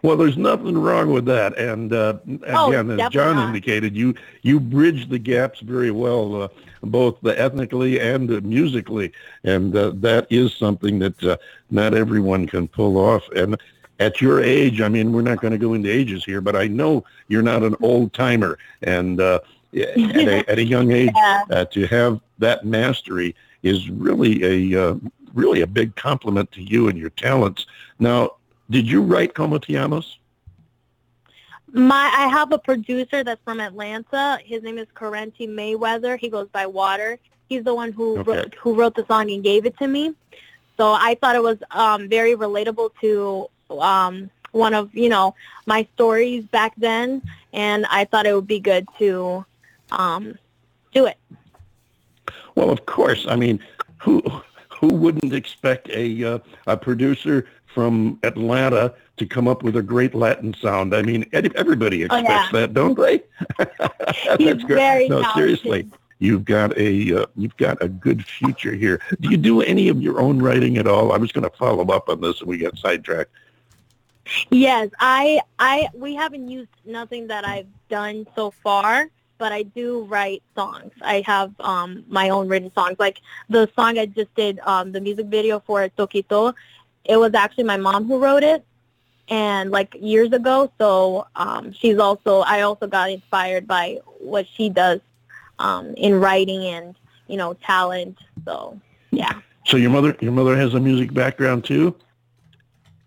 Well, 0.03 0.17
there's 0.17 0.37
nothing 0.37 0.77
wrong 0.77 1.11
with 1.11 1.25
that, 1.25 1.57
and 1.57 1.91
uh, 1.91 2.17
Oh, 2.49 2.69
again, 2.69 2.91
as 2.91 3.11
John 3.11 3.37
not. 3.37 3.47
indicated, 3.47 3.95
you 3.95 4.13
you 4.43 4.59
bridge 4.59 5.09
the 5.09 5.17
gaps 5.17 5.61
very 5.61 5.89
well, 5.89 6.43
uh, 6.43 6.47
both 6.83 7.25
ethnically 7.25 7.99
and 7.99 8.29
uh, 8.31 8.39
musically, 8.43 9.11
and 9.43 9.75
uh, 9.75 9.93
that 9.95 10.27
is 10.29 10.53
something 10.53 10.99
that 10.99 11.23
uh, 11.23 11.37
not 11.71 11.95
everyone 11.95 12.45
can 12.45 12.67
pull 12.67 12.97
off. 12.97 13.27
And 13.35 13.57
at 13.99 14.21
your 14.21 14.41
age, 14.43 14.81
I 14.81 14.89
mean, 14.89 15.11
we're 15.13 15.21
not 15.21 15.39
going 15.41 15.51
to 15.51 15.57
go 15.57 15.73
into 15.73 15.89
ages 15.89 16.23
here, 16.25 16.41
but 16.41 16.55
I 16.55 16.67
know 16.67 17.03
you're 17.27 17.41
not 17.41 17.63
an 17.63 17.75
old 17.81 18.13
timer, 18.13 18.57
and 18.81 19.19
uh, 19.21 19.39
at, 19.73 20.27
a, 20.27 20.49
at 20.49 20.57
a 20.59 20.63
young 20.63 20.91
age, 20.91 21.13
Yeah. 21.15 21.43
uh, 21.49 21.65
to 21.65 21.85
have 21.87 22.19
that 22.39 22.65
mastery 22.65 23.35
is 23.63 23.89
really 23.89 24.73
a 24.75 24.89
uh, 24.89 24.95
really 25.33 25.61
a 25.61 25.67
big 25.67 25.95
compliment 25.95 26.51
to 26.53 26.61
you 26.61 26.87
and 26.87 26.97
your 26.97 27.09
talents. 27.11 27.65
Now, 27.99 28.31
did 28.69 28.87
you 28.89 29.01
write 29.01 29.33
Como 29.33 29.57
Te 29.57 29.73
Llamas? 29.73 30.17
My 31.73 32.11
I 32.15 32.27
have 32.27 32.51
a 32.51 32.57
producer 32.59 33.23
that's 33.23 33.41
from 33.43 33.59
Atlanta. 33.59 34.39
His 34.43 34.63
name 34.63 34.77
is 34.77 34.87
Correnti 34.95 35.47
Mayweather. 35.47 36.17
He 36.17 36.29
goes 36.29 36.47
by 36.51 36.65
Water. 36.65 37.19
He's 37.49 37.63
the 37.63 37.75
one 37.75 37.91
who 37.91 38.19
Okay. 38.19 38.31
wrote, 38.31 38.55
who 38.55 38.75
wrote 38.75 38.95
the 38.95 39.05
song 39.07 39.29
and 39.31 39.43
gave 39.43 39.65
it 39.65 39.77
to 39.79 39.87
me. 39.87 40.13
So 40.77 40.91
I 40.93 41.15
thought 41.15 41.35
it 41.35 41.43
was 41.43 41.57
um, 41.71 42.07
very 42.09 42.35
relatable 42.35 42.91
to 43.01 43.49
um, 43.69 44.29
one 44.51 44.73
of 44.73 44.93
you 44.95 45.09
know 45.09 45.35
my 45.65 45.87
stories 45.95 46.43
back 46.45 46.73
then, 46.77 47.21
and 47.53 47.85
I 47.87 48.05
thought 48.05 48.25
it 48.25 48.33
would 48.33 48.47
be 48.47 48.59
good 48.59 48.87
to 48.99 49.45
um, 49.91 50.37
do 50.93 51.05
it. 51.05 51.17
Well, 52.55 52.69
of 52.69 52.85
course. 52.85 53.25
I 53.27 53.35
mean, 53.35 53.59
who 53.97 54.21
who 54.69 54.87
wouldn't 54.87 55.33
expect 55.33 55.89
a 55.89 56.23
uh, 56.23 56.39
a 56.67 56.77
producer 56.77 57.47
from 57.73 58.17
Atlanta 58.23 58.93
to 59.17 59.25
come 59.25 59.47
up 59.47 59.61
with 59.63 59.75
a 59.75 59.81
great 59.81 60.15
Latin 60.15 60.53
sound? 60.61 60.95
I 60.95 61.01
mean, 61.01 61.25
everybody 61.33 62.03
Oh, 62.03 62.05
expects 62.05 62.27
yeah. 62.27 62.49
that, 62.53 62.73
don't 62.73 62.97
they? 62.97 63.21
He's 64.37 64.47
That's 64.47 64.63
great. 64.63 64.75
very 64.77 65.09
no, 65.09 65.21
talented. 65.21 65.35
seriously. 65.59 65.87
You've 66.19 66.45
got 66.45 66.77
a 66.77 67.23
uh, 67.23 67.25
you've 67.35 67.57
got 67.57 67.77
a 67.83 67.89
good 67.89 68.25
future 68.25 68.71
here. 68.73 69.01
Do 69.19 69.29
you 69.29 69.35
do 69.37 69.61
any 69.61 69.89
of 69.89 70.01
your 70.01 70.21
own 70.21 70.41
writing 70.41 70.77
at 70.77 70.87
all? 70.87 71.11
I 71.11 71.17
was 71.17 71.33
going 71.33 71.43
to 71.49 71.55
follow 71.57 71.85
up 71.93 72.07
on 72.07 72.21
this, 72.21 72.39
and 72.39 72.47
we 72.49 72.57
got 72.57 72.77
sidetracked. 72.77 73.31
Yes, 74.49 74.89
I 74.99 75.41
I 75.59 75.87
we 75.93 76.15
haven't 76.15 76.49
used 76.49 76.69
nothing 76.85 77.27
that 77.27 77.45
I've 77.45 77.67
done 77.89 78.25
so 78.35 78.51
far, 78.63 79.09
but 79.37 79.51
I 79.51 79.63
do 79.63 80.03
write 80.05 80.41
songs. 80.55 80.91
I 81.01 81.21
have 81.25 81.53
um 81.59 82.03
my 82.07 82.29
own 82.29 82.47
written 82.47 82.71
songs. 82.73 82.97
Like 82.99 83.21
the 83.49 83.69
song 83.75 83.97
I 83.97 84.05
just 84.07 84.33
did 84.35 84.59
um 84.63 84.91
the 84.91 85.01
music 85.01 85.27
video 85.27 85.59
for 85.59 85.87
Tokito, 85.89 86.53
it 87.03 87.17
was 87.17 87.33
actually 87.33 87.65
my 87.65 87.77
mom 87.77 88.05
who 88.05 88.17
wrote 88.19 88.43
it 88.43 88.65
and 89.29 89.71
like 89.71 89.95
years 89.99 90.31
ago, 90.33 90.71
so 90.77 91.27
um 91.35 91.71
she's 91.71 91.99
also 91.99 92.39
I 92.39 92.61
also 92.61 92.87
got 92.87 93.11
inspired 93.11 93.67
by 93.67 93.99
what 94.19 94.47
she 94.47 94.69
does 94.69 95.01
um 95.59 95.93
in 95.97 96.19
writing 96.19 96.63
and, 96.65 96.95
you 97.27 97.37
know, 97.37 97.53
talent. 97.55 98.17
So, 98.43 98.79
yeah. 99.11 99.39
So 99.67 99.77
your 99.77 99.91
mother 99.91 100.15
your 100.19 100.31
mother 100.31 100.57
has 100.57 100.73
a 100.73 100.79
music 100.79 101.13
background 101.13 101.63
too. 101.63 101.95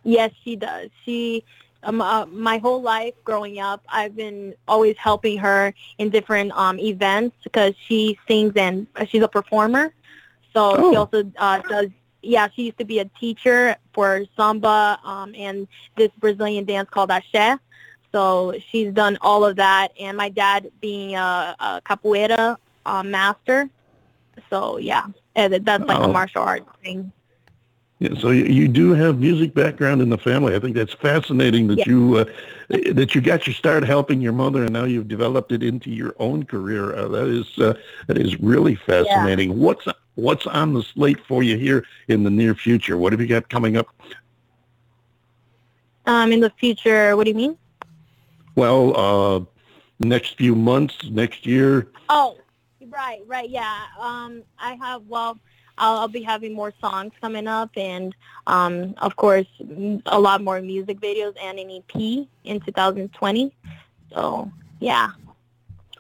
Yes, 0.04 0.32
she 0.44 0.56
does. 0.56 0.90
She, 1.04 1.44
um, 1.82 2.00
uh, 2.00 2.26
my 2.26 2.58
whole 2.58 2.80
life 2.82 3.14
growing 3.24 3.58
up, 3.60 3.82
I've 3.88 4.16
been 4.16 4.54
always 4.66 4.96
helping 4.98 5.38
her 5.38 5.74
in 5.98 6.10
different 6.10 6.52
um, 6.52 6.78
events 6.78 7.36
because 7.44 7.74
she 7.86 8.18
sings 8.28 8.52
and 8.56 8.86
uh, 8.96 9.04
she's 9.04 9.22
a 9.22 9.28
performer. 9.28 9.92
So 10.54 10.76
she 10.90 10.96
Oh. 10.96 10.96
also 10.96 11.30
uh, 11.38 11.60
does. 11.68 11.88
Yeah, 12.22 12.48
she 12.54 12.64
used 12.64 12.78
to 12.78 12.84
be 12.84 12.98
a 12.98 13.04
teacher 13.20 13.76
for 13.92 14.24
samba 14.36 14.98
um, 15.04 15.34
and 15.36 15.68
this 15.96 16.10
Brazilian 16.18 16.64
dance 16.64 16.88
called 16.90 17.10
axé. 17.10 17.58
So 18.12 18.54
she's 18.70 18.92
done 18.92 19.18
all 19.20 19.44
of 19.44 19.56
that, 19.56 19.92
and 20.00 20.16
my 20.16 20.28
dad 20.28 20.70
being 20.80 21.14
a, 21.14 21.54
a 21.58 21.80
capoeira 21.84 22.56
uh, 22.86 23.02
master. 23.02 23.68
So 24.50 24.78
yeah, 24.78 25.06
and 25.36 25.54
that's 25.64 25.84
like 25.86 25.98
Oh. 25.98 26.04
a 26.04 26.08
martial 26.08 26.42
arts 26.42 26.68
thing. 26.82 27.12
Yeah, 28.00 28.10
so 28.20 28.30
you, 28.30 28.68
do 28.68 28.92
have 28.92 29.18
music 29.18 29.54
background 29.54 30.00
in 30.00 30.08
the 30.08 30.18
family. 30.18 30.54
I 30.54 30.60
think 30.60 30.76
that's 30.76 30.94
fascinating 30.94 31.66
that 31.68 31.78
Yeah. 31.78 31.84
you 31.88 32.16
uh, 32.18 32.24
that 32.92 33.14
you 33.14 33.20
got 33.20 33.46
your 33.46 33.54
start 33.54 33.82
helping 33.84 34.20
your 34.20 34.32
mother, 34.32 34.62
and 34.62 34.72
now 34.72 34.84
you've 34.84 35.08
developed 35.08 35.50
it 35.50 35.64
into 35.64 35.90
your 35.90 36.14
own 36.20 36.44
career. 36.44 36.94
Uh, 36.94 37.08
that 37.08 37.26
is 37.26 37.58
uh, 37.58 37.74
that 38.06 38.16
is 38.16 38.38
really 38.40 38.76
fascinating. 38.76 39.58
What's 39.58 39.88
what's 40.14 40.46
on 40.46 40.74
the 40.74 40.82
slate 40.82 41.18
for 41.26 41.42
you 41.42 41.56
here 41.56 41.84
in 42.06 42.22
the 42.22 42.30
near 42.30 42.54
future? 42.54 42.96
What 42.96 43.12
have 43.12 43.20
you 43.20 43.26
got 43.26 43.48
coming 43.48 43.76
up? 43.76 43.88
Um, 46.06 46.30
in 46.30 46.38
the 46.40 46.50
future, 46.50 47.16
what 47.16 47.24
do 47.24 47.30
you 47.30 47.36
mean? 47.36 47.58
Well, 48.54 48.96
uh, 48.96 49.40
next 49.98 50.36
few 50.36 50.54
months, 50.54 51.10
next 51.10 51.46
year. 51.46 51.88
Oh, 52.08 52.38
right, 52.88 53.20
right, 53.26 53.50
yeah. 53.50 53.86
Um, 53.98 54.44
I 54.58 54.74
have 54.74 55.02
well, 55.08 55.38
I'll, 55.78 55.98
I'll 55.98 56.08
be 56.08 56.22
having 56.22 56.54
more 56.54 56.72
songs 56.80 57.12
coming 57.20 57.46
up, 57.46 57.70
and 57.76 58.14
um, 58.46 58.94
of 58.98 59.16
course, 59.16 59.46
a 60.06 60.18
lot 60.18 60.42
more 60.42 60.60
music 60.60 61.00
videos 61.00 61.34
and 61.40 61.58
an 61.58 61.70
EP 61.70 62.26
in 62.44 62.60
2020. 62.60 63.52
So, 64.12 64.50
yeah. 64.80 65.10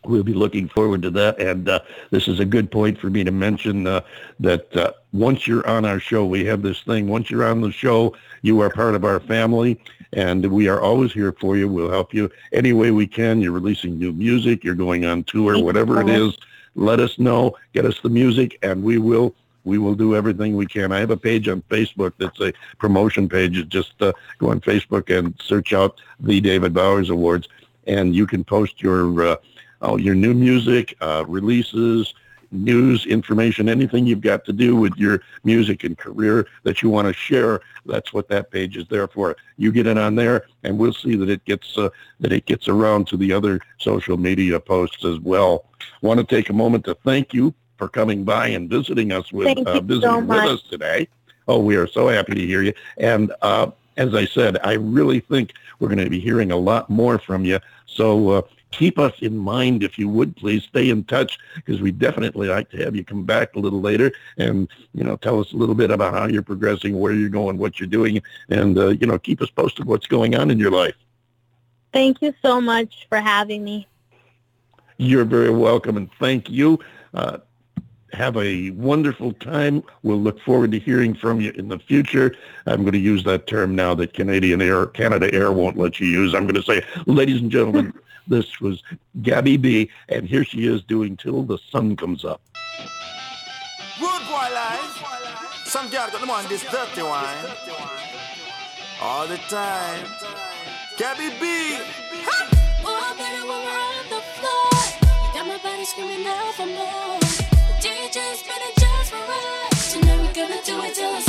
We'll 0.04 0.22
be 0.22 0.32
looking 0.32 0.68
forward 0.68 1.02
to 1.02 1.10
that. 1.10 1.38
And 1.40 1.68
uh, 1.68 1.80
this 2.10 2.28
is 2.28 2.40
a 2.40 2.44
good 2.44 2.70
point 2.70 2.98
for 2.98 3.10
me 3.10 3.24
to 3.24 3.30
mention 3.30 3.86
uh, 3.86 4.00
that 4.40 4.74
uh, 4.74 4.92
once 5.12 5.46
you're 5.46 5.66
on 5.68 5.84
our 5.84 6.00
show, 6.00 6.24
we 6.24 6.44
have 6.46 6.62
this 6.62 6.80
thing. 6.82 7.08
Once 7.08 7.30
you're 7.30 7.44
on 7.44 7.60
the 7.60 7.72
show, 7.72 8.16
you 8.42 8.60
are 8.60 8.70
part 8.70 8.94
of 8.94 9.04
our 9.04 9.20
family, 9.20 9.78
and 10.12 10.46
we 10.46 10.68
are 10.68 10.80
always 10.80 11.12
here 11.12 11.32
for 11.32 11.56
you. 11.56 11.68
We'll 11.68 11.90
help 11.90 12.14
you 12.14 12.30
any 12.52 12.72
way 12.72 12.90
we 12.90 13.06
can. 13.06 13.42
You're 13.42 13.52
releasing 13.52 13.98
new 13.98 14.12
music. 14.12 14.64
You're 14.64 14.74
going 14.74 15.04
on 15.04 15.24
tour, 15.24 15.62
whatever 15.62 16.00
it 16.00 16.36
Let 16.74 17.00
us 17.00 17.18
know. 17.18 17.56
Get 17.74 17.84
us 17.84 18.00
the 18.00 18.08
music, 18.08 18.58
and 18.62 18.82
we 18.82 18.98
will. 18.98 19.34
We 19.68 19.78
will 19.78 19.94
do 19.94 20.16
everything 20.16 20.56
we 20.56 20.66
can. 20.66 20.92
I 20.92 21.00
have 21.00 21.10
a 21.10 21.16
page 21.16 21.46
on 21.48 21.62
Facebook 21.68 22.14
that's 22.18 22.40
a 22.40 22.52
promotion 22.78 23.28
page. 23.28 23.68
Just 23.68 24.00
uh, 24.02 24.12
go 24.38 24.50
on 24.50 24.60
Facebook 24.60 25.16
and 25.16 25.34
search 25.40 25.72
out 25.72 26.00
the 26.18 26.40
David 26.40 26.74
Bowers 26.74 27.10
Awards 27.10 27.48
and 27.88 28.14
you 28.14 28.26
can 28.26 28.44
post 28.44 28.80
your 28.80 29.26
uh, 29.26 29.36
oh, 29.82 29.96
your 29.96 30.14
new 30.14 30.34
music 30.34 30.94
uh, 31.00 31.24
releases, 31.26 32.14
news, 32.52 33.06
information, 33.06 33.68
anything 33.68 34.06
you've 34.06 34.20
got 34.20 34.44
to 34.44 34.52
do 34.52 34.76
with 34.76 34.94
your 34.96 35.20
music 35.42 35.82
and 35.84 35.98
career 35.98 36.46
that 36.62 36.82
you 36.82 36.90
want 36.90 37.08
to 37.08 37.14
share. 37.14 37.60
That's 37.86 38.12
what 38.12 38.28
that 38.28 38.50
page 38.50 38.76
is 38.76 38.86
there 38.88 39.08
for. 39.08 39.36
You 39.56 39.72
get 39.72 39.86
it 39.86 39.98
on 39.98 40.14
there, 40.14 40.46
and 40.62 40.78
we'll 40.78 40.92
see 40.92 41.16
that 41.16 41.30
it 41.30 41.44
gets 41.46 41.76
uh, 41.76 41.88
that 42.20 42.32
it 42.32 42.46
gets 42.46 42.68
around 42.68 43.08
to 43.08 43.16
the 43.16 43.32
other 43.32 43.60
social 43.78 44.16
media 44.16 44.60
posts 44.60 45.04
as 45.04 45.18
well. 45.18 45.64
Want 46.02 46.20
to 46.20 46.26
take 46.26 46.50
a 46.50 46.54
moment 46.54 46.84
to 46.84 46.94
thank 46.94 47.34
you 47.34 47.54
for 47.78 47.88
coming 47.88 48.24
by 48.24 48.48
and 48.48 48.68
visiting 48.68 49.12
us 49.12 49.32
with 49.32 49.46
Thank 49.46 49.66
uh, 49.66 49.80
visiting 49.80 50.10
so 50.10 50.18
with 50.18 50.44
us 50.44 50.62
today. 50.62 51.08
Oh, 51.46 51.60
we 51.60 51.76
are 51.76 51.86
so 51.86 52.08
happy 52.08 52.34
to 52.34 52.46
hear 52.46 52.62
you. 52.62 52.74
And 52.98 53.32
uh, 53.40 53.70
as 53.96 54.14
I 54.14 54.26
said, 54.26 54.58
I 54.62 54.74
really 54.74 55.20
think 55.20 55.54
we're 55.80 55.88
going 55.88 56.04
to 56.04 56.10
be 56.10 56.20
hearing 56.20 56.52
a 56.52 56.56
lot 56.56 56.90
more 56.90 57.18
from 57.18 57.44
you. 57.44 57.58
So 57.86 58.30
uh, 58.30 58.42
keep 58.70 58.98
us 58.98 59.14
in 59.20 59.36
mind, 59.36 59.82
if 59.82 59.98
you 59.98 60.08
would, 60.08 60.36
please 60.36 60.64
stay 60.64 60.90
in 60.90 61.04
touch 61.04 61.38
because 61.54 61.80
we 61.80 61.90
definitely 61.90 62.48
like 62.48 62.70
to 62.70 62.84
have 62.84 62.94
you 62.94 63.04
come 63.04 63.24
back 63.24 63.54
a 63.56 63.58
little 63.58 63.80
later 63.80 64.12
and 64.36 64.68
you 64.94 65.04
know 65.04 65.16
tell 65.16 65.40
us 65.40 65.52
a 65.52 65.56
little 65.56 65.74
bit 65.74 65.90
about 65.90 66.14
how 66.14 66.26
you're 66.26 66.42
progressing, 66.42 66.98
where 66.98 67.12
you're 67.12 67.28
going, 67.28 67.58
what 67.58 67.80
you're 67.80 67.88
doing, 67.88 68.20
and 68.50 68.78
uh, 68.78 68.88
you 68.88 69.06
know 69.06 69.18
keep 69.18 69.40
us 69.40 69.50
posted 69.50 69.86
what's 69.86 70.06
going 70.06 70.34
on 70.34 70.50
in 70.50 70.58
your 70.58 70.70
life. 70.70 70.94
Thank 71.92 72.20
you 72.20 72.34
so 72.42 72.60
much 72.60 73.06
for 73.08 73.18
having 73.18 73.64
me. 73.64 73.86
You're 74.98 75.24
very 75.24 75.50
welcome, 75.50 75.96
and 75.96 76.10
thank 76.18 76.50
you. 76.50 76.78
Uh, 77.14 77.38
have 78.12 78.36
a 78.36 78.70
wonderful 78.70 79.32
time. 79.34 79.82
We'll 80.02 80.20
look 80.20 80.40
forward 80.40 80.72
to 80.72 80.78
hearing 80.78 81.14
from 81.14 81.40
you 81.40 81.52
in 81.52 81.68
the 81.68 81.78
future. 81.78 82.34
I'm 82.66 82.82
going 82.82 82.92
to 82.92 82.98
use 82.98 83.24
that 83.24 83.46
term 83.46 83.74
now 83.74 83.94
that 83.94 84.14
Canadian 84.14 84.62
Air, 84.62 84.86
Canada 84.86 85.32
Air 85.32 85.52
won't 85.52 85.76
let 85.76 86.00
you 86.00 86.06
use. 86.06 86.34
I'm 86.34 86.44
going 86.44 86.54
to 86.54 86.62
say, 86.62 86.84
ladies 87.06 87.40
and 87.40 87.50
gentlemen, 87.50 87.92
this 88.28 88.60
was 88.60 88.82
Gabby 89.22 89.56
B, 89.56 89.90
and 90.08 90.28
here 90.28 90.44
she 90.44 90.66
is 90.66 90.82
doing 90.82 91.16
Till 91.16 91.42
the 91.42 91.58
Sun 91.70 91.96
Comes 91.96 92.24
Up. 92.24 92.40
Rude 94.00 94.26
boy 94.26 94.48
life. 94.54 95.64
Some 95.64 95.90
girl 95.90 96.08
got 96.10 96.20
them 96.20 96.30
on 96.30 96.48
this 96.48 96.64
dirty 96.64 97.02
wine. 97.02 97.46
All 99.00 99.26
the 99.26 99.36
time. 99.48 100.06
Gabby 100.96 101.28
B. 101.40 101.78
Oh, 102.84 103.14
baby, 103.18 103.46
when 103.46 103.64
we're 103.64 103.78
on 103.78 104.04
the 104.08 104.20
floor, 104.38 104.72
you 105.26 105.34
got 105.34 105.46
my 105.46 105.58
body 105.62 105.84
screaming 105.84 106.26
out 106.26 106.54
for 106.54 106.66
more. 106.66 107.27
Gonna 110.38 110.54
do 110.64 110.84
it 110.84 110.94
till 110.94 111.12
the 111.16 111.27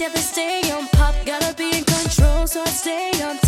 yeah, 0.00 0.08
they 0.08 0.20
stay 0.20 0.72
on 0.72 0.88
pop. 0.88 1.14
Gotta 1.24 1.54
be 1.54 1.78
in 1.78 1.84
control, 1.84 2.46
so 2.46 2.62
I 2.62 2.66
stay 2.66 3.10
on 3.22 3.38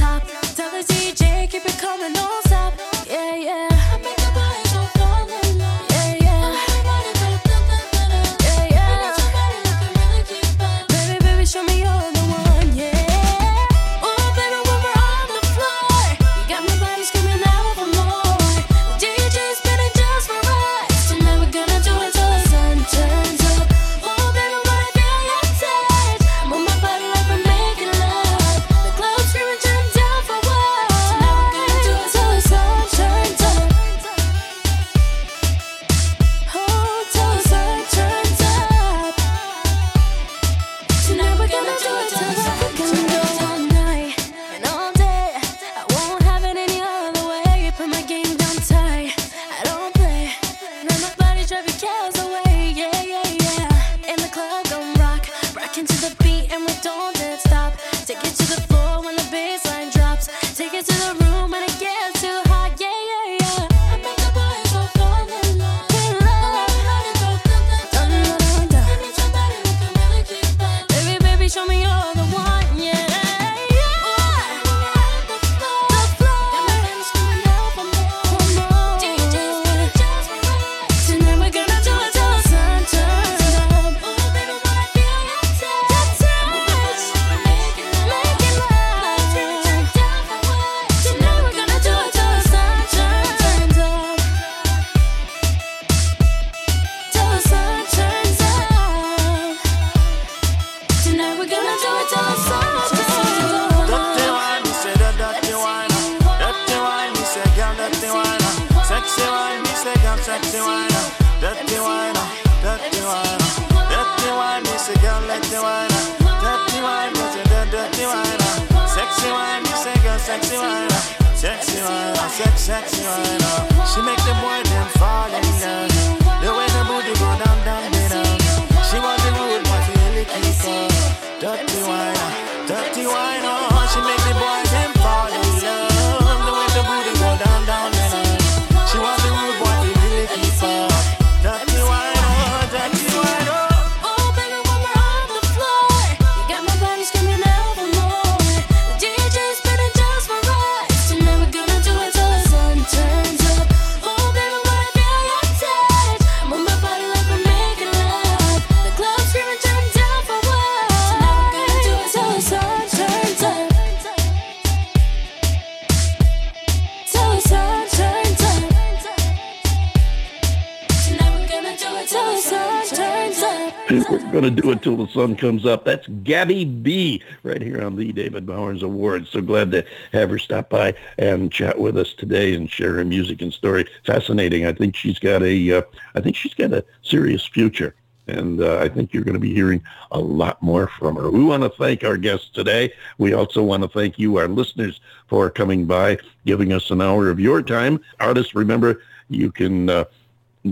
sun 175.16 175.34
comes 175.34 175.64
up. 175.64 175.86
That's 175.86 176.06
Gabby 176.24 176.66
B 176.66 177.22
right 177.42 177.62
here 177.62 177.82
on 177.82 177.96
the 177.96 178.12
David 178.12 178.44
Bowers 178.44 178.82
Awards. 178.82 179.30
So 179.30 179.40
glad 179.40 179.70
to 179.70 179.82
have 180.12 180.28
her 180.28 180.38
stop 180.38 180.68
by 180.68 180.94
and 181.16 181.50
chat 181.50 181.80
with 181.80 181.96
us 181.96 182.12
today 182.12 182.54
and 182.54 182.70
share 182.70 182.92
her 182.92 183.04
music 183.04 183.40
and 183.40 183.50
story. 183.50 183.86
Fascinating. 184.04 184.66
I 184.66 184.74
think 184.74 184.94
she's 184.94 185.18
got 185.18 185.42
a 185.42 185.78
uh, 185.78 185.82
I 186.14 186.20
think 186.20 186.36
she's 186.36 186.52
got 186.52 186.74
a 186.74 186.84
serious 187.02 187.46
future. 187.46 187.94
And 188.28 188.60
uh, 188.60 188.78
I 188.78 188.88
think 188.88 189.14
you're 189.14 189.24
going 189.24 189.34
to 189.34 189.40
be 189.40 189.54
hearing 189.54 189.82
a 190.10 190.18
lot 190.18 190.60
more 190.60 190.88
from 190.98 191.16
her. 191.16 191.30
We 191.30 191.44
want 191.44 191.62
to 191.62 191.70
thank 191.70 192.04
our 192.04 192.16
guests 192.18 192.50
today. 192.50 192.92
We 193.16 193.32
also 193.32 193.62
want 193.62 193.84
to 193.84 193.88
thank 193.88 194.18
you, 194.18 194.36
our 194.36 194.48
listeners, 194.48 195.00
for 195.28 195.48
coming 195.48 195.86
by, 195.86 196.18
giving 196.44 196.72
us 196.72 196.90
an 196.90 197.00
hour 197.00 197.30
of 197.30 197.38
your 197.38 197.62
time. 197.62 198.00
Artists, 198.18 198.54
remember, 198.54 199.00
you 199.30 199.52
can 199.52 199.88
uh, 199.88 200.04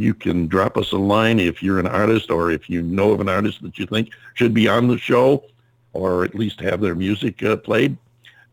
you 0.01 0.15
can 0.15 0.47
drop 0.47 0.77
us 0.77 0.93
a 0.93 0.97
line 0.97 1.39
if 1.41 1.63
you're 1.63 1.79
an 1.79 1.87
artist 1.87 2.31
or 2.31 2.51
if 2.51 2.69
you 2.71 2.83
know 2.83 3.13
of 3.13 3.21
an 3.21 3.29
artist 3.29 3.63
that 3.63 3.79
you 3.79 3.87
think 3.87 4.11
should 4.35 4.55
be 4.55 4.69
on 4.69 4.89
the 4.89 4.99
show 4.99 5.45
or 5.93 6.25
at 6.25 6.35
least 6.35 6.61
have 6.61 6.81
their 6.81 6.95
music 6.95 7.43
uh, 7.43 7.57
played. 7.57 7.97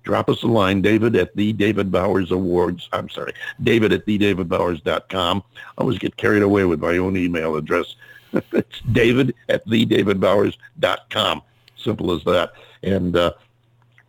Drop 0.04 0.30
us 0.30 0.42
a 0.44 0.48
line, 0.48 0.82
David 0.82 1.16
at 1.16 1.36
the 1.36 1.54
David 1.54 1.92
Bowers 1.92 2.32
Awards. 2.32 2.90
I'm 2.92 3.10
sorry, 3.10 3.34
David 3.62 3.94
at 3.94 4.06
thedavidbowers.com. 4.06 5.44
I 5.56 5.82
always 5.82 6.00
get 6.00 6.18
carried 6.18 6.42
away 6.42 6.66
with 6.66 6.82
my 6.82 6.98
own 6.98 7.16
email 7.18 7.56
address. 7.56 7.96
it's 8.34 8.82
David 8.92 9.36
at 9.50 9.66
thedavidbowers.com. 9.68 11.42
Simple 11.76 12.12
as 12.14 12.24
that. 12.24 12.54
And 12.84 13.16
uh, 13.16 13.34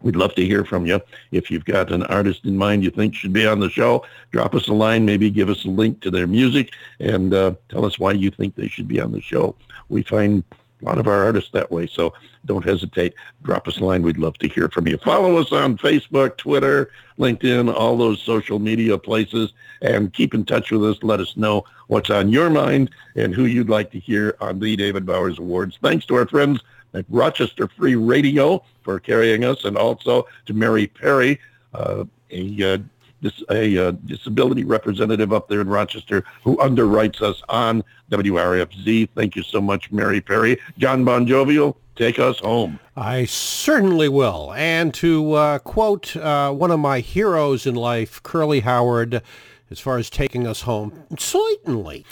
We'd 0.03 0.17
love 0.17 0.35
to 0.35 0.45
hear 0.45 0.65
from 0.65 0.87
you. 0.87 1.01
If 1.31 1.51
you've 1.51 1.65
got 1.65 1.93
an 1.93 2.03
artist 2.05 2.45
in 2.45 2.57
mind 2.57 2.85
you 2.85 2.91
think 2.91 3.15
should 3.15 3.33
be 3.33 3.47
on 3.47 3.61
the 3.61 3.71
show, 3.71 4.05
drop 4.31 4.55
us 4.55 4.69
a 4.69 4.73
line, 4.73 5.05
maybe 5.05 5.31
give 5.31 5.49
us 5.49 5.65
a 5.65 5.69
link 5.69 6.01
to 6.03 6.11
their 6.11 6.27
music, 6.27 6.73
and 7.01 7.33
uh, 7.33 7.55
tell 7.69 7.85
us 7.85 7.99
why 7.99 8.13
you 8.13 8.31
think 8.31 8.55
they 8.55 8.69
should 8.69 8.89
be 8.89 9.01
on 9.01 9.13
the 9.13 9.21
show. 9.21 9.55
We 9.89 10.03
find 10.03 10.43
a 10.83 10.85
lot 10.85 10.99
of 10.99 11.07
our 11.07 11.25
artists 11.25 11.51
that 11.53 11.71
way, 11.71 11.87
so 11.87 12.13
don't 12.45 12.65
hesitate. 12.65 13.15
Drop 13.43 13.69
us 13.69 13.79
a 13.79 13.85
line. 13.85 14.03
We'd 14.03 14.19
love 14.19 14.37
to 14.39 14.49
hear 14.49 14.69
from 14.69 14.89
you. 14.89 14.99
Follow 14.99 15.37
us 15.37 15.53
on 15.53 15.79
Facebook, 15.79 16.37
Twitter, 16.37 16.91
LinkedIn, 17.19 17.73
all 17.73 17.97
those 17.97 18.21
social 18.21 18.59
media 18.59 18.99
places, 18.99 19.53
and 19.81 20.13
keep 20.13 20.35
in 20.35 20.45
touch 20.45 20.73
with 20.73 20.85
us. 20.85 21.03
Let 21.03 21.21
us 21.21 21.37
know 21.37 21.65
what's 21.87 22.11
on 22.11 22.31
your 22.31 22.51
mind 22.51 22.91
and 23.15 23.35
who 23.35 23.45
you'd 23.45 23.69
like 23.69 23.93
to 23.93 24.01
hear 24.01 24.37
on 24.41 24.59
the 24.59 24.75
David 24.77 25.07
Bowers 25.07 25.39
Awards. 25.39 25.79
Thanks 25.81 26.05
to 26.07 26.17
our 26.17 26.27
friends 26.27 26.61
at 26.95 27.05
Rochester 27.09 27.69
Free 27.69 27.95
Radio 27.95 28.63
for 28.83 28.99
carrying 28.99 29.45
us, 29.45 29.65
and 29.65 29.77
also 29.77 30.27
to 30.47 30.55
Mary 30.55 30.87
Perry, 30.87 31.41
uh, 31.75 32.05
a, 32.31 32.75
uh, 32.75 32.79
dis- 33.23 33.43
a 33.51 33.89
uh, 33.89 33.91
disability 34.07 34.65
representative 34.65 35.33
up 35.33 35.49
there 35.49 35.61
in 35.61 35.69
Rochester 35.69 36.25
who 36.45 36.57
underwrites 36.57 37.23
us 37.23 37.43
on 37.49 37.83
WRFZ. 38.11 39.09
Thank 39.15 39.37
you 39.37 39.43
so 39.43 39.61
much, 39.61 39.91
Mary 39.91 40.21
Perry. 40.21 40.59
John 40.79 41.05
Bon 41.05 41.27
Jovial, 41.27 41.77
take 41.97 42.19
us 42.19 42.39
home. 42.41 42.79
I 42.97 43.25
certainly 43.25 44.09
will. 44.09 44.53
And 44.55 44.93
to 44.95 45.33
uh, 45.33 45.59
quote 45.61 46.17
uh, 46.17 46.53
one 46.53 46.71
of 46.71 46.81
my 46.81 47.01
heroes 47.01 47.67
in 47.67 47.75
life, 47.75 48.23
Curly 48.23 48.61
Howard, 48.61 49.23
as 49.73 49.81
far 49.81 49.99
as 49.99 50.11
taking 50.11 50.47
us 50.47 50.63
home? 50.63 51.05
Certainly. 51.19 52.05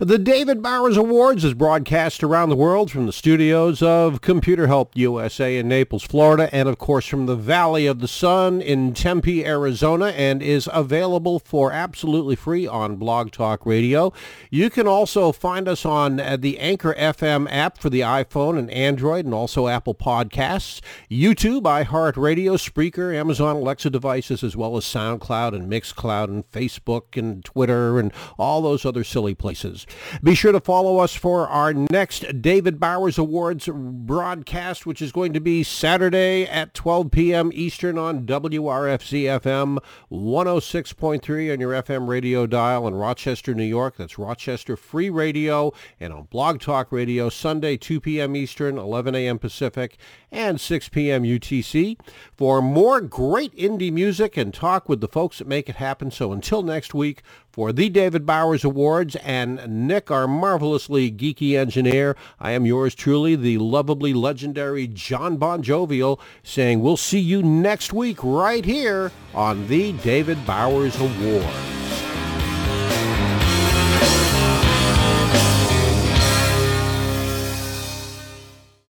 The 0.00 0.18
David 0.18 0.62
Bowers 0.62 0.96
Awards 0.96 1.44
is 1.44 1.52
broadcast 1.52 2.22
around 2.22 2.48
the 2.48 2.56
world 2.56 2.90
from 2.90 3.06
the 3.06 3.12
studios 3.12 3.82
of 3.82 4.20
Computer 4.20 4.68
Help 4.68 4.96
USA 4.96 5.58
in 5.58 5.68
Naples, 5.68 6.04
Florida, 6.04 6.48
and 6.54 6.68
of 6.68 6.78
course 6.78 7.06
from 7.06 7.26
the 7.26 7.34
Valley 7.34 7.86
of 7.86 7.98
the 7.98 8.08
Sun 8.08 8.62
in 8.62 8.94
Tempe, 8.94 9.44
Arizona, 9.44 10.06
and 10.16 10.42
is 10.42 10.68
available 10.72 11.40
for 11.40 11.72
absolutely 11.72 12.36
free 12.36 12.66
on 12.66 12.96
Blog 12.96 13.32
Talk 13.32 13.66
Radio. 13.66 14.12
You 14.50 14.70
can 14.70 14.86
also 14.86 15.32
find 15.32 15.68
us 15.68 15.84
on 15.84 16.20
uh, 16.20 16.36
the 16.36 16.58
Anchor 16.58 16.94
FM 16.94 17.50
app 17.50 17.78
for 17.78 17.90
the 17.90 18.00
iPhone 18.00 18.58
and 18.58 18.70
Android, 18.70 19.24
and 19.24 19.34
also 19.34 19.66
Apple 19.66 19.94
Podcasts, 19.94 20.80
YouTube, 21.10 21.62
iHeartRadio, 21.62 22.54
Spreaker, 22.54 23.14
Amazon 23.14 23.56
Alexa 23.56 23.90
devices, 23.90 24.44
as 24.44 24.56
well 24.56 24.76
as 24.76 24.84
SoundCloud 24.84 25.54
and 25.54 25.70
Mixcloud 25.70 26.24
and 26.24 26.50
Facebook 26.52 27.07
and 27.16 27.44
Twitter 27.44 27.98
and 27.98 28.12
all 28.38 28.62
those 28.62 28.84
other 28.84 29.04
silly 29.04 29.34
places. 29.34 29.86
Be 30.22 30.34
sure 30.34 30.52
to 30.52 30.60
follow 30.60 30.98
us 30.98 31.14
for 31.14 31.48
our 31.48 31.72
next 31.72 32.40
David 32.40 32.78
Bowers 32.78 33.18
Awards 33.18 33.68
broadcast, 33.72 34.86
which 34.86 35.00
is 35.00 35.12
going 35.12 35.32
to 35.32 35.40
be 35.40 35.62
Saturday 35.62 36.44
at 36.44 36.74
12 36.74 37.10
p.m. 37.10 37.50
Eastern 37.54 37.98
on 37.98 38.26
WRFZ 38.26 39.40
FM 39.40 39.78
106.3 40.10 41.52
on 41.52 41.60
your 41.60 41.72
FM 41.72 42.08
radio 42.08 42.46
dial 42.46 42.86
in 42.86 42.94
Rochester, 42.94 43.54
New 43.54 43.64
York. 43.64 43.96
That's 43.96 44.18
Rochester 44.18 44.76
Free 44.76 45.10
Radio 45.10 45.72
and 46.00 46.12
on 46.12 46.24
Blog 46.24 46.60
Talk 46.60 46.92
Radio 46.92 47.28
Sunday 47.28 47.76
2 47.76 48.00
p.m. 48.00 48.36
Eastern, 48.36 48.78
11 48.78 49.14
a.m. 49.14 49.38
Pacific 49.38 49.96
and 50.30 50.60
6 50.60 50.88
p.m. 50.90 51.22
UTC 51.22 51.98
for 52.36 52.60
more 52.60 53.00
great 53.00 53.54
indie 53.56 53.92
music 53.92 54.36
and 54.36 54.52
talk 54.52 54.88
with 54.88 55.00
the 55.00 55.08
folks 55.08 55.38
that 55.38 55.48
make 55.48 55.68
it 55.68 55.76
happen. 55.76 56.10
So 56.10 56.32
until 56.32 56.62
next 56.62 56.94
week, 56.94 57.22
for 57.50 57.72
the 57.72 57.88
David 57.88 58.24
Bowers 58.24 58.64
Awards 58.64 59.16
and 59.16 59.86
Nick, 59.88 60.10
our 60.10 60.28
marvelously 60.28 61.10
geeky 61.10 61.58
engineer, 61.58 62.16
I 62.38 62.52
am 62.52 62.66
yours 62.66 62.94
truly, 62.94 63.34
the 63.34 63.58
lovably 63.58 64.12
legendary 64.12 64.86
John 64.86 65.38
Bon 65.38 65.62
Jovial, 65.62 66.20
saying 66.42 66.80
we'll 66.80 66.96
see 66.96 67.20
you 67.20 67.42
next 67.42 67.92
week 67.92 68.22
right 68.22 68.64
here 68.64 69.10
on 69.34 69.66
the 69.66 69.92
David 69.92 70.46
Bowers 70.46 70.98
Awards. 71.00 72.07